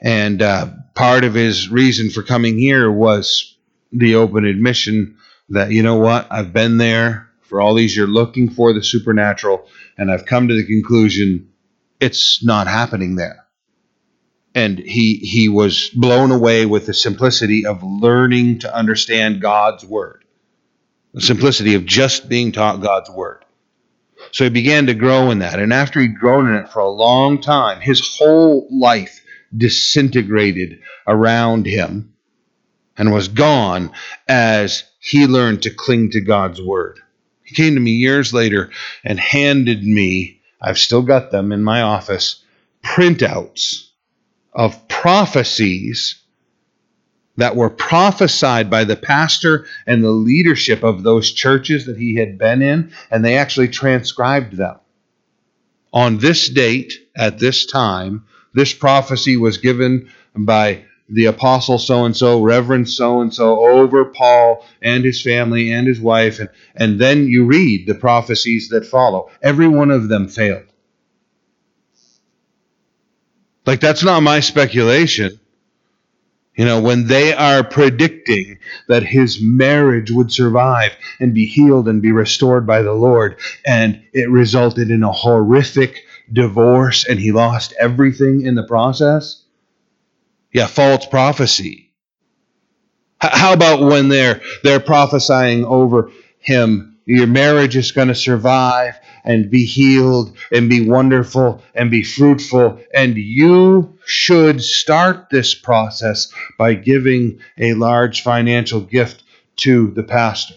And 0.00 0.40
uh, 0.40 0.68
part 0.94 1.24
of 1.24 1.34
his 1.34 1.68
reason 1.68 2.10
for 2.10 2.22
coming 2.22 2.56
here 2.56 2.90
was 2.90 3.56
the 3.92 4.14
open 4.14 4.44
admission 4.44 5.16
that, 5.48 5.72
you 5.72 5.82
know 5.82 5.96
what, 5.96 6.28
I've 6.30 6.52
been 6.52 6.78
there 6.78 7.27
for 7.48 7.60
all 7.60 7.74
these 7.74 7.96
you're 7.96 8.06
looking 8.06 8.50
for 8.50 8.72
the 8.72 8.82
supernatural, 8.82 9.66
and 9.96 10.10
I've 10.10 10.26
come 10.26 10.48
to 10.48 10.54
the 10.54 10.66
conclusion 10.66 11.50
it's 12.00 12.44
not 12.44 12.68
happening 12.68 13.16
there 13.16 13.48
and 14.58 14.78
he 14.78 15.18
he 15.18 15.48
was 15.48 15.88
blown 15.90 16.32
away 16.32 16.66
with 16.66 16.86
the 16.86 16.94
simplicity 16.94 17.64
of 17.64 17.82
learning 17.82 18.58
to 18.60 18.74
understand 18.74 19.40
God's 19.40 19.84
word. 19.84 20.24
The 21.14 21.20
simplicity 21.20 21.74
of 21.74 21.86
just 21.86 22.28
being 22.28 22.50
taught 22.50 22.80
God's 22.80 23.08
word. 23.08 23.44
So 24.32 24.44
he 24.44 24.50
began 24.50 24.86
to 24.86 24.94
grow 24.94 25.30
in 25.30 25.38
that. 25.38 25.60
And 25.60 25.72
after 25.72 26.00
he'd 26.00 26.18
grown 26.18 26.48
in 26.48 26.56
it 26.56 26.70
for 26.70 26.80
a 26.80 26.90
long 26.90 27.40
time, 27.40 27.80
his 27.80 28.16
whole 28.18 28.66
life 28.70 29.20
disintegrated 29.56 30.80
around 31.06 31.66
him 31.66 32.14
and 32.96 33.12
was 33.12 33.28
gone 33.28 33.92
as 34.26 34.84
he 34.98 35.26
learned 35.26 35.62
to 35.62 35.70
cling 35.70 36.10
to 36.10 36.20
God's 36.20 36.60
word. 36.60 36.98
He 37.48 37.54
came 37.54 37.74
to 37.74 37.80
me 37.80 37.92
years 37.92 38.34
later 38.34 38.68
and 39.02 39.18
handed 39.18 39.82
me, 39.82 40.42
I've 40.60 40.78
still 40.78 41.00
got 41.00 41.30
them 41.30 41.50
in 41.50 41.64
my 41.64 41.80
office, 41.80 42.44
printouts 42.84 43.88
of 44.52 44.86
prophecies 44.88 46.16
that 47.38 47.56
were 47.56 47.70
prophesied 47.70 48.68
by 48.68 48.84
the 48.84 48.96
pastor 48.96 49.66
and 49.86 50.04
the 50.04 50.10
leadership 50.10 50.82
of 50.82 51.02
those 51.02 51.32
churches 51.32 51.86
that 51.86 51.96
he 51.96 52.16
had 52.16 52.36
been 52.36 52.60
in, 52.60 52.92
and 53.10 53.24
they 53.24 53.38
actually 53.38 53.68
transcribed 53.68 54.58
them. 54.58 54.76
On 55.94 56.18
this 56.18 56.50
date, 56.50 56.92
at 57.16 57.38
this 57.38 57.64
time, 57.64 58.26
this 58.52 58.74
prophecy 58.74 59.38
was 59.38 59.56
given 59.56 60.10
by 60.36 60.84
the 61.08 61.26
apostle 61.26 61.78
so 61.78 62.04
and 62.04 62.16
so, 62.16 62.42
Reverend 62.42 62.88
so 62.88 63.20
and 63.20 63.32
so, 63.32 63.60
over 63.60 64.04
Paul 64.06 64.64
and 64.82 65.04
his 65.04 65.22
family 65.22 65.72
and 65.72 65.86
his 65.86 66.00
wife. 66.00 66.38
And, 66.38 66.50
and 66.74 67.00
then 67.00 67.26
you 67.26 67.46
read 67.46 67.86
the 67.86 67.94
prophecies 67.94 68.68
that 68.68 68.84
follow. 68.84 69.30
Every 69.42 69.68
one 69.68 69.90
of 69.90 70.08
them 70.08 70.28
failed. 70.28 70.64
Like, 73.66 73.80
that's 73.80 74.02
not 74.04 74.22
my 74.22 74.40
speculation. 74.40 75.40
You 76.56 76.64
know, 76.64 76.80
when 76.80 77.06
they 77.06 77.32
are 77.32 77.62
predicting 77.62 78.58
that 78.88 79.04
his 79.04 79.40
marriage 79.40 80.10
would 80.10 80.32
survive 80.32 80.90
and 81.20 81.32
be 81.32 81.46
healed 81.46 81.86
and 81.86 82.02
be 82.02 82.10
restored 82.10 82.66
by 82.66 82.82
the 82.82 82.94
Lord, 82.94 83.38
and 83.64 84.02
it 84.12 84.28
resulted 84.28 84.90
in 84.90 85.04
a 85.04 85.12
horrific 85.12 86.02
divorce 86.32 87.06
and 87.06 87.20
he 87.20 87.30
lost 87.30 87.74
everything 87.78 88.42
in 88.42 88.54
the 88.54 88.66
process. 88.66 89.44
Yeah, 90.52 90.66
false 90.66 91.06
prophecy. 91.06 91.92
How 93.20 93.52
about 93.52 93.80
when 93.80 94.08
they're 94.08 94.40
they're 94.62 94.80
prophesying 94.80 95.64
over 95.64 96.12
him 96.38 96.98
your 97.08 97.26
marriage 97.26 97.74
is 97.74 97.92
going 97.92 98.08
to 98.08 98.14
survive 98.14 99.00
and 99.24 99.50
be 99.50 99.64
healed 99.64 100.36
and 100.52 100.68
be 100.68 100.86
wonderful 100.86 101.62
and 101.74 101.90
be 101.90 102.02
fruitful. 102.02 102.80
And 102.92 103.16
you 103.16 103.98
should 104.04 104.62
start 104.62 105.30
this 105.30 105.54
process 105.54 106.30
by 106.58 106.74
giving 106.74 107.40
a 107.56 107.72
large 107.72 108.22
financial 108.22 108.82
gift 108.82 109.22
to 109.56 109.90
the 109.92 110.02
pastor. 110.02 110.56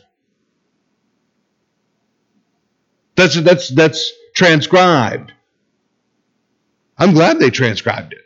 That's, 3.15 3.39
that's, 3.39 3.69
that's 3.69 4.11
transcribed. 4.35 5.31
I'm 6.97 7.13
glad 7.13 7.39
they 7.39 7.49
transcribed 7.49 8.11
it. 8.11 8.25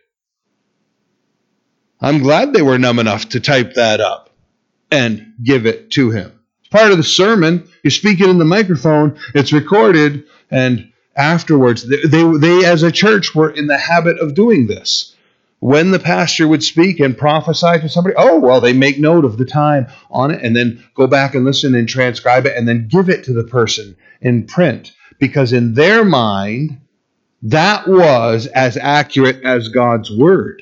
I'm 2.02 2.20
glad 2.20 2.54
they 2.54 2.62
were 2.62 2.78
numb 2.78 3.00
enough 3.00 3.30
to 3.30 3.40
type 3.40 3.76
that 3.76 4.02
up 4.02 4.30
and 4.92 5.34
give 5.44 5.66
it 5.66 5.92
to 5.92 6.12
him 6.12 6.36
part 6.76 6.92
of 6.92 6.98
the 6.98 7.04
sermon. 7.04 7.68
You're 7.84 7.92
speaking 7.92 8.30
in 8.30 8.38
the 8.38 8.46
microphone, 8.46 9.18
it's 9.34 9.54
recorded, 9.54 10.26
and 10.52 10.92
afterwards, 11.16 11.88
they, 11.88 12.02
they, 12.08 12.38
they 12.38 12.66
as 12.66 12.84
a 12.84 12.92
church 12.92 13.34
were 13.34 13.50
in 13.50 13.68
the 13.68 13.78
habit 13.78 14.20
of 14.20 14.36
doing 14.36 14.68
this. 14.68 15.16
When 15.60 15.92
the 15.92 16.00
pastor 16.00 16.50
would 16.50 16.64
speak 16.64 17.00
and 17.00 17.18
prophesy 17.18 17.80
to 17.80 17.88
somebody, 17.88 18.16
oh, 18.18 18.40
well, 18.40 18.60
they 18.60 18.74
make 18.74 19.00
note 19.00 19.24
of 19.24 19.38
the 19.38 19.46
time 19.46 19.88
on 20.12 20.32
it 20.32 20.44
and 20.44 20.54
then 20.54 20.84
go 20.96 21.08
back 21.08 21.34
and 21.34 21.46
listen 21.46 21.74
and 21.76 21.88
transcribe 21.88 22.46
it 22.46 22.58
and 22.58 22.68
then 22.68 22.90
give 22.90 23.10
it 23.10 23.24
to 23.24 23.34
the 23.34 23.46
person 23.46 23.96
in 24.20 24.46
print. 24.46 24.92
Because 25.18 25.54
in 25.54 25.76
their 25.76 26.04
mind, 26.04 26.82
that 27.42 27.88
was 27.88 28.48
as 28.48 28.76
accurate 28.76 29.44
as 29.46 29.70
God's 29.70 30.12
word. 30.12 30.62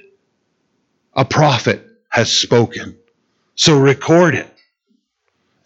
A 1.16 1.26
prophet 1.26 1.86
has 2.09 2.32
spoken. 2.32 2.97
So 3.55 3.78
record 3.80 4.36
it 4.36 4.49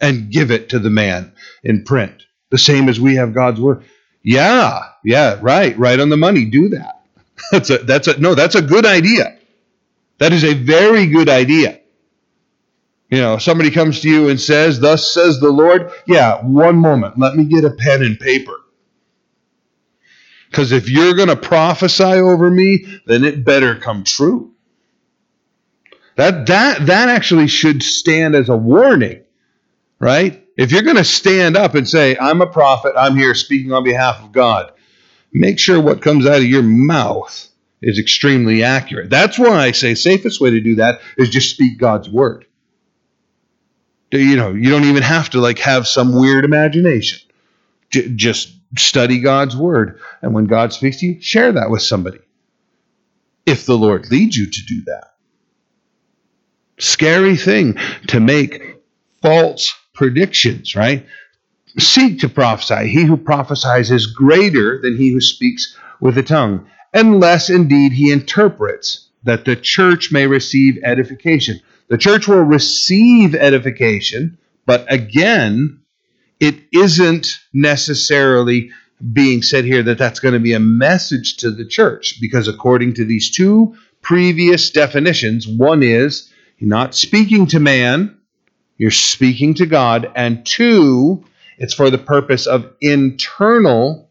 and 0.00 0.30
give 0.30 0.50
it 0.50 0.70
to 0.70 0.78
the 0.78 0.90
man 0.90 1.32
in 1.64 1.84
print. 1.84 2.24
The 2.50 2.58
same 2.58 2.88
as 2.88 3.00
we 3.00 3.16
have 3.16 3.34
God's 3.34 3.60
word. 3.60 3.84
Yeah, 4.22 4.80
yeah, 5.04 5.38
right, 5.40 5.78
right 5.78 6.00
on 6.00 6.10
the 6.10 6.16
money. 6.16 6.46
Do 6.46 6.70
that. 6.70 7.02
That's 7.52 7.70
a 7.70 7.78
that's 7.78 8.08
a 8.08 8.18
no, 8.20 8.34
that's 8.34 8.56
a 8.56 8.62
good 8.62 8.84
idea. 8.84 9.38
That 10.18 10.32
is 10.32 10.44
a 10.44 10.54
very 10.54 11.06
good 11.06 11.28
idea. 11.28 11.80
You 13.10 13.18
know, 13.20 13.38
somebody 13.38 13.70
comes 13.70 14.00
to 14.00 14.10
you 14.10 14.28
and 14.28 14.40
says, 14.40 14.80
Thus 14.80 15.12
says 15.12 15.40
the 15.40 15.50
Lord. 15.50 15.90
Yeah, 16.06 16.44
one 16.44 16.76
moment. 16.76 17.18
Let 17.18 17.36
me 17.36 17.44
get 17.44 17.64
a 17.64 17.70
pen 17.70 18.02
and 18.02 18.18
paper. 18.20 18.54
Because 20.50 20.72
if 20.72 20.88
you're 20.90 21.14
going 21.14 21.28
to 21.28 21.36
prophesy 21.36 22.04
over 22.04 22.50
me, 22.50 22.86
then 23.06 23.24
it 23.24 23.44
better 23.44 23.76
come 23.76 24.04
true. 24.04 24.52
That, 26.18 26.46
that, 26.48 26.86
that 26.86 27.10
actually 27.10 27.48
should 27.48 27.82
stand 27.82 28.36
as 28.36 28.50
a 28.50 28.58
warning 28.58 29.22
right? 30.00 30.44
If 30.56 30.72
you're 30.72 30.82
going 30.82 30.96
to 30.96 31.04
stand 31.04 31.56
up 31.56 31.74
and 31.74 31.88
say, 31.88 32.16
I'm 32.18 32.40
a 32.40 32.46
prophet, 32.46 32.94
I'm 32.96 33.16
here 33.16 33.34
speaking 33.34 33.72
on 33.72 33.84
behalf 33.84 34.22
of 34.22 34.32
God, 34.32 34.72
make 35.32 35.58
sure 35.58 35.80
what 35.80 36.02
comes 36.02 36.26
out 36.26 36.38
of 36.38 36.44
your 36.44 36.62
mouth 36.62 37.48
is 37.80 37.98
extremely 37.98 38.64
accurate. 38.64 39.10
That's 39.10 39.38
why 39.38 39.58
I 39.58 39.72
say 39.72 39.94
safest 39.94 40.40
way 40.40 40.50
to 40.50 40.60
do 40.60 40.76
that 40.76 41.00
is 41.16 41.30
just 41.30 41.50
speak 41.50 41.78
God's 41.78 42.08
word. 42.08 42.46
You 44.10 44.36
know, 44.36 44.52
you 44.52 44.70
don't 44.70 44.84
even 44.84 45.02
have 45.02 45.30
to 45.30 45.40
like 45.40 45.58
have 45.60 45.86
some 45.86 46.18
weird 46.18 46.44
imagination. 46.44 47.20
J- 47.90 48.08
just 48.14 48.54
study 48.76 49.20
God's 49.20 49.56
word, 49.56 50.00
and 50.22 50.34
when 50.34 50.46
God 50.46 50.72
speaks 50.72 50.98
to 50.98 51.06
you, 51.06 51.20
share 51.20 51.52
that 51.52 51.70
with 51.70 51.82
somebody. 51.82 52.20
If 53.46 53.66
the 53.66 53.78
Lord 53.78 54.10
leads 54.10 54.36
you 54.36 54.46
to 54.50 54.64
do 54.66 54.82
that. 54.86 55.07
Scary 56.78 57.36
thing 57.36 57.76
to 58.06 58.20
make 58.20 58.76
false 59.20 59.74
predictions, 59.94 60.74
right? 60.76 61.04
Seek 61.78 62.20
to 62.20 62.28
prophesy. 62.28 62.88
He 62.88 63.04
who 63.04 63.16
prophesies 63.16 63.90
is 63.90 64.06
greater 64.06 64.80
than 64.80 64.96
he 64.96 65.10
who 65.10 65.20
speaks 65.20 65.76
with 66.00 66.14
the 66.14 66.22
tongue, 66.22 66.68
unless 66.94 67.50
indeed 67.50 67.92
he 67.92 68.12
interprets, 68.12 69.08
that 69.24 69.44
the 69.44 69.56
church 69.56 70.12
may 70.12 70.26
receive 70.26 70.78
edification. 70.84 71.60
The 71.88 71.98
church 71.98 72.28
will 72.28 72.42
receive 72.42 73.34
edification, 73.34 74.38
but 74.66 74.90
again, 74.92 75.80
it 76.38 76.54
isn't 76.72 77.40
necessarily 77.52 78.70
being 79.12 79.42
said 79.42 79.64
here 79.64 79.82
that 79.82 79.98
that's 79.98 80.20
going 80.20 80.34
to 80.34 80.40
be 80.40 80.52
a 80.52 80.60
message 80.60 81.38
to 81.38 81.50
the 81.50 81.66
church, 81.66 82.18
because 82.20 82.46
according 82.46 82.94
to 82.94 83.04
these 83.04 83.30
two 83.30 83.74
previous 84.02 84.70
definitions, 84.70 85.46
one 85.46 85.82
is 85.82 86.32
not 86.60 86.94
speaking 86.94 87.46
to 87.48 87.60
man, 87.60 88.18
you're 88.76 88.90
speaking 88.90 89.54
to 89.54 89.66
God. 89.66 90.10
And 90.14 90.44
two, 90.44 91.24
it's 91.58 91.74
for 91.74 91.90
the 91.90 91.98
purpose 91.98 92.46
of 92.46 92.72
internal 92.80 94.08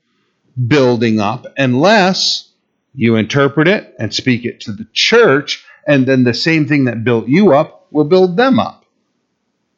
building 0.68 1.20
up, 1.20 1.46
unless 1.58 2.50
you 2.94 3.16
interpret 3.16 3.68
it 3.68 3.96
and 4.00 4.14
speak 4.14 4.46
it 4.46 4.62
to 4.62 4.72
the 4.72 4.88
church, 4.94 5.66
and 5.86 6.06
then 6.06 6.24
the 6.24 6.34
same 6.34 6.68
thing 6.68 6.86
that 6.86 7.04
built 7.04 7.28
you 7.28 7.54
up 7.54 7.88
will 7.92 8.06
build 8.06 8.38
them 8.38 8.60
up. 8.60 8.86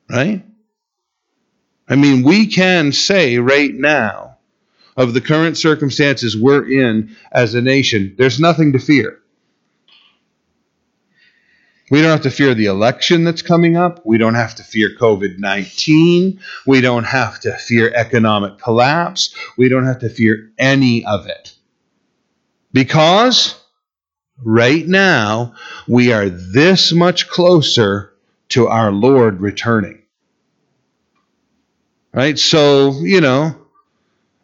Right? 0.09 0.43
I 1.88 1.95
mean, 1.95 2.24
we 2.24 2.47
can 2.47 2.91
say 2.91 3.38
right 3.38 3.74
now, 3.74 4.38
of 4.95 5.13
the 5.13 5.22
current 5.22 5.57
circumstances 5.57 6.38
we're 6.38 6.70
in 6.70 7.15
as 7.32 7.55
a 7.55 7.61
nation, 7.61 8.15
there's 8.17 8.39
nothing 8.39 8.74
to 8.74 8.80
fear. 8.80 9.20
We 11.89 12.01
don't 12.01 12.11
have 12.11 12.21
to 12.21 12.31
fear 12.31 12.53
the 12.53 12.67
election 12.67 13.23
that's 13.23 13.41
coming 13.41 13.75
up. 13.75 14.05
We 14.05 14.17
don't 14.17 14.35
have 14.35 14.55
to 14.55 14.63
fear 14.63 14.89
COVID 14.99 15.39
19. 15.39 16.39
We 16.65 16.81
don't 16.81 17.05
have 17.05 17.39
to 17.41 17.53
fear 17.57 17.91
economic 17.95 18.59
collapse. 18.59 19.33
We 19.57 19.69
don't 19.69 19.85
have 19.85 19.99
to 19.99 20.09
fear 20.09 20.51
any 20.57 21.03
of 21.05 21.27
it. 21.27 21.55
Because 22.71 23.59
right 24.43 24.87
now, 24.87 25.55
we 25.87 26.13
are 26.13 26.29
this 26.29 26.91
much 26.91 27.27
closer 27.27 28.13
to 28.49 28.67
our 28.67 28.91
Lord 28.91 29.41
returning. 29.41 30.03
Right? 32.13 32.37
So, 32.37 32.91
you 33.01 33.21
know, 33.21 33.55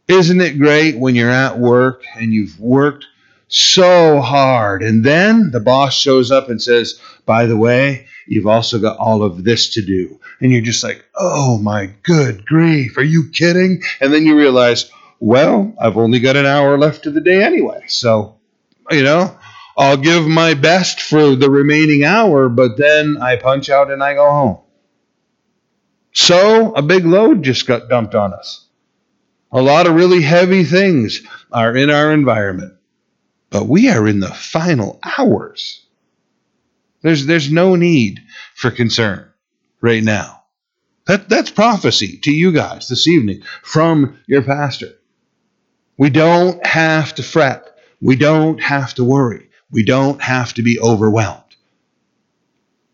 isn't 0.08 0.42
it 0.42 0.60
great 0.60 0.98
when 0.98 1.16
you're 1.16 1.30
at 1.32 1.58
work 1.58 2.04
and 2.16 2.32
you've 2.32 2.60
worked 2.60 3.08
so 3.48 4.22
hard. 4.22 4.84
And 4.84 5.04
then 5.04 5.52
the 5.52 5.60
boss 5.60 5.96
shows 5.96 6.32
up 6.32 6.50
and 6.50 6.62
says, 6.62 7.00
By 7.26 7.46
the 7.46 7.58
way, 7.58 8.08
you've 8.28 8.48
also 8.48 8.80
got 8.80 8.98
all 8.98 9.24
of 9.24 9.44
this 9.44 9.74
to 9.74 9.82
do. 9.82 10.20
And 10.42 10.52
you're 10.52 10.62
just 10.62 10.84
like, 10.84 11.06
Oh 11.16 11.58
my 11.58 11.92
good 12.04 12.46
grief, 12.46 12.98
are 12.98 13.04
you 13.04 13.30
kidding? 13.32 13.82
And 14.02 14.14
then 14.14 14.26
you 14.26 14.38
realize, 14.38 14.90
Well, 15.20 15.74
I've 15.80 15.98
only 15.98 16.20
got 16.20 16.36
an 16.36 16.46
hour 16.46 16.78
left 16.78 17.06
of 17.06 17.14
the 17.14 17.22
day 17.22 17.44
anyway. 17.44 17.84
So, 17.88 18.38
you 18.92 19.04
know, 19.04 19.38
I'll 19.78 19.98
give 19.98 20.26
my 20.26 20.54
best 20.54 21.02
for 21.02 21.36
the 21.36 21.50
remaining 21.50 22.04
hour, 22.06 22.50
but 22.50 22.78
then 22.78 23.18
I 23.22 23.36
punch 23.36 23.70
out 23.70 23.92
and 23.92 24.04
I 24.04 24.14
go 24.14 24.30
home. 24.30 24.60
So, 26.14 26.74
a 26.74 26.82
big 26.82 27.06
load 27.06 27.44
just 27.44 27.68
got 27.68 27.90
dumped 27.90 28.16
on 28.16 28.34
us. 28.34 28.66
A 29.52 29.62
lot 29.62 29.86
of 29.86 29.96
really 29.96 30.22
heavy 30.22 30.64
things 30.64 31.22
are 31.52 31.76
in 31.76 31.90
our 31.90 32.14
environment. 32.14 32.75
But 33.56 33.70
we 33.70 33.88
are 33.88 34.06
in 34.06 34.20
the 34.20 34.34
final 34.34 35.00
hours. 35.02 35.82
There's, 37.04 37.26
there's 37.26 37.50
no 37.50 37.78
need 37.78 38.22
for 38.54 38.70
concern 38.70 39.32
right 39.80 40.04
now. 40.04 40.44
That, 41.08 41.30
that's 41.30 41.52
prophecy 41.52 42.18
to 42.24 42.34
you 42.34 42.52
guys 42.52 42.90
this 42.90 43.08
evening 43.08 43.44
from 43.64 44.20
your 44.28 44.42
pastor. 44.42 44.90
We 45.98 46.10
don't 46.10 46.66
have 46.68 47.16
to 47.16 47.24
fret. 47.24 47.80
We 48.02 48.18
don't 48.18 48.62
have 48.62 48.94
to 48.96 49.06
worry. 49.06 49.50
We 49.72 49.86
don't 49.86 50.22
have 50.22 50.54
to 50.56 50.62
be 50.62 50.78
overwhelmed. 50.82 51.56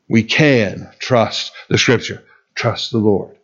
We 0.07 0.21
can 0.21 0.91
trust 0.99 1.53
the 1.69 1.79
scripture, 1.79 2.23
trust 2.53 2.91
the 2.91 2.99
Lord. 2.99 3.35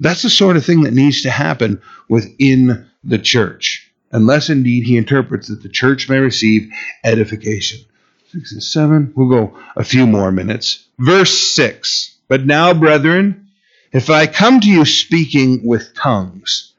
That's 0.00 0.22
the 0.22 0.30
sort 0.30 0.56
of 0.56 0.64
thing 0.64 0.84
that 0.84 0.94
needs 0.94 1.20
to 1.20 1.30
happen 1.30 1.82
within 2.08 2.88
the 3.04 3.18
church 3.18 3.85
unless 4.12 4.50
indeed 4.50 4.84
he 4.84 4.96
interprets 4.96 5.48
that 5.48 5.62
the 5.62 5.68
church 5.68 6.08
may 6.08 6.18
receive 6.18 6.70
edification. 7.04 7.80
Six 8.32 8.52
and 8.52 8.62
seven. 8.62 9.12
We'll 9.14 9.28
go 9.28 9.58
a 9.76 9.84
few 9.84 10.06
more 10.06 10.32
minutes. 10.32 10.86
Verse 10.98 11.54
six. 11.54 12.16
But 12.28 12.44
now, 12.44 12.74
brethren, 12.74 13.48
if 13.92 14.10
I 14.10 14.26
come 14.26 14.60
to 14.60 14.68
you 14.68 14.84
speaking 14.84 15.64
with 15.64 15.94
tongues, 15.94 16.72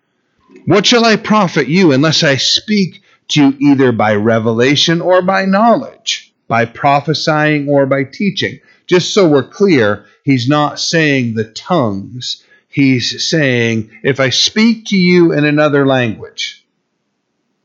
what 0.66 0.86
shall 0.86 1.06
I 1.06 1.16
profit 1.16 1.68
you 1.68 1.94
unless 1.94 2.24
I 2.24 2.36
speak 2.36 3.02
to 3.30 3.42
you 3.42 3.58
either 3.72 3.92
by 3.92 4.16
revelation 4.16 5.02
or 5.02 5.22
by 5.22 5.46
knowledge, 5.46 6.34
by 6.48 6.66
prophesying 6.66 7.70
or 7.70 7.86
by 7.86 8.04
teaching? 8.04 8.60
Just 8.86 9.14
so 9.14 9.28
we're 9.28 9.48
clear, 9.48 10.06
he's 10.24 10.48
not 10.48 10.80
saying 10.80 11.34
the 11.34 11.46
tongues. 11.46 12.44
He's 12.70 13.28
saying, 13.28 13.90
if 14.04 14.20
I 14.20 14.30
speak 14.30 14.86
to 14.88 14.98
you 14.98 15.32
in 15.32 15.46
another 15.46 15.88
language, 15.88 16.66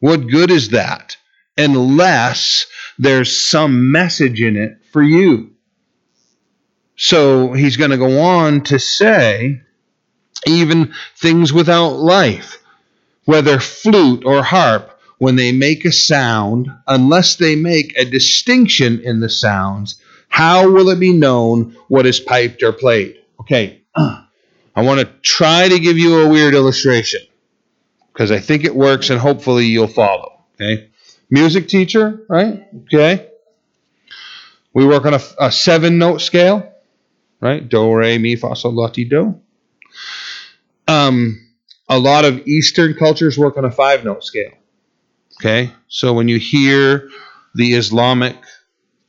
what 0.02 0.26
good 0.26 0.50
is 0.50 0.70
that 0.70 1.16
unless 1.56 2.66
there's 2.98 3.40
some 3.40 3.92
message 3.92 4.42
in 4.42 4.56
it 4.56 4.84
for 4.90 5.00
you? 5.00 5.52
So 6.96 7.52
he's 7.52 7.76
going 7.76 7.92
to 7.92 7.96
go 7.96 8.20
on 8.20 8.62
to 8.64 8.80
say, 8.80 9.60
even 10.44 10.92
things 11.16 11.52
without 11.52 12.00
life, 12.00 12.60
whether 13.26 13.60
flute 13.60 14.24
or 14.26 14.42
harp, 14.42 14.98
when 15.18 15.36
they 15.36 15.52
make 15.52 15.84
a 15.84 15.92
sound, 15.92 16.68
unless 16.88 17.36
they 17.36 17.54
make 17.54 17.96
a 17.96 18.04
distinction 18.04 19.02
in 19.04 19.20
the 19.20 19.30
sounds, 19.30 20.02
how 20.28 20.68
will 20.68 20.88
it 20.88 20.98
be 20.98 21.12
known 21.12 21.76
what 21.86 22.06
is 22.06 22.18
piped 22.18 22.64
or 22.64 22.72
played? 22.72 23.22
Okay, 23.38 23.82
I 23.94 24.26
want 24.74 24.98
to 24.98 25.06
try 25.22 25.68
to 25.68 25.78
give 25.78 25.96
you 25.96 26.22
a 26.22 26.28
weird 26.28 26.54
illustration 26.54 27.20
because 28.12 28.30
I 28.30 28.40
think 28.40 28.64
it 28.64 28.74
works 28.74 29.10
and 29.10 29.18
hopefully 29.18 29.66
you'll 29.66 29.86
follow. 29.86 30.44
Okay, 30.54 30.90
music 31.30 31.68
teacher, 31.68 32.24
right? 32.28 32.66
Okay, 32.84 33.28
we 34.74 34.86
work 34.86 35.04
on 35.06 35.14
a, 35.14 35.20
a 35.38 35.52
seven 35.52 35.98
note 35.98 36.20
scale, 36.20 36.72
right? 37.40 37.66
Do, 37.66 37.92
re, 37.94 38.18
mi, 38.18 38.36
fa, 38.36 38.54
sol, 38.56 38.72
la, 38.72 38.88
ti, 38.88 39.04
do. 39.04 39.40
Um, 40.88 41.48
a 41.88 41.98
lot 41.98 42.24
of 42.24 42.46
Eastern 42.46 42.94
cultures 42.94 43.36
work 43.36 43.56
on 43.56 43.64
a 43.64 43.70
five 43.70 44.04
note 44.04 44.24
scale. 44.24 44.52
Okay, 45.40 45.72
so 45.88 46.12
when 46.12 46.28
you 46.28 46.38
hear 46.38 47.08
the 47.54 47.74
Islamic 47.74 48.36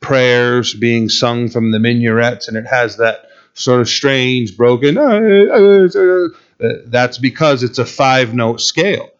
prayers 0.00 0.74
being 0.74 1.08
sung 1.08 1.48
from 1.48 1.70
the 1.70 1.78
minarets 1.78 2.48
and 2.48 2.56
it 2.56 2.66
has 2.66 2.96
that 2.98 3.26
sort 3.54 3.80
of 3.80 3.88
strange 3.88 4.56
broken, 4.56 4.98
ah, 4.98 5.20
ah, 5.20 5.88
ah, 5.96 6.28
that's 6.86 7.18
because 7.18 7.62
it's 7.62 7.78
a 7.78 7.86
five 7.86 8.34
note 8.34 8.60
scale, 8.60 9.10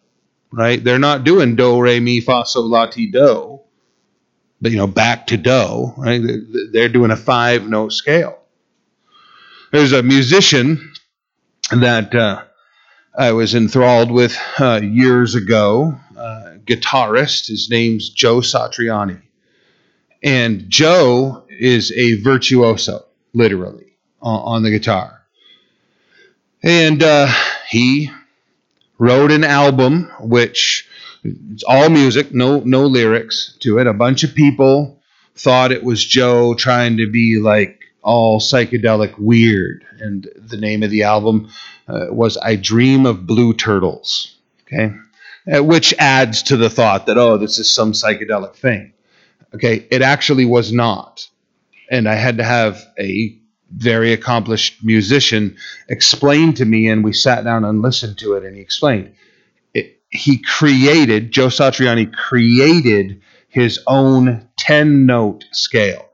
right? 0.52 0.82
They're 0.82 0.98
not 0.98 1.24
doing 1.24 1.56
do, 1.56 1.80
re, 1.80 2.00
mi, 2.00 2.20
fa, 2.20 2.44
sol, 2.46 2.68
la, 2.68 2.86
ti, 2.86 3.10
do, 3.10 3.60
but 4.60 4.72
you 4.72 4.78
know, 4.78 4.86
back 4.86 5.26
to 5.28 5.36
do, 5.36 5.92
right? 5.96 6.22
They're 6.72 6.88
doing 6.88 7.10
a 7.10 7.16
five 7.16 7.68
note 7.68 7.92
scale. 7.92 8.38
There's 9.72 9.92
a 9.92 10.02
musician 10.02 10.92
that 11.70 12.14
uh, 12.14 12.44
I 13.16 13.32
was 13.32 13.54
enthralled 13.54 14.10
with 14.10 14.38
uh, 14.58 14.80
years 14.82 15.34
ago, 15.34 15.98
uh, 16.16 16.54
guitarist. 16.64 17.48
His 17.48 17.68
name's 17.70 18.10
Joe 18.10 18.38
Satriani. 18.38 19.20
And 20.22 20.70
Joe 20.70 21.44
is 21.48 21.92
a 21.92 22.20
virtuoso, 22.22 23.04
literally, 23.34 23.96
on 24.22 24.62
the 24.62 24.70
guitar. 24.70 25.23
And 26.64 27.02
uh, 27.02 27.30
he 27.68 28.10
wrote 28.98 29.30
an 29.30 29.44
album 29.44 30.10
which 30.18 30.88
it's 31.22 31.62
all 31.62 31.90
music, 31.90 32.32
no 32.32 32.60
no 32.60 32.86
lyrics 32.86 33.54
to 33.60 33.78
it. 33.78 33.86
A 33.86 33.92
bunch 33.92 34.24
of 34.24 34.34
people 34.34 34.98
thought 35.36 35.72
it 35.72 35.84
was 35.84 36.02
Joe 36.02 36.54
trying 36.54 36.96
to 36.96 37.10
be 37.10 37.38
like 37.38 37.82
all 38.02 38.40
psychedelic 38.40 39.18
weird, 39.18 39.84
and 40.00 40.26
the 40.36 40.56
name 40.56 40.82
of 40.82 40.90
the 40.90 41.02
album 41.02 41.50
uh, 41.86 42.06
was 42.08 42.38
"I 42.38 42.56
Dream 42.56 43.04
of 43.04 43.26
Blue 43.26 43.52
Turtles." 43.52 44.34
Okay, 44.66 44.94
uh, 45.54 45.62
which 45.62 45.92
adds 45.98 46.44
to 46.44 46.56
the 46.56 46.70
thought 46.70 47.04
that 47.06 47.18
oh, 47.18 47.36
this 47.36 47.58
is 47.58 47.70
some 47.70 47.92
psychedelic 47.92 48.54
thing. 48.54 48.94
Okay, 49.54 49.86
it 49.90 50.00
actually 50.00 50.46
was 50.46 50.72
not, 50.72 51.28
and 51.90 52.08
I 52.08 52.14
had 52.14 52.38
to 52.38 52.44
have 52.44 52.82
a 52.98 53.38
very 53.70 54.12
accomplished 54.12 54.84
musician, 54.84 55.56
explained 55.88 56.56
to 56.58 56.64
me, 56.64 56.88
and 56.88 57.02
we 57.04 57.12
sat 57.12 57.44
down 57.44 57.64
and 57.64 57.82
listened 57.82 58.18
to 58.18 58.34
it, 58.34 58.44
and 58.44 58.56
he 58.56 58.62
explained. 58.62 59.14
It, 59.72 60.00
he 60.10 60.38
created, 60.38 61.32
Joe 61.32 61.48
Satriani 61.48 62.12
created 62.12 63.20
his 63.48 63.80
own 63.86 64.48
10 64.58 65.06
note 65.06 65.44
scale. 65.52 66.08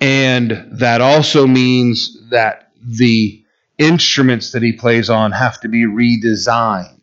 And 0.00 0.66
that 0.72 1.00
also 1.00 1.46
means 1.46 2.30
that 2.30 2.72
the 2.82 3.44
instruments 3.78 4.52
that 4.52 4.62
he 4.62 4.72
plays 4.72 5.10
on 5.10 5.32
have 5.32 5.60
to 5.60 5.68
be 5.68 5.84
redesigned. 5.84 7.00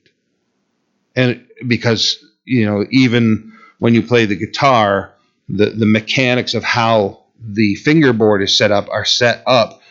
And 1.15 1.45
because, 1.67 2.23
you 2.45 2.65
know, 2.65 2.85
even 2.91 3.53
when 3.79 3.93
you 3.93 4.01
play 4.01 4.25
the 4.25 4.35
guitar, 4.35 5.13
the, 5.47 5.67
the 5.67 5.85
mechanics 5.85 6.53
of 6.53 6.63
how 6.63 7.23
the 7.39 7.75
fingerboard 7.75 8.41
is 8.41 8.57
set 8.57 8.71
up 8.71 8.87
are 8.89 9.05
set 9.05 9.43
up 9.45 9.81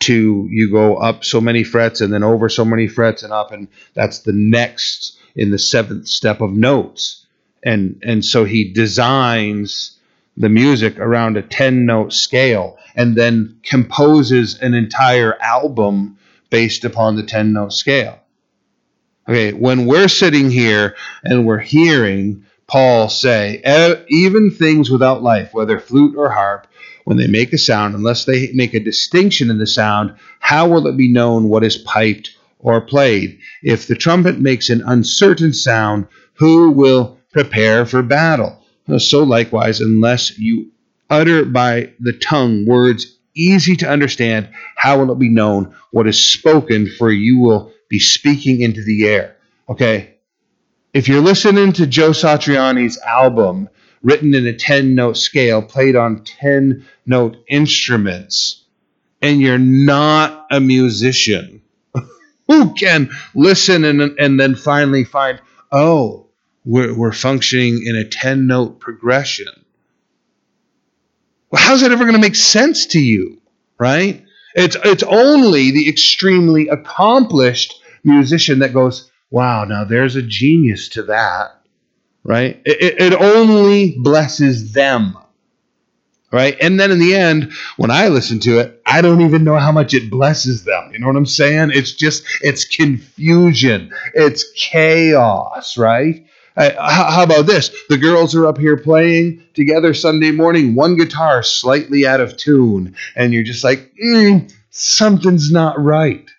to 0.00 0.46
you 0.50 0.70
go 0.70 0.96
up 0.96 1.24
so 1.24 1.40
many 1.40 1.64
frets 1.64 2.00
and 2.00 2.12
then 2.12 2.22
over 2.22 2.48
so 2.48 2.64
many 2.64 2.86
frets 2.86 3.22
and 3.22 3.32
up 3.32 3.52
and 3.52 3.68
that's 3.94 4.20
the 4.20 4.32
next 4.32 5.18
in 5.34 5.50
the 5.50 5.58
seventh 5.58 6.06
step 6.08 6.40
of 6.40 6.52
notes. 6.52 7.26
And 7.62 8.02
and 8.04 8.24
so 8.24 8.44
he 8.44 8.72
designs 8.72 9.98
the 10.36 10.48
music 10.48 10.98
around 10.98 11.36
a 11.36 11.42
10 11.42 11.86
note 11.86 12.12
scale 12.12 12.76
and 12.94 13.16
then 13.16 13.60
composes 13.62 14.58
an 14.60 14.74
entire 14.74 15.40
album 15.40 16.18
based 16.50 16.84
upon 16.84 17.16
the 17.16 17.22
10 17.22 17.52
note 17.52 17.72
scale. 17.72 18.18
Okay 19.28 19.52
when 19.52 19.86
we're 19.86 20.08
sitting 20.08 20.50
here 20.50 20.96
and 21.22 21.46
we're 21.46 21.58
hearing 21.58 22.44
paul 22.66 23.08
say 23.08 23.60
even 24.08 24.50
things 24.50 24.90
without 24.90 25.22
life 25.22 25.52
whether 25.52 25.78
flute 25.78 26.16
or 26.16 26.30
harp 26.30 26.66
when 27.04 27.16
they 27.16 27.26
make 27.26 27.52
a 27.52 27.58
sound, 27.58 27.94
unless 27.94 28.24
they 28.24 28.50
make 28.52 28.74
a 28.74 28.80
distinction 28.80 29.50
in 29.50 29.58
the 29.58 29.66
sound, 29.66 30.14
how 30.40 30.68
will 30.68 30.86
it 30.86 30.96
be 30.96 31.12
known 31.12 31.48
what 31.48 31.64
is 31.64 31.78
piped 31.78 32.30
or 32.58 32.80
played? 32.80 33.38
If 33.62 33.86
the 33.86 33.94
trumpet 33.94 34.40
makes 34.40 34.70
an 34.70 34.82
uncertain 34.86 35.52
sound, 35.52 36.06
who 36.34 36.70
will 36.70 37.18
prepare 37.32 37.86
for 37.86 38.02
battle? 38.02 38.62
So 38.98 39.22
likewise, 39.22 39.80
unless 39.80 40.38
you 40.38 40.70
utter 41.10 41.44
by 41.44 41.92
the 42.00 42.12
tongue 42.12 42.66
words 42.66 43.18
easy 43.34 43.76
to 43.76 43.88
understand, 43.88 44.48
how 44.76 44.98
will 44.98 45.12
it 45.12 45.18
be 45.18 45.28
known 45.28 45.74
what 45.90 46.06
is 46.06 46.22
spoken? 46.22 46.88
For 46.98 47.10
you 47.10 47.40
will 47.40 47.72
be 47.88 47.98
speaking 47.98 48.60
into 48.60 48.82
the 48.82 49.06
air. 49.06 49.36
Okay. 49.68 50.16
If 50.92 51.08
you're 51.08 51.20
listening 51.20 51.72
to 51.74 51.86
Joe 51.86 52.10
Satriani's 52.10 52.98
album, 52.98 53.68
written 54.04 54.34
in 54.34 54.46
a 54.46 54.52
10 54.52 54.94
note 54.94 55.16
scale, 55.16 55.62
played 55.62 55.96
on 55.96 56.22
10 56.22 56.86
note 57.06 57.38
instruments, 57.48 58.64
and 59.20 59.40
you're 59.40 59.58
not 59.58 60.46
a 60.50 60.60
musician 60.60 61.62
who 62.46 62.74
can 62.74 63.10
listen 63.34 63.84
and, 63.84 64.00
and 64.20 64.38
then 64.38 64.54
finally 64.54 65.02
find, 65.02 65.40
oh, 65.72 66.26
we're, 66.64 66.94
we're 66.94 67.12
functioning 67.12 67.82
in 67.84 67.96
a 67.96 68.04
10 68.04 68.46
note 68.46 68.78
progression. 68.78 69.48
Well, 71.50 71.62
how's 71.62 71.80
that 71.80 71.92
ever 71.92 72.04
going 72.04 72.14
to 72.14 72.20
make 72.20 72.36
sense 72.36 72.86
to 72.86 73.00
you, 73.00 73.40
right? 73.78 74.22
It's, 74.54 74.76
it's 74.84 75.02
only 75.02 75.70
the 75.70 75.88
extremely 75.88 76.68
accomplished 76.68 77.80
musician 78.04 78.58
that 78.60 78.72
goes, 78.72 79.10
wow, 79.30 79.64
now 79.64 79.84
there's 79.84 80.16
a 80.16 80.22
genius 80.22 80.90
to 80.90 81.04
that 81.04 81.63
right? 82.24 82.60
It, 82.64 83.00
it 83.00 83.12
only 83.12 83.96
blesses 83.98 84.72
them, 84.72 85.16
right? 86.32 86.56
And 86.60 86.80
then 86.80 86.90
in 86.90 86.98
the 86.98 87.14
end, 87.14 87.52
when 87.76 87.90
I 87.90 88.08
listen 88.08 88.40
to 88.40 88.58
it, 88.60 88.82
I 88.86 89.02
don't 89.02 89.20
even 89.20 89.44
know 89.44 89.56
how 89.56 89.72
much 89.72 89.94
it 89.94 90.10
blesses 90.10 90.64
them. 90.64 90.90
You 90.92 90.98
know 90.98 91.06
what 91.06 91.16
I'm 91.16 91.26
saying? 91.26 91.70
It's 91.72 91.92
just, 91.92 92.24
it's 92.40 92.64
confusion, 92.64 93.92
it's 94.14 94.50
chaos, 94.56 95.76
right? 95.76 96.26
how 96.56 97.24
about 97.24 97.46
this? 97.46 97.74
The 97.88 97.98
girls 97.98 98.32
are 98.36 98.46
up 98.46 98.58
here 98.58 98.76
playing 98.76 99.42
together 99.54 99.92
Sunday 99.92 100.30
morning, 100.30 100.76
one 100.76 100.96
guitar 100.96 101.42
slightly 101.42 102.06
out 102.06 102.20
of 102.20 102.36
tune, 102.36 102.94
and 103.16 103.34
you're 103.34 103.42
just 103.42 103.64
like, 103.64 103.92
mm, 104.00 104.52
something's 104.70 105.50
not 105.50 105.82
right 105.82 106.30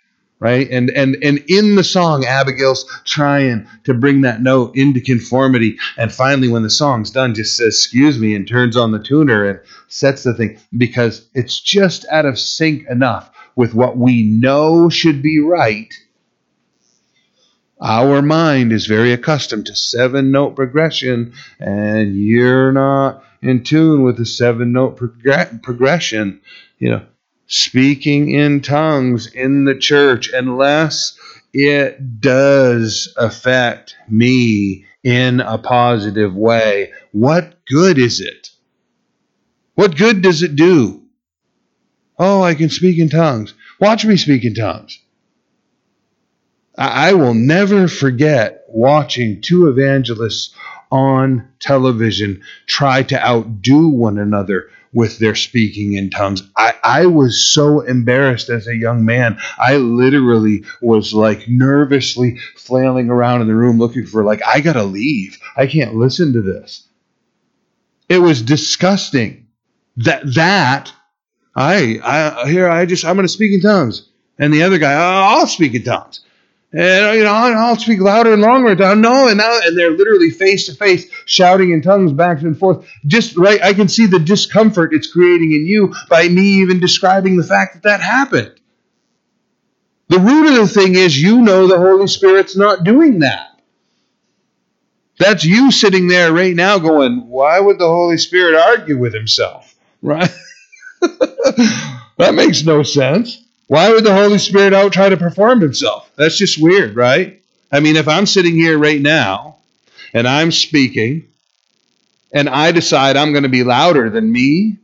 right? 0.46 0.70
And 0.70 0.92
and 0.92 1.18
and 1.24 1.44
in 1.48 1.74
the 1.74 1.84
song 1.84 2.24
abigail's 2.24 2.86
trying 3.04 3.68
to 3.86 3.96
bring 3.96 4.22
that 4.22 4.44
note 4.44 4.76
into 4.76 5.02
conformity. 5.02 5.80
And 5.98 6.14
finally 6.14 6.50
when 6.50 6.62
the 6.62 6.70
song's 6.70 7.10
done 7.10 7.34
just 7.34 7.58
says 7.58 7.74
excuse 7.74 8.20
me 8.20 8.36
and 8.36 8.48
turns 8.48 8.78
on 8.78 8.92
the 8.92 9.02
tuner 9.02 9.44
and 9.44 9.60
sets 9.88 10.22
the 10.22 10.36
thing. 10.36 10.60
Because 10.78 11.28
it's 11.34 11.60
just 11.60 12.06
out 12.12 12.28
of 12.28 12.38
sync 12.38 12.88
enough 12.88 13.32
with 13.56 13.74
what 13.74 13.98
we 13.98 14.22
know 14.22 14.88
should 14.88 15.24
be 15.24 15.40
right. 15.40 15.92
Our 17.82 18.22
mind 18.22 18.72
is 18.72 18.86
very 18.86 19.14
accustomed 19.14 19.66
to 19.66 19.76
seven 19.76 20.30
note 20.30 20.56
progression 20.56 21.34
and 21.60 22.16
you're 22.16 22.72
not 22.72 23.24
in 23.42 23.64
tune 23.64 24.04
with 24.04 24.18
the 24.18 24.28
seven 24.28 24.74
note 24.74 24.96
prog- 24.98 25.64
progression. 25.64 26.42
You 26.78 26.90
know 26.92 27.06
speaking 27.48 28.32
in 28.32 28.62
tongues 28.62 29.28
in 29.28 29.66
the 29.66 29.76
church 29.76 30.30
unless 30.34 31.18
it 31.54 32.20
does 32.20 33.14
affect 33.18 33.96
me 34.10 34.86
in 35.04 35.40
a 35.40 35.58
positive 35.58 36.36
way. 36.36 36.92
What 37.12 37.66
good 37.66 37.98
is 37.98 38.20
it? 38.20 38.50
What 39.76 39.98
good 39.98 40.22
does 40.22 40.42
it 40.42 40.56
do? 40.56 41.04
Oh, 42.18 42.42
I 42.42 42.56
can 42.56 42.70
speak 42.70 42.98
in 42.98 43.10
tongues. 43.10 43.54
Watch 43.80 44.06
me 44.06 44.18
speak 44.18 44.46
in 44.46 44.56
tongues. 44.56 45.00
I 46.78 47.14
will 47.14 47.34
never 47.34 47.88
forget 47.88 48.64
watching 48.68 49.42
two 49.42 49.68
evangelists 49.68 50.54
on 50.92 51.48
television 51.60 52.42
try 52.68 53.04
to 53.04 53.26
outdo 53.26 53.88
one 53.88 54.18
another 54.18 54.70
with 54.96 55.20
their 55.20 55.36
speaking 55.36 55.94
in 55.94 56.10
tongues. 56.10 56.42
I, 56.58 56.74
I 56.82 57.06
was 57.06 57.54
so 57.54 57.82
embarrassed 57.82 58.50
as 58.50 58.66
a 58.66 58.76
young 58.76 59.06
man. 59.06 59.38
I 59.60 59.76
literally 59.76 60.64
was 60.82 61.14
like 61.14 61.48
nervously 61.48 62.40
flailing 62.56 63.10
around 63.10 63.42
in 63.42 63.48
the 63.48 63.56
room 63.56 63.78
looking 63.78 64.06
for, 64.08 64.24
like, 64.24 64.42
I 64.48 64.62
gotta 64.62 64.84
leave. 64.84 65.38
I 65.58 65.68
can't 65.68 65.96
listen 65.96 66.34
to 66.34 66.42
this. 66.42 66.88
It 68.08 68.20
was 68.20 68.42
disgusting. 68.42 69.48
That, 69.98 70.24
that, 70.36 70.92
I, 71.56 72.00
I, 72.04 72.50
here, 72.50 72.70
I 72.70 72.86
just, 72.86 73.06
I'm 73.06 73.18
gonna 73.18 73.28
speak 73.28 73.54
in 73.54 73.62
tongues. 73.62 74.10
And 74.40 74.54
the 74.54 74.64
other 74.64 74.78
guy, 74.78 74.94
I'll 74.94 75.48
speak 75.48 75.74
in 75.74 75.84
tongues. 75.84 76.22
And 76.78 77.18
you 77.18 77.24
know, 77.24 77.30
oh, 77.30 77.54
I'll 77.54 77.78
speak 77.78 78.02
louder 78.02 78.34
and 78.34 78.42
longer. 78.42 78.76
No, 78.76 79.30
and 79.30 79.38
now, 79.38 79.60
and 79.64 79.78
they're 79.78 79.92
literally 79.92 80.30
face 80.30 80.66
to 80.66 80.74
face, 80.74 81.10
shouting 81.26 81.72
in 81.72 81.82
tongues 81.82 82.12
back 82.12 82.42
and 82.42 82.58
forth. 82.58 82.86
Just 83.06 83.38
right, 83.38 83.62
I 83.64 83.74
can 83.74 83.88
see 83.88 84.08
the 84.08 84.20
discomfort 84.20 84.94
it's 84.94 85.10
creating 85.10 85.54
in 85.54 85.66
you 85.66 85.94
by 86.10 86.28
me 86.28 86.42
even 86.62 86.82
describing 86.82 87.38
the 87.38 87.46
fact 87.46 87.76
that 87.76 87.84
that 87.84 88.02
happened. 88.02 88.60
The 90.10 90.20
root 90.20 90.50
of 90.50 90.56
the 90.56 90.68
thing 90.68 90.96
is, 90.96 91.20
you 91.20 91.42
know, 91.42 91.66
the 91.68 91.78
Holy 91.78 92.08
Spirit's 92.08 92.58
not 92.58 92.84
doing 92.84 93.20
that. 93.20 93.58
That's 95.18 95.46
you 95.46 95.72
sitting 95.72 96.10
there 96.10 96.34
right 96.34 96.54
now, 96.54 96.78
going, 96.78 97.30
"Why 97.30 97.58
would 97.58 97.80
the 97.80 97.88
Holy 97.88 98.18
Spirit 98.18 98.60
argue 98.60 98.98
with 98.98 99.14
himself?" 99.14 99.74
Right? 100.02 100.30
that 101.00 102.34
makes 102.34 102.66
no 102.66 102.84
sense. 102.84 103.45
Why 103.68 103.92
would 103.92 104.04
the 104.04 104.14
Holy 104.14 104.38
Spirit 104.38 104.74
out 104.74 104.94
try 104.94 105.10
to 105.10 105.18
perform 105.18 105.62
himself? 105.62 106.12
That's 106.16 106.38
just 106.38 106.62
weird, 106.62 106.96
right? 106.96 107.42
I 107.72 107.80
mean, 107.80 107.96
if 107.96 108.08
I'm 108.08 108.26
sitting 108.26 108.56
here 108.56 108.78
right 108.78 109.02
now 109.02 109.58
and 110.14 110.28
I'm 110.28 110.52
speaking 110.52 111.28
and 112.32 112.48
I 112.48 112.72
decide 112.72 113.18
I'm 113.18 113.32
going 113.32 113.44
to 113.44 113.50
be 113.50 113.64
louder 113.64 114.10
than 114.10 114.32
me, 114.32 114.78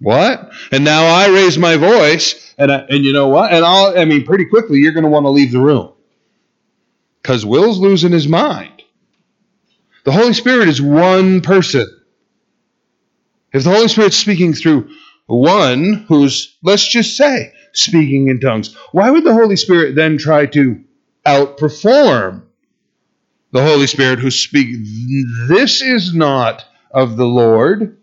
what? 0.00 0.52
And 0.70 0.84
now 0.84 1.06
I 1.06 1.28
raise 1.28 1.56
my 1.56 1.76
voice 1.76 2.54
and 2.58 2.70
I, 2.70 2.80
and 2.90 3.04
you 3.04 3.12
know 3.12 3.28
what? 3.28 3.52
And 3.52 3.64
I'll 3.64 3.98
I 3.98 4.04
mean 4.04 4.24
pretty 4.24 4.44
quickly 4.44 4.78
you're 4.78 4.92
going 4.92 5.04
to 5.04 5.10
want 5.10 5.24
to 5.24 5.30
leave 5.30 5.52
the 5.52 5.60
room. 5.60 5.92
Cuz 7.22 7.46
Will's 7.46 7.78
losing 7.78 8.12
his 8.12 8.28
mind. 8.28 8.82
The 10.04 10.12
Holy 10.12 10.34
Spirit 10.34 10.68
is 10.68 10.82
one 10.82 11.40
person. 11.40 11.88
If 13.54 13.64
the 13.64 13.70
Holy 13.70 13.88
Spirit's 13.88 14.18
speaking 14.18 14.52
through 14.52 14.90
one 15.26 16.04
who's, 16.08 16.56
let's 16.62 16.86
just 16.86 17.16
say, 17.16 17.53
speaking 17.74 18.28
in 18.28 18.40
tongues. 18.40 18.74
Why 18.92 19.10
would 19.10 19.24
the 19.24 19.34
Holy 19.34 19.56
Spirit 19.56 19.94
then 19.94 20.18
try 20.18 20.46
to 20.46 20.82
outperform 21.26 22.42
the 23.52 23.62
Holy 23.62 23.86
Spirit 23.86 24.18
who 24.18 24.30
speaks? 24.30 24.78
This 25.48 25.82
is 25.82 26.14
not 26.14 26.64
of 26.90 27.16
the 27.16 27.26
Lord. 27.26 27.98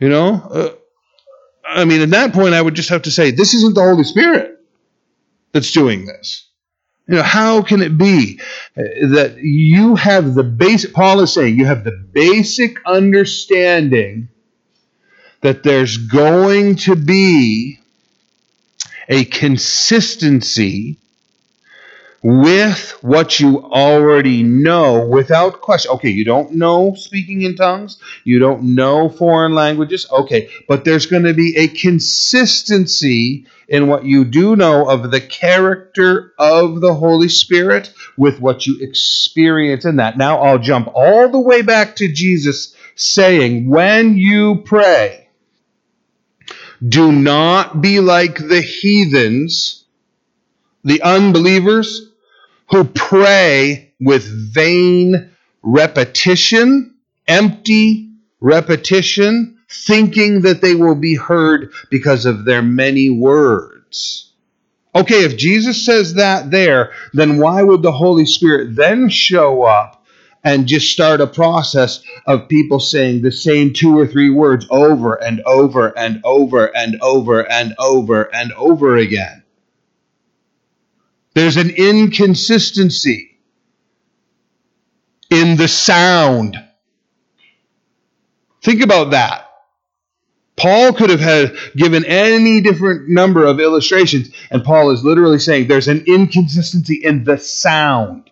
You 0.00 0.08
know? 0.08 0.34
Uh, 0.34 0.70
I 1.66 1.84
mean, 1.84 2.02
at 2.02 2.10
that 2.10 2.32
point, 2.32 2.54
I 2.54 2.60
would 2.60 2.74
just 2.74 2.90
have 2.90 3.02
to 3.02 3.10
say, 3.10 3.30
this 3.30 3.54
isn't 3.54 3.74
the 3.74 3.82
Holy 3.82 4.04
Spirit 4.04 4.60
that's 5.52 5.72
doing 5.72 6.06
this. 6.06 6.48
You 7.06 7.16
know, 7.16 7.22
how 7.22 7.62
can 7.62 7.82
it 7.82 7.98
be 7.98 8.40
that 8.76 9.36
you 9.38 9.94
have 9.94 10.34
the 10.34 10.42
basic, 10.42 10.94
Paul 10.94 11.20
is 11.20 11.32
saying, 11.32 11.56
you 11.56 11.66
have 11.66 11.84
the 11.84 11.92
basic 12.12 12.78
understanding 12.86 14.28
that 15.42 15.62
there's 15.62 15.98
going 15.98 16.76
to 16.76 16.96
be 16.96 17.78
a 19.08 19.24
consistency 19.24 20.98
with 22.24 22.96
what 23.02 23.38
you 23.38 23.62
already 23.64 24.42
know 24.42 25.06
without 25.06 25.60
question. 25.60 25.90
Okay, 25.92 26.08
you 26.08 26.24
don't 26.24 26.52
know 26.52 26.94
speaking 26.94 27.42
in 27.42 27.54
tongues, 27.54 27.98
you 28.24 28.38
don't 28.38 28.74
know 28.74 29.10
foreign 29.10 29.54
languages. 29.54 30.06
Okay, 30.10 30.48
but 30.66 30.86
there's 30.86 31.04
going 31.04 31.24
to 31.24 31.34
be 31.34 31.54
a 31.58 31.68
consistency 31.68 33.46
in 33.68 33.88
what 33.88 34.06
you 34.06 34.24
do 34.24 34.56
know 34.56 34.88
of 34.88 35.10
the 35.10 35.20
character 35.20 36.32
of 36.38 36.80
the 36.80 36.94
Holy 36.94 37.28
Spirit 37.28 37.92
with 38.16 38.40
what 38.40 38.66
you 38.66 38.78
experience 38.80 39.84
in 39.84 39.96
that. 39.96 40.16
Now 40.16 40.38
I'll 40.38 40.58
jump 40.58 40.88
all 40.94 41.28
the 41.28 41.40
way 41.40 41.60
back 41.60 41.96
to 41.96 42.10
Jesus 42.10 42.74
saying, 42.94 43.68
When 43.68 44.16
you 44.16 44.62
pray, 44.64 45.23
do 46.86 47.12
not 47.12 47.80
be 47.80 48.00
like 48.00 48.36
the 48.36 48.60
heathens, 48.60 49.84
the 50.82 51.02
unbelievers, 51.02 52.10
who 52.70 52.84
pray 52.84 53.92
with 54.00 54.24
vain 54.52 55.30
repetition, 55.62 56.94
empty 57.26 58.10
repetition, 58.40 59.58
thinking 59.70 60.42
that 60.42 60.60
they 60.60 60.74
will 60.74 60.94
be 60.94 61.14
heard 61.14 61.72
because 61.90 62.26
of 62.26 62.44
their 62.44 62.62
many 62.62 63.10
words. 63.10 64.32
Okay, 64.94 65.24
if 65.24 65.36
Jesus 65.36 65.84
says 65.84 66.14
that 66.14 66.50
there, 66.50 66.92
then 67.12 67.38
why 67.38 67.62
would 67.62 67.82
the 67.82 67.92
Holy 67.92 68.26
Spirit 68.26 68.76
then 68.76 69.08
show 69.08 69.62
up 69.62 70.03
and 70.44 70.66
just 70.66 70.92
start 70.92 71.22
a 71.22 71.26
process 71.26 72.02
of 72.26 72.48
people 72.48 72.78
saying 72.78 73.22
the 73.22 73.32
same 73.32 73.72
two 73.72 73.98
or 73.98 74.06
three 74.06 74.30
words 74.30 74.66
over 74.70 75.14
and 75.14 75.40
over 75.46 75.96
and 75.98 76.20
over 76.22 76.66
and 76.76 76.98
over 77.02 77.50
and 77.50 77.74
over 77.78 78.34
and 78.34 78.52
over 78.52 78.96
again. 78.96 79.42
There's 81.34 81.56
an 81.56 81.70
inconsistency 81.70 83.38
in 85.30 85.56
the 85.56 85.66
sound. 85.66 86.62
Think 88.62 88.82
about 88.82 89.10
that. 89.10 89.40
Paul 90.56 90.92
could 90.92 91.10
have 91.10 91.20
had 91.20 91.56
given 91.74 92.04
any 92.04 92.60
different 92.60 93.08
number 93.08 93.44
of 93.44 93.58
illustrations, 93.58 94.30
and 94.50 94.62
Paul 94.62 94.90
is 94.90 95.02
literally 95.02 95.40
saying 95.40 95.66
there's 95.66 95.88
an 95.88 96.04
inconsistency 96.06 97.00
in 97.02 97.24
the 97.24 97.38
sound 97.38 98.30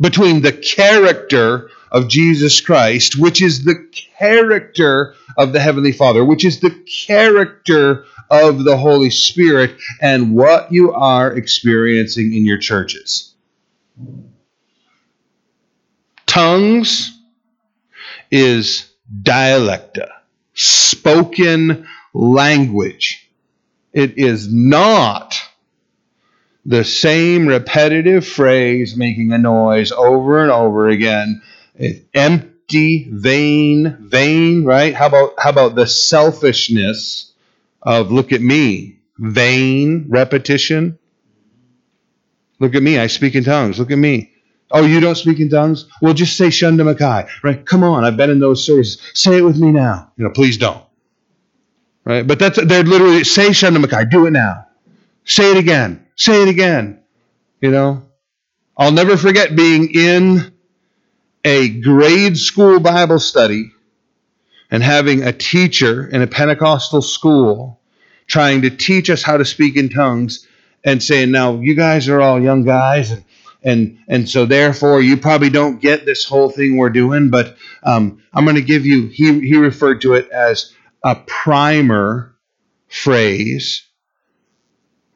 between 0.00 0.42
the 0.42 0.52
character 0.52 1.70
of 1.90 2.08
Jesus 2.08 2.60
Christ, 2.60 3.18
which 3.18 3.40
is 3.40 3.64
the 3.64 3.88
character 4.18 5.14
of 5.36 5.52
the 5.52 5.60
Heavenly 5.60 5.92
Father, 5.92 6.24
which 6.24 6.44
is 6.44 6.60
the 6.60 6.70
character 7.06 8.04
of 8.30 8.64
the 8.64 8.76
Holy 8.76 9.10
Spirit, 9.10 9.76
and 10.00 10.34
what 10.34 10.72
you 10.72 10.92
are 10.92 11.32
experiencing 11.32 12.34
in 12.34 12.44
your 12.44 12.58
churches. 12.58 13.34
Tongues 16.26 17.18
is 18.30 18.92
dialecta, 19.22 20.08
spoken 20.54 21.86
language. 22.12 23.30
It 23.92 24.18
is 24.18 24.52
not 24.52 25.34
the 26.66 26.82
same 26.82 27.46
repetitive 27.46 28.26
phrase 28.26 28.96
making 28.96 29.32
a 29.32 29.38
noise 29.38 29.92
over 29.92 30.42
and 30.42 30.50
over 30.50 30.88
again. 30.88 31.40
empty, 32.12 33.08
vain, 33.08 33.96
vain, 34.00 34.64
right? 34.64 34.92
How 34.94 35.06
about 35.06 35.34
how 35.38 35.50
about 35.50 35.74
the 35.76 35.86
selfishness 35.86 37.32
of 37.82 38.10
look 38.10 38.32
at 38.32 38.40
me, 38.40 38.98
vain 39.18 40.06
repetition? 40.08 40.98
Look 42.58 42.74
at 42.74 42.82
me, 42.82 42.98
I 42.98 43.06
speak 43.06 43.36
in 43.36 43.44
tongues. 43.44 43.78
Look 43.78 43.92
at 43.92 43.98
me. 43.98 44.32
Oh, 44.72 44.84
you 44.84 44.98
don't 44.98 45.14
speak 45.14 45.38
in 45.38 45.48
tongues? 45.48 45.86
Well, 46.02 46.14
just 46.14 46.36
say 46.36 46.48
Shunda 46.48 46.82
Makai. 46.82 47.28
Right? 47.44 47.64
Come 47.64 47.84
on, 47.84 48.04
I've 48.04 48.16
been 48.16 48.30
in 48.30 48.40
those 48.40 48.66
services. 48.66 49.00
Say 49.14 49.38
it 49.38 49.42
with 49.42 49.58
me 49.58 49.70
now. 49.70 50.10
You 50.16 50.24
know, 50.24 50.30
please 50.30 50.56
don't. 50.56 50.82
Right? 52.04 52.26
But 52.26 52.40
that's 52.40 52.60
they're 52.60 52.82
literally 52.82 53.22
say 53.22 53.50
Shunda 53.50 53.84
Makai. 53.84 54.10
Do 54.10 54.26
it 54.26 54.32
now. 54.32 54.66
Say 55.24 55.52
it 55.52 55.58
again. 55.58 56.05
Say 56.16 56.42
it 56.42 56.48
again. 56.48 57.02
You 57.60 57.70
know, 57.70 58.02
I'll 58.76 58.92
never 58.92 59.16
forget 59.16 59.56
being 59.56 59.90
in 59.94 60.52
a 61.44 61.68
grade 61.68 62.36
school 62.36 62.80
Bible 62.80 63.18
study 63.18 63.72
and 64.70 64.82
having 64.82 65.22
a 65.22 65.32
teacher 65.32 66.06
in 66.06 66.22
a 66.22 66.26
Pentecostal 66.26 67.02
school 67.02 67.80
trying 68.26 68.62
to 68.62 68.70
teach 68.70 69.08
us 69.08 69.22
how 69.22 69.36
to 69.36 69.44
speak 69.44 69.76
in 69.76 69.88
tongues 69.88 70.46
and 70.84 71.02
saying, 71.02 71.30
now 71.30 71.60
you 71.60 71.74
guys 71.74 72.08
are 72.08 72.20
all 72.20 72.40
young 72.40 72.64
guys 72.64 73.10
and 73.10 73.24
and 73.62 73.98
and 74.06 74.28
so 74.28 74.46
therefore 74.46 75.00
you 75.00 75.16
probably 75.16 75.50
don't 75.50 75.80
get 75.80 76.04
this 76.06 76.24
whole 76.24 76.50
thing 76.50 76.76
we're 76.76 76.90
doing, 76.90 77.30
but 77.30 77.56
um, 77.82 78.22
I'm 78.32 78.44
going 78.44 78.56
to 78.56 78.62
give 78.62 78.86
you. 78.86 79.08
He 79.08 79.40
he 79.40 79.56
referred 79.56 80.02
to 80.02 80.14
it 80.14 80.28
as 80.30 80.72
a 81.02 81.16
primer 81.16 82.36
phrase 82.88 83.85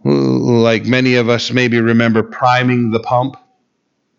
like 0.04 0.86
many 0.86 1.16
of 1.16 1.28
us 1.28 1.50
maybe 1.50 1.80
remember 1.80 2.22
priming 2.22 2.90
the 2.90 3.00
pump, 3.00 3.36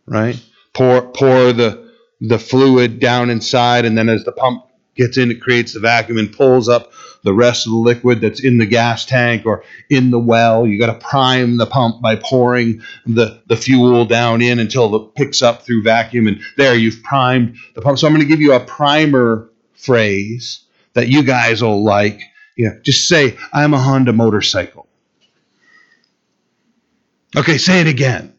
right? 0.05 0.39
Pour 0.73 1.01
pour 1.11 1.53
the 1.53 1.91
the 2.19 2.39
fluid 2.39 2.99
down 2.99 3.29
inside, 3.29 3.85
and 3.85 3.97
then 3.97 4.09
as 4.09 4.23
the 4.23 4.31
pump 4.31 4.65
gets 4.95 5.17
in, 5.17 5.31
it 5.31 5.41
creates 5.41 5.73
the 5.73 5.79
vacuum 5.79 6.17
and 6.17 6.31
pulls 6.31 6.69
up 6.69 6.91
the 7.23 7.33
rest 7.33 7.65
of 7.65 7.71
the 7.71 7.77
liquid 7.77 8.21
that's 8.21 8.43
in 8.43 8.57
the 8.57 8.65
gas 8.65 9.05
tank 9.05 9.45
or 9.45 9.63
in 9.89 10.11
the 10.11 10.19
well. 10.19 10.65
You 10.65 10.79
got 10.79 10.87
to 10.87 11.05
prime 11.05 11.57
the 11.57 11.65
pump 11.65 12.01
by 12.01 12.15
pouring 12.15 12.81
the, 13.05 13.41
the 13.47 13.57
fuel 13.57 14.05
down 14.05 14.41
in 14.41 14.59
until 14.59 14.95
it 14.95 15.15
picks 15.15 15.41
up 15.41 15.63
through 15.63 15.83
vacuum, 15.83 16.27
and 16.27 16.41
there 16.57 16.75
you've 16.75 17.03
primed 17.03 17.57
the 17.75 17.81
pump. 17.81 17.99
So 17.99 18.07
I'm 18.07 18.13
going 18.13 18.23
to 18.23 18.29
give 18.29 18.41
you 18.41 18.53
a 18.53 18.59
primer 18.59 19.49
phrase 19.73 20.63
that 20.93 21.07
you 21.07 21.23
guys 21.23 21.61
will 21.61 21.83
like. 21.83 22.21
Yeah, 22.57 22.75
just 22.83 23.07
say, 23.07 23.37
I'm 23.53 23.73
a 23.73 23.79
Honda 23.79 24.13
motorcycle. 24.13 24.87
Okay, 27.35 27.57
say 27.57 27.81
it 27.81 27.87
again. 27.87 28.33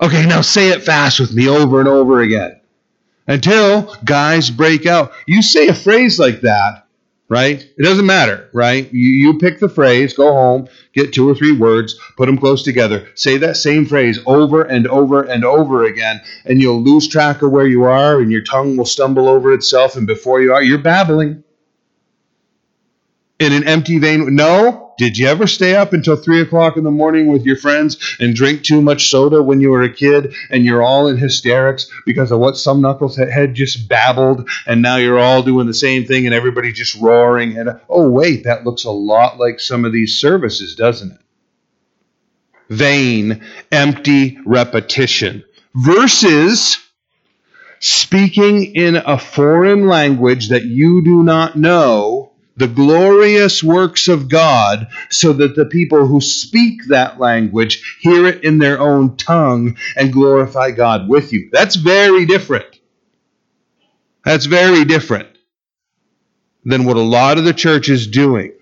Okay, 0.00 0.26
now 0.26 0.40
say 0.40 0.70
it 0.70 0.82
fast 0.82 1.20
with 1.20 1.32
me 1.32 1.48
over 1.48 1.78
and 1.78 1.88
over 1.88 2.20
again. 2.20 2.60
Until 3.26 3.94
guys 4.04 4.50
break 4.50 4.86
out. 4.86 5.12
You 5.26 5.42
say 5.42 5.68
a 5.68 5.74
phrase 5.74 6.18
like 6.18 6.40
that, 6.40 6.86
right? 7.28 7.60
It 7.60 7.82
doesn't 7.82 8.06
matter, 8.06 8.48
right? 8.52 8.92
You, 8.92 9.10
you 9.10 9.38
pick 9.38 9.60
the 9.60 9.68
phrase, 9.68 10.14
go 10.14 10.32
home, 10.32 10.68
get 10.94 11.12
two 11.12 11.28
or 11.28 11.34
three 11.36 11.56
words, 11.56 12.00
put 12.16 12.26
them 12.26 12.38
close 12.38 12.64
together, 12.64 13.06
say 13.14 13.36
that 13.36 13.56
same 13.56 13.86
phrase 13.86 14.18
over 14.26 14.62
and 14.62 14.88
over 14.88 15.22
and 15.22 15.44
over 15.44 15.84
again, 15.84 16.20
and 16.44 16.60
you'll 16.60 16.82
lose 16.82 17.06
track 17.06 17.42
of 17.42 17.52
where 17.52 17.66
you 17.68 17.84
are, 17.84 18.20
and 18.20 18.32
your 18.32 18.42
tongue 18.42 18.76
will 18.76 18.86
stumble 18.86 19.28
over 19.28 19.52
itself, 19.52 19.94
and 19.94 20.08
before 20.08 20.40
you 20.40 20.52
are, 20.52 20.62
you're 20.62 20.78
babbling 20.78 21.44
in 23.38 23.52
an 23.52 23.68
empty 23.68 23.98
vain. 23.98 24.34
No. 24.34 24.89
Did 25.00 25.16
you 25.16 25.28
ever 25.28 25.46
stay 25.46 25.74
up 25.74 25.94
until 25.94 26.14
three 26.14 26.42
o'clock 26.42 26.76
in 26.76 26.84
the 26.84 26.90
morning 26.90 27.28
with 27.28 27.46
your 27.46 27.56
friends 27.56 27.96
and 28.20 28.34
drink 28.34 28.62
too 28.62 28.82
much 28.82 29.08
soda 29.08 29.42
when 29.42 29.58
you 29.58 29.70
were 29.70 29.80
a 29.80 29.90
kid 29.90 30.34
and 30.50 30.62
you're 30.62 30.82
all 30.82 31.08
in 31.08 31.16
hysterics 31.16 31.90
because 32.04 32.30
of 32.30 32.38
what 32.38 32.58
some 32.58 32.82
knucklehead 32.82 33.54
just 33.54 33.88
babbled 33.88 34.46
and 34.66 34.82
now 34.82 34.96
you're 34.96 35.18
all 35.18 35.42
doing 35.42 35.66
the 35.66 35.72
same 35.72 36.04
thing 36.04 36.26
and 36.26 36.34
everybody 36.34 36.70
just 36.70 37.00
roaring 37.00 37.56
and 37.56 37.80
oh 37.88 38.10
wait, 38.10 38.44
that 38.44 38.66
looks 38.66 38.84
a 38.84 38.90
lot 38.90 39.38
like 39.38 39.58
some 39.58 39.86
of 39.86 39.92
these 39.94 40.20
services, 40.20 40.74
doesn't 40.74 41.12
it? 41.12 41.20
Vain, 42.68 43.42
empty 43.72 44.38
repetition 44.44 45.42
versus 45.74 46.76
speaking 47.78 48.76
in 48.76 48.96
a 48.96 49.16
foreign 49.16 49.86
language 49.86 50.50
that 50.50 50.64
you 50.64 51.02
do 51.02 51.22
not 51.22 51.56
know 51.56 52.29
the 52.60 52.68
glorious 52.68 53.62
works 53.64 54.06
of 54.06 54.28
God 54.28 54.86
so 55.08 55.32
that 55.32 55.56
the 55.56 55.64
people 55.64 56.06
who 56.06 56.20
speak 56.20 56.82
that 56.88 57.18
language 57.18 57.98
hear 58.02 58.26
it 58.26 58.44
in 58.44 58.58
their 58.58 58.78
own 58.78 59.16
tongue 59.16 59.78
and 59.96 60.12
glorify 60.12 60.70
God 60.70 61.08
with 61.08 61.32
you. 61.32 61.48
That's 61.50 61.76
very 61.76 62.26
different. 62.26 62.78
That's 64.26 64.44
very 64.44 64.84
different 64.84 65.30
than 66.66 66.84
what 66.84 66.98
a 66.98 67.00
lot 67.00 67.38
of 67.38 67.44
the 67.44 67.54
church 67.54 67.88
is 67.88 68.06
doing. 68.06 68.52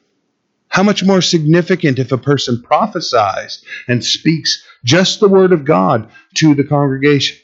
How 0.68 0.84
much 0.84 1.02
more 1.02 1.20
significant 1.20 1.98
if 1.98 2.12
a 2.12 2.18
person 2.18 2.62
prophesies 2.62 3.64
and 3.88 4.04
speaks 4.04 4.64
just 4.84 5.18
the 5.18 5.28
word 5.28 5.52
of 5.52 5.64
God 5.64 6.08
to 6.34 6.54
the 6.54 6.62
congregation? 6.62 7.36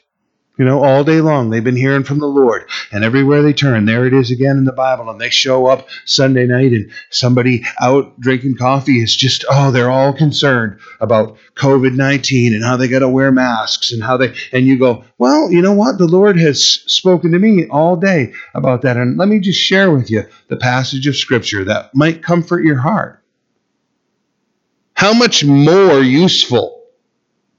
You 0.57 0.63
know, 0.63 0.83
all 0.83 1.03
day 1.03 1.19
long 1.19 1.49
they've 1.49 1.63
been 1.63 1.75
hearing 1.75 2.03
from 2.03 2.19
the 2.19 2.27
Lord, 2.27 2.65
and 2.91 3.03
everywhere 3.03 3.41
they 3.41 3.51
turn, 3.51 3.85
there 3.85 4.05
it 4.05 4.13
is 4.13 4.31
again 4.31 4.57
in 4.57 4.63
the 4.63 4.71
Bible. 4.71 5.09
And 5.09 5.19
they 5.19 5.29
show 5.29 5.67
up 5.67 5.89
Sunday 6.05 6.45
night, 6.45 6.71
and 6.71 6.91
somebody 7.09 7.65
out 7.81 8.17
drinking 8.19 8.55
coffee 8.55 9.01
is 9.01 9.15
just, 9.15 9.43
oh, 9.49 9.71
they're 9.71 9.91
all 9.91 10.13
concerned 10.13 10.79
about 11.01 11.37
COVID 11.55 11.95
19 11.95 12.53
and 12.53 12.63
how 12.63 12.77
they 12.77 12.87
got 12.87 12.99
to 12.99 13.09
wear 13.09 13.31
masks 13.31 13.91
and 13.91 14.01
how 14.01 14.15
they, 14.17 14.33
and 14.53 14.65
you 14.65 14.79
go, 14.79 15.03
well, 15.17 15.51
you 15.51 15.61
know 15.61 15.73
what? 15.73 15.97
The 15.97 16.07
Lord 16.07 16.39
has 16.39 16.63
spoken 16.63 17.31
to 17.33 17.39
me 17.39 17.67
all 17.67 17.97
day 17.97 18.33
about 18.53 18.81
that. 18.83 18.97
And 18.97 19.17
let 19.17 19.27
me 19.27 19.39
just 19.39 19.59
share 19.59 19.91
with 19.91 20.09
you 20.09 20.23
the 20.47 20.57
passage 20.57 21.07
of 21.07 21.17
Scripture 21.17 21.65
that 21.65 21.93
might 21.93 22.23
comfort 22.23 22.63
your 22.63 22.77
heart. 22.77 23.21
How 24.93 25.13
much 25.13 25.43
more 25.43 25.99
useful 25.99 26.83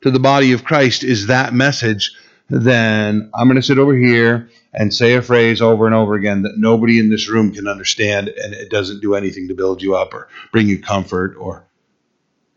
to 0.00 0.10
the 0.10 0.18
body 0.18 0.52
of 0.52 0.64
Christ 0.64 1.04
is 1.04 1.26
that 1.26 1.52
message? 1.52 2.12
Then 2.48 3.30
I'm 3.34 3.48
going 3.48 3.56
to 3.56 3.62
sit 3.62 3.78
over 3.78 3.96
here 3.96 4.48
and 4.72 4.94
say 4.94 5.14
a 5.14 5.22
phrase 5.22 5.60
over 5.60 5.86
and 5.86 5.94
over 5.94 6.14
again 6.14 6.42
that 6.42 6.58
nobody 6.58 6.98
in 6.98 7.10
this 7.10 7.28
room 7.28 7.52
can 7.52 7.66
understand, 7.66 8.28
and 8.28 8.54
it 8.54 8.70
doesn't 8.70 9.00
do 9.00 9.14
anything 9.14 9.48
to 9.48 9.54
build 9.54 9.82
you 9.82 9.96
up 9.96 10.14
or 10.14 10.28
bring 10.52 10.68
you 10.68 10.80
comfort 10.80 11.34
or 11.38 11.66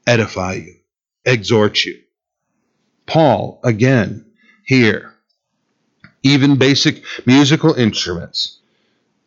edify 0.05 0.53
you, 0.53 0.75
exhort 1.25 1.85
you. 1.85 1.99
Paul, 3.07 3.59
again, 3.63 4.25
here, 4.63 5.13
even 6.21 6.57
basic 6.57 7.03
musical 7.25 7.73
instruments 7.73 8.59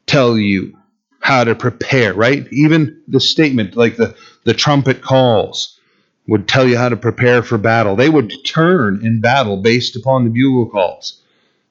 tell 0.07 0.39
you 0.39 0.77
how 1.21 1.45
to 1.45 1.55
prepare, 1.55 2.15
right? 2.15 2.47
Even 2.53 3.03
the 3.09 3.21
statement, 3.21 3.77
like 3.77 3.97
the, 3.97 4.15
the 4.45 4.55
trumpet 4.55 5.03
calls, 5.03 5.81
would 6.27 6.49
tell 6.49 6.69
you 6.69 6.79
how 6.79 6.89
to 6.89 6.97
prepare 6.97 7.43
for 7.43 7.59
battle. 7.59 7.97
They 7.97 8.09
would 8.09 8.33
turn 8.45 9.05
in 9.05 9.21
battle 9.21 9.57
based 9.57 9.97
upon 9.97 10.25
the 10.25 10.31
bugle 10.31 10.71
calls. 10.71 11.21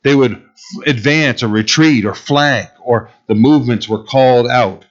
They 0.03 0.15
would 0.15 0.41
advance 0.85 1.43
or 1.43 1.47
retreat 1.47 2.05
or 2.05 2.15
flank, 2.15 2.69
or 2.83 3.11
the 3.27 3.35
movements 3.35 3.87
were 3.87 4.03
called 4.03 4.47
out 4.47 4.85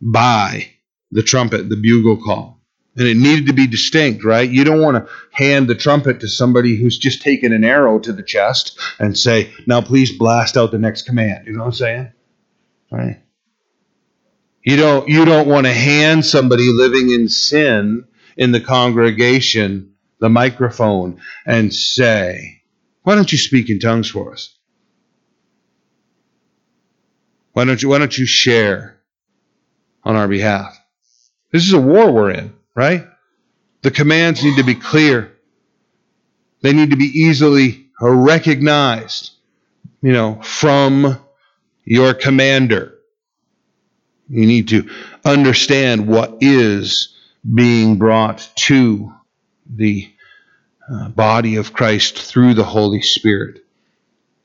by 0.00 0.70
the 1.10 1.22
trumpet, 1.22 1.68
the 1.68 1.80
bugle 1.80 2.22
call. 2.22 2.60
And 2.96 3.08
it 3.08 3.16
needed 3.16 3.46
to 3.46 3.54
be 3.54 3.66
distinct, 3.66 4.22
right? 4.22 4.48
You 4.48 4.64
don't 4.64 4.82
want 4.82 4.98
to 4.98 5.12
hand 5.30 5.66
the 5.66 5.74
trumpet 5.74 6.20
to 6.20 6.28
somebody 6.28 6.76
who's 6.76 6.98
just 6.98 7.22
taken 7.22 7.52
an 7.54 7.64
arrow 7.64 7.98
to 7.98 8.12
the 8.12 8.22
chest 8.22 8.78
and 8.98 9.16
say, 9.16 9.50
now 9.66 9.80
please 9.80 10.16
blast 10.16 10.58
out 10.58 10.70
the 10.70 10.78
next 10.78 11.02
command. 11.06 11.46
You 11.46 11.54
know 11.54 11.60
what 11.60 11.66
I'm 11.66 11.72
saying? 11.72 12.12
Right? 12.90 13.22
You 14.62 14.76
don't 14.76 15.08
you 15.08 15.24
don't 15.24 15.48
want 15.48 15.66
to 15.66 15.72
hand 15.72 16.24
somebody 16.24 16.68
living 16.68 17.10
in 17.10 17.28
sin 17.28 18.04
in 18.36 18.52
the 18.52 18.60
congregation 18.60 19.92
the 20.22 20.28
microphone 20.28 21.20
and 21.44 21.74
say, 21.74 22.62
Why 23.02 23.16
don't 23.16 23.32
you 23.32 23.38
speak 23.38 23.68
in 23.70 23.80
tongues 23.80 24.08
for 24.08 24.32
us? 24.32 24.56
Why 27.52 27.64
don't 27.64 27.82
you 27.82 27.88
why 27.88 27.98
don't 27.98 28.16
you 28.16 28.24
share 28.24 29.00
on 30.04 30.16
our 30.16 30.28
behalf? 30.28 30.78
This 31.50 31.64
is 31.64 31.72
a 31.72 31.80
war 31.80 32.12
we're 32.12 32.30
in, 32.30 32.54
right? 32.74 33.04
The 33.82 33.90
commands 33.90 34.42
need 34.44 34.56
to 34.56 34.64
be 34.64 34.76
clear. 34.76 35.32
They 36.62 36.72
need 36.72 36.90
to 36.90 36.96
be 36.96 37.10
easily 37.12 37.88
recognized, 38.00 39.32
you 40.00 40.12
know, 40.12 40.40
from 40.40 41.18
your 41.84 42.14
commander. 42.14 42.94
You 44.28 44.46
need 44.46 44.68
to 44.68 44.88
understand 45.24 46.06
what 46.06 46.38
is 46.40 47.12
being 47.42 47.98
brought 47.98 48.48
to 48.54 49.12
the 49.66 50.10
uh, 50.90 51.08
body 51.08 51.56
of 51.56 51.72
Christ 51.72 52.18
through 52.18 52.54
the 52.54 52.64
Holy 52.64 53.02
Spirit. 53.02 53.64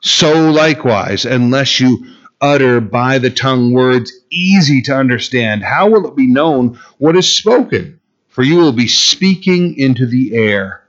So 0.01 0.51
likewise, 0.51 1.25
unless 1.25 1.79
you 1.79 2.05
utter 2.39 2.79
by 2.79 3.17
the 3.17 3.29
tongue 3.29 3.73
words 3.73 4.11
easy 4.29 4.81
to 4.83 4.95
understand, 4.95 5.63
how 5.63 5.89
will 5.89 6.07
it 6.07 6.15
be 6.15 6.27
known 6.27 6.79
what 6.97 7.15
is 7.15 7.27
spoken? 7.27 7.99
For 8.29 8.43
you 8.43 8.57
will 8.57 8.73
be 8.73 8.87
speaking 8.87 9.77
into 9.77 10.05
the 10.05 10.35
air. 10.35 10.83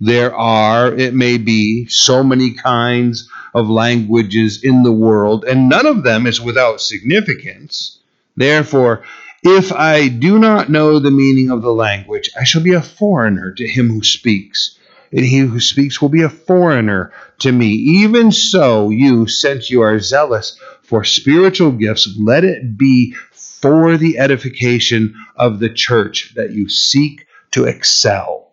There 0.00 0.34
are, 0.34 0.92
it 0.92 1.14
may 1.14 1.38
be, 1.38 1.86
so 1.86 2.22
many 2.22 2.52
kinds 2.52 3.28
of 3.54 3.68
languages 3.68 4.62
in 4.62 4.82
the 4.82 4.92
world, 4.92 5.44
and 5.44 5.68
none 5.68 5.86
of 5.86 6.02
them 6.02 6.26
is 6.26 6.40
without 6.40 6.80
significance. 6.80 7.98
Therefore, 8.36 9.02
if 9.42 9.72
I 9.72 10.08
do 10.08 10.38
not 10.38 10.70
know 10.70 10.98
the 10.98 11.10
meaning 11.10 11.50
of 11.50 11.62
the 11.62 11.72
language, 11.72 12.30
I 12.38 12.44
shall 12.44 12.62
be 12.62 12.74
a 12.74 12.82
foreigner 12.82 13.52
to 13.52 13.66
him 13.66 13.88
who 13.90 14.02
speaks, 14.02 14.78
and 15.12 15.24
he 15.24 15.38
who 15.38 15.60
speaks 15.60 16.02
will 16.02 16.08
be 16.08 16.22
a 16.22 16.28
foreigner 16.28 17.12
to 17.40 17.52
me. 17.52 17.68
Even 17.68 18.32
so, 18.32 18.90
you, 18.90 19.26
since 19.28 19.70
you 19.70 19.82
are 19.82 19.98
zealous 20.00 20.58
for 20.82 21.04
spiritual 21.04 21.72
gifts, 21.72 22.08
let 22.18 22.44
it 22.44 22.76
be 22.76 23.14
for 23.32 23.96
the 23.96 24.18
edification 24.18 25.14
of 25.36 25.60
the 25.60 25.70
church 25.70 26.34
that 26.34 26.50
you 26.50 26.68
seek 26.68 27.26
to 27.52 27.64
excel. 27.64 28.52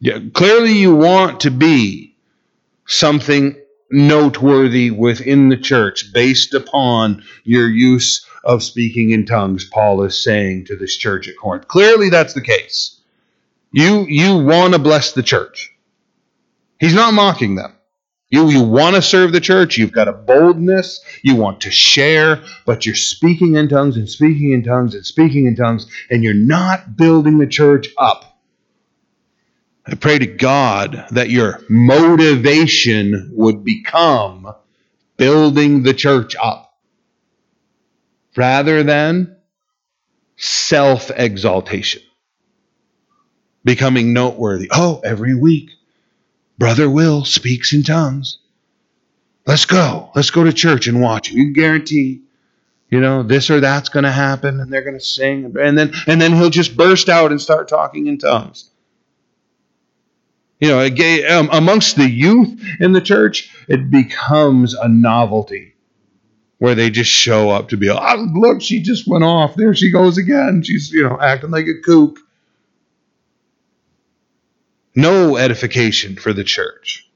Yeah, 0.00 0.18
clearly, 0.32 0.72
you 0.72 0.94
want 0.94 1.40
to 1.40 1.50
be 1.50 2.16
something 2.86 3.56
noteworthy 3.90 4.90
within 4.90 5.48
the 5.48 5.56
church 5.56 6.12
based 6.12 6.52
upon 6.52 7.22
your 7.44 7.68
use 7.68 8.26
of 8.44 8.62
speaking 8.62 9.10
in 9.10 9.26
tongues, 9.26 9.64
Paul 9.64 10.02
is 10.02 10.22
saying 10.22 10.66
to 10.66 10.76
this 10.76 10.96
church 10.96 11.28
at 11.28 11.36
Corinth. 11.36 11.68
Clearly, 11.68 12.10
that's 12.10 12.34
the 12.34 12.40
case. 12.40 13.00
You, 13.72 14.06
you 14.08 14.38
want 14.38 14.74
to 14.74 14.78
bless 14.78 15.12
the 15.12 15.22
church. 15.22 15.72
He's 16.78 16.94
not 16.94 17.14
mocking 17.14 17.56
them. 17.56 17.74
You, 18.30 18.48
you 18.48 18.62
want 18.62 18.96
to 18.96 19.02
serve 19.02 19.32
the 19.32 19.40
church. 19.40 19.78
You've 19.78 19.92
got 19.92 20.08
a 20.08 20.12
boldness. 20.12 21.04
You 21.22 21.36
want 21.36 21.62
to 21.62 21.70
share, 21.70 22.42
but 22.66 22.84
you're 22.84 22.94
speaking 22.94 23.54
in 23.54 23.68
tongues 23.68 23.96
and 23.96 24.08
speaking 24.08 24.52
in 24.52 24.62
tongues 24.64 24.94
and 24.94 25.06
speaking 25.06 25.46
in 25.46 25.56
tongues, 25.56 25.86
and 26.10 26.22
you're 26.22 26.34
not 26.34 26.96
building 26.96 27.38
the 27.38 27.46
church 27.46 27.88
up. 27.96 28.40
I 29.86 29.94
pray 29.94 30.18
to 30.18 30.26
God 30.26 31.06
that 31.10 31.30
your 31.30 31.60
motivation 31.68 33.30
would 33.34 33.64
become 33.64 34.52
building 35.16 35.82
the 35.82 35.94
church 35.94 36.34
up 36.42 36.73
rather 38.36 38.82
than 38.82 39.36
self 40.36 41.10
exaltation. 41.10 42.02
Becoming 43.64 44.12
noteworthy. 44.14 44.68
Oh, 44.72 45.00
every 45.04 45.34
week, 45.34 45.70
Brother 46.58 46.90
Will 46.90 47.24
speaks 47.24 47.72
in 47.74 47.82
tongues. 47.82 48.38
Let's 49.46 49.66
go. 49.66 50.10
Let's 50.14 50.30
go 50.30 50.44
to 50.44 50.52
church 50.52 50.86
and 50.88 51.00
watch 51.02 51.30
him. 51.30 51.38
You 51.38 51.44
can 51.46 51.52
guarantee 51.54 52.22
You 52.90 53.00
know, 53.00 53.22
this 53.24 53.50
or 53.50 53.60
that's 53.60 53.88
going 53.88 54.04
to 54.04 54.12
happen, 54.12 54.60
and 54.60 54.72
they're 54.72 54.82
going 54.84 54.98
to 54.98 55.04
sing, 55.04 55.54
and 55.60 55.76
then 55.78 55.92
and 56.06 56.20
then 56.20 56.34
he'll 56.34 56.50
just 56.50 56.76
burst 56.76 57.08
out 57.08 57.32
and 57.32 57.40
start 57.40 57.68
talking 57.68 58.06
in 58.06 58.18
tongues. 58.18 58.70
You 60.60 60.68
know, 60.68 60.80
um, 61.38 61.50
amongst 61.52 61.96
the 61.96 62.08
youth 62.08 62.62
in 62.80 62.92
the 62.92 63.00
church, 63.00 63.52
it 63.68 63.90
becomes 63.90 64.74
a 64.74 64.88
novelty 64.88 65.73
where 66.58 66.74
they 66.74 66.90
just 66.90 67.10
show 67.10 67.50
up 67.50 67.70
to 67.70 67.76
be, 67.76 67.90
oh, 67.90 68.28
look, 68.34 68.62
she 68.62 68.82
just 68.82 69.06
went 69.06 69.24
off. 69.24 69.54
There 69.54 69.74
she 69.74 69.90
goes 69.90 70.18
again. 70.18 70.62
She's, 70.62 70.92
you 70.92 71.02
know, 71.02 71.18
acting 71.20 71.50
like 71.50 71.66
a 71.66 71.80
kook. 71.82 72.18
No 74.94 75.36
edification 75.36 76.16
for 76.16 76.32
the 76.32 76.44
church. 76.44 77.08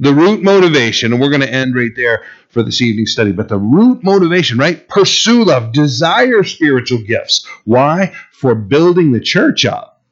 The 0.00 0.14
root 0.14 0.42
motivation, 0.42 1.12
and 1.12 1.20
we're 1.20 1.30
going 1.30 1.40
to 1.40 1.52
end 1.52 1.74
right 1.74 1.94
there 1.94 2.24
for 2.50 2.62
this 2.62 2.80
evening 2.80 3.06
study, 3.06 3.32
but 3.32 3.48
the 3.48 3.58
root 3.58 4.02
motivation, 4.04 4.58
right? 4.58 4.88
Pursue 4.88 5.44
love, 5.44 5.72
desire 5.72 6.44
spiritual 6.44 7.02
gifts. 7.02 7.46
Why? 7.64 8.14
For 8.32 8.54
building 8.54 9.12
the 9.12 9.20
church 9.20 9.64
up. 9.64 10.02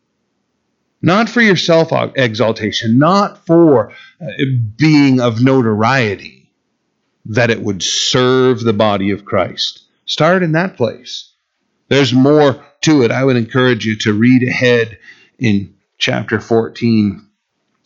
Not 1.03 1.29
for 1.29 1.41
your 1.41 1.57
self 1.57 1.93
exaltation, 2.17 2.99
not 2.99 3.47
for 3.47 3.93
uh, 4.21 4.27
being 4.77 5.21
of 5.21 5.41
notoriety, 5.41 6.36
that 7.31 7.51
it 7.51 7.61
would 7.61 7.83
serve 7.83 8.61
the 8.61 8.73
body 8.73 9.11
of 9.11 9.25
Christ. 9.25 9.83
Start 10.05 10.43
in 10.43 10.53
that 10.53 10.77
place. 10.77 11.33
There's 11.89 12.13
more 12.13 12.65
to 12.83 13.03
it. 13.03 13.11
I 13.11 13.25
would 13.25 13.37
encourage 13.37 13.85
you 13.85 13.97
to 13.99 14.13
read 14.13 14.43
ahead 14.43 14.99
in 15.39 15.75
chapter 15.99 16.41
14. 16.41 17.27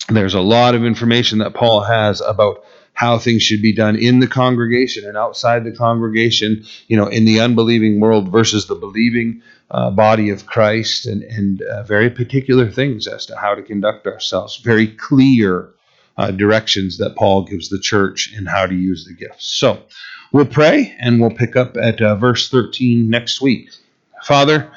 There's 0.08 0.34
a 0.34 0.40
lot 0.40 0.74
of 0.74 0.84
information 0.84 1.38
that 1.38 1.54
Paul 1.54 1.82
has 1.82 2.20
about 2.20 2.64
how 2.92 3.18
things 3.18 3.42
should 3.42 3.62
be 3.62 3.74
done 3.74 3.96
in 3.96 4.20
the 4.20 4.26
congregation 4.26 5.06
and 5.06 5.16
outside 5.16 5.64
the 5.64 5.72
congregation, 5.72 6.64
you 6.88 6.96
know, 6.96 7.06
in 7.06 7.24
the 7.24 7.40
unbelieving 7.40 8.00
world 8.00 8.30
versus 8.30 8.66
the 8.66 8.74
believing 8.74 9.42
uh, 9.70 9.90
body 9.90 10.30
of 10.30 10.46
Christ, 10.46 11.06
and, 11.06 11.22
and 11.22 11.62
uh, 11.62 11.84
very 11.84 12.10
particular 12.10 12.68
things 12.70 13.06
as 13.06 13.24
to 13.26 13.36
how 13.36 13.54
to 13.54 13.62
conduct 13.62 14.06
ourselves. 14.06 14.56
Very 14.56 14.88
clear 14.88 15.70
uh, 16.20 16.30
directions 16.30 16.98
that 16.98 17.16
Paul 17.16 17.44
gives 17.44 17.70
the 17.70 17.80
church 17.80 18.30
in 18.36 18.44
how 18.44 18.66
to 18.66 18.74
use 18.74 19.06
the 19.06 19.14
gifts. 19.14 19.46
So 19.46 19.82
we'll 20.32 20.44
pray 20.44 20.94
and 21.00 21.18
we'll 21.18 21.30
pick 21.30 21.56
up 21.56 21.78
at 21.78 22.02
uh, 22.02 22.16
verse 22.16 22.50
13 22.50 23.08
next 23.08 23.40
week. 23.40 23.70
Father, 24.22 24.70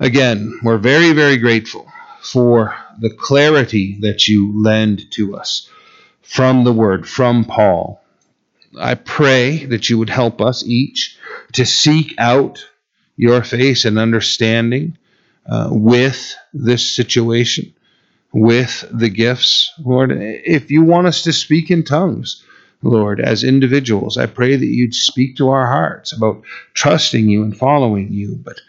again, 0.00 0.58
we're 0.64 0.78
very, 0.78 1.12
very 1.12 1.36
grateful 1.36 1.86
for 2.20 2.74
the 2.98 3.10
clarity 3.10 3.98
that 4.00 4.26
you 4.26 4.52
lend 4.60 5.12
to 5.12 5.36
us 5.36 5.70
from 6.22 6.64
the 6.64 6.72
word, 6.72 7.08
from 7.08 7.44
Paul. 7.44 8.02
I 8.80 8.96
pray 8.96 9.64
that 9.66 9.88
you 9.88 9.96
would 9.98 10.10
help 10.10 10.40
us 10.40 10.64
each 10.66 11.16
to 11.52 11.64
seek 11.64 12.16
out 12.18 12.58
your 13.16 13.44
face 13.44 13.84
and 13.84 13.96
understanding 13.96 14.98
uh, 15.46 15.68
with 15.70 16.34
this 16.52 16.84
situation, 16.84 17.72
with 18.32 18.84
the 18.92 19.08
gifts. 19.08 19.72
Lord, 19.78 20.12
if 20.12 20.70
you 20.70 20.82
want 20.82 21.06
us 21.06 21.22
to 21.22 21.32
speak 21.32 21.70
in 21.70 21.84
tongues, 21.84 22.44
Lord, 22.82 23.20
as 23.20 23.42
individuals, 23.42 24.16
I 24.16 24.26
pray 24.26 24.54
that 24.54 24.66
you'd 24.66 24.94
speak 24.94 25.36
to 25.36 25.48
our 25.48 25.66
hearts 25.66 26.12
about 26.12 26.42
trusting 26.74 27.28
you 27.28 27.42
and 27.42 27.56
following 27.56 28.12
you. 28.12 28.36
But 28.36 28.60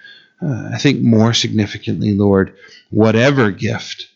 uh, 0.42 0.72
I 0.74 0.78
think 0.78 1.02
more 1.02 1.34
significantly, 1.34 2.14
Lord, 2.14 2.56
whatever 2.90 3.52
gift 3.52 4.08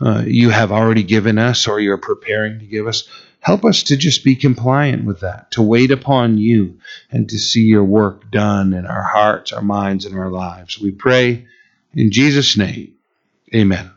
uh, 0.00 0.24
you 0.26 0.50
have 0.50 0.72
already 0.72 1.02
given 1.02 1.38
us 1.38 1.68
or 1.68 1.80
you're 1.80 1.98
preparing 1.98 2.58
to 2.58 2.66
give 2.66 2.86
us, 2.86 3.08
help 3.40 3.64
us 3.64 3.84
to 3.84 3.96
just 3.96 4.24
be 4.24 4.34
compliant 4.34 5.04
with 5.04 5.20
that, 5.20 5.52
to 5.52 5.62
wait 5.62 5.90
upon 5.90 6.38
you 6.38 6.78
and 7.10 7.28
to 7.28 7.38
see 7.38 7.62
your 7.62 7.84
work 7.84 8.30
done 8.30 8.72
in 8.72 8.84
our 8.84 9.04
hearts, 9.04 9.52
our 9.52 9.62
minds, 9.62 10.04
and 10.04 10.18
our 10.18 10.30
lives. 10.30 10.80
We 10.80 10.90
pray 10.90 11.46
in 11.94 12.10
Jesus' 12.10 12.56
name. 12.56 12.94
Amen. 13.54 13.95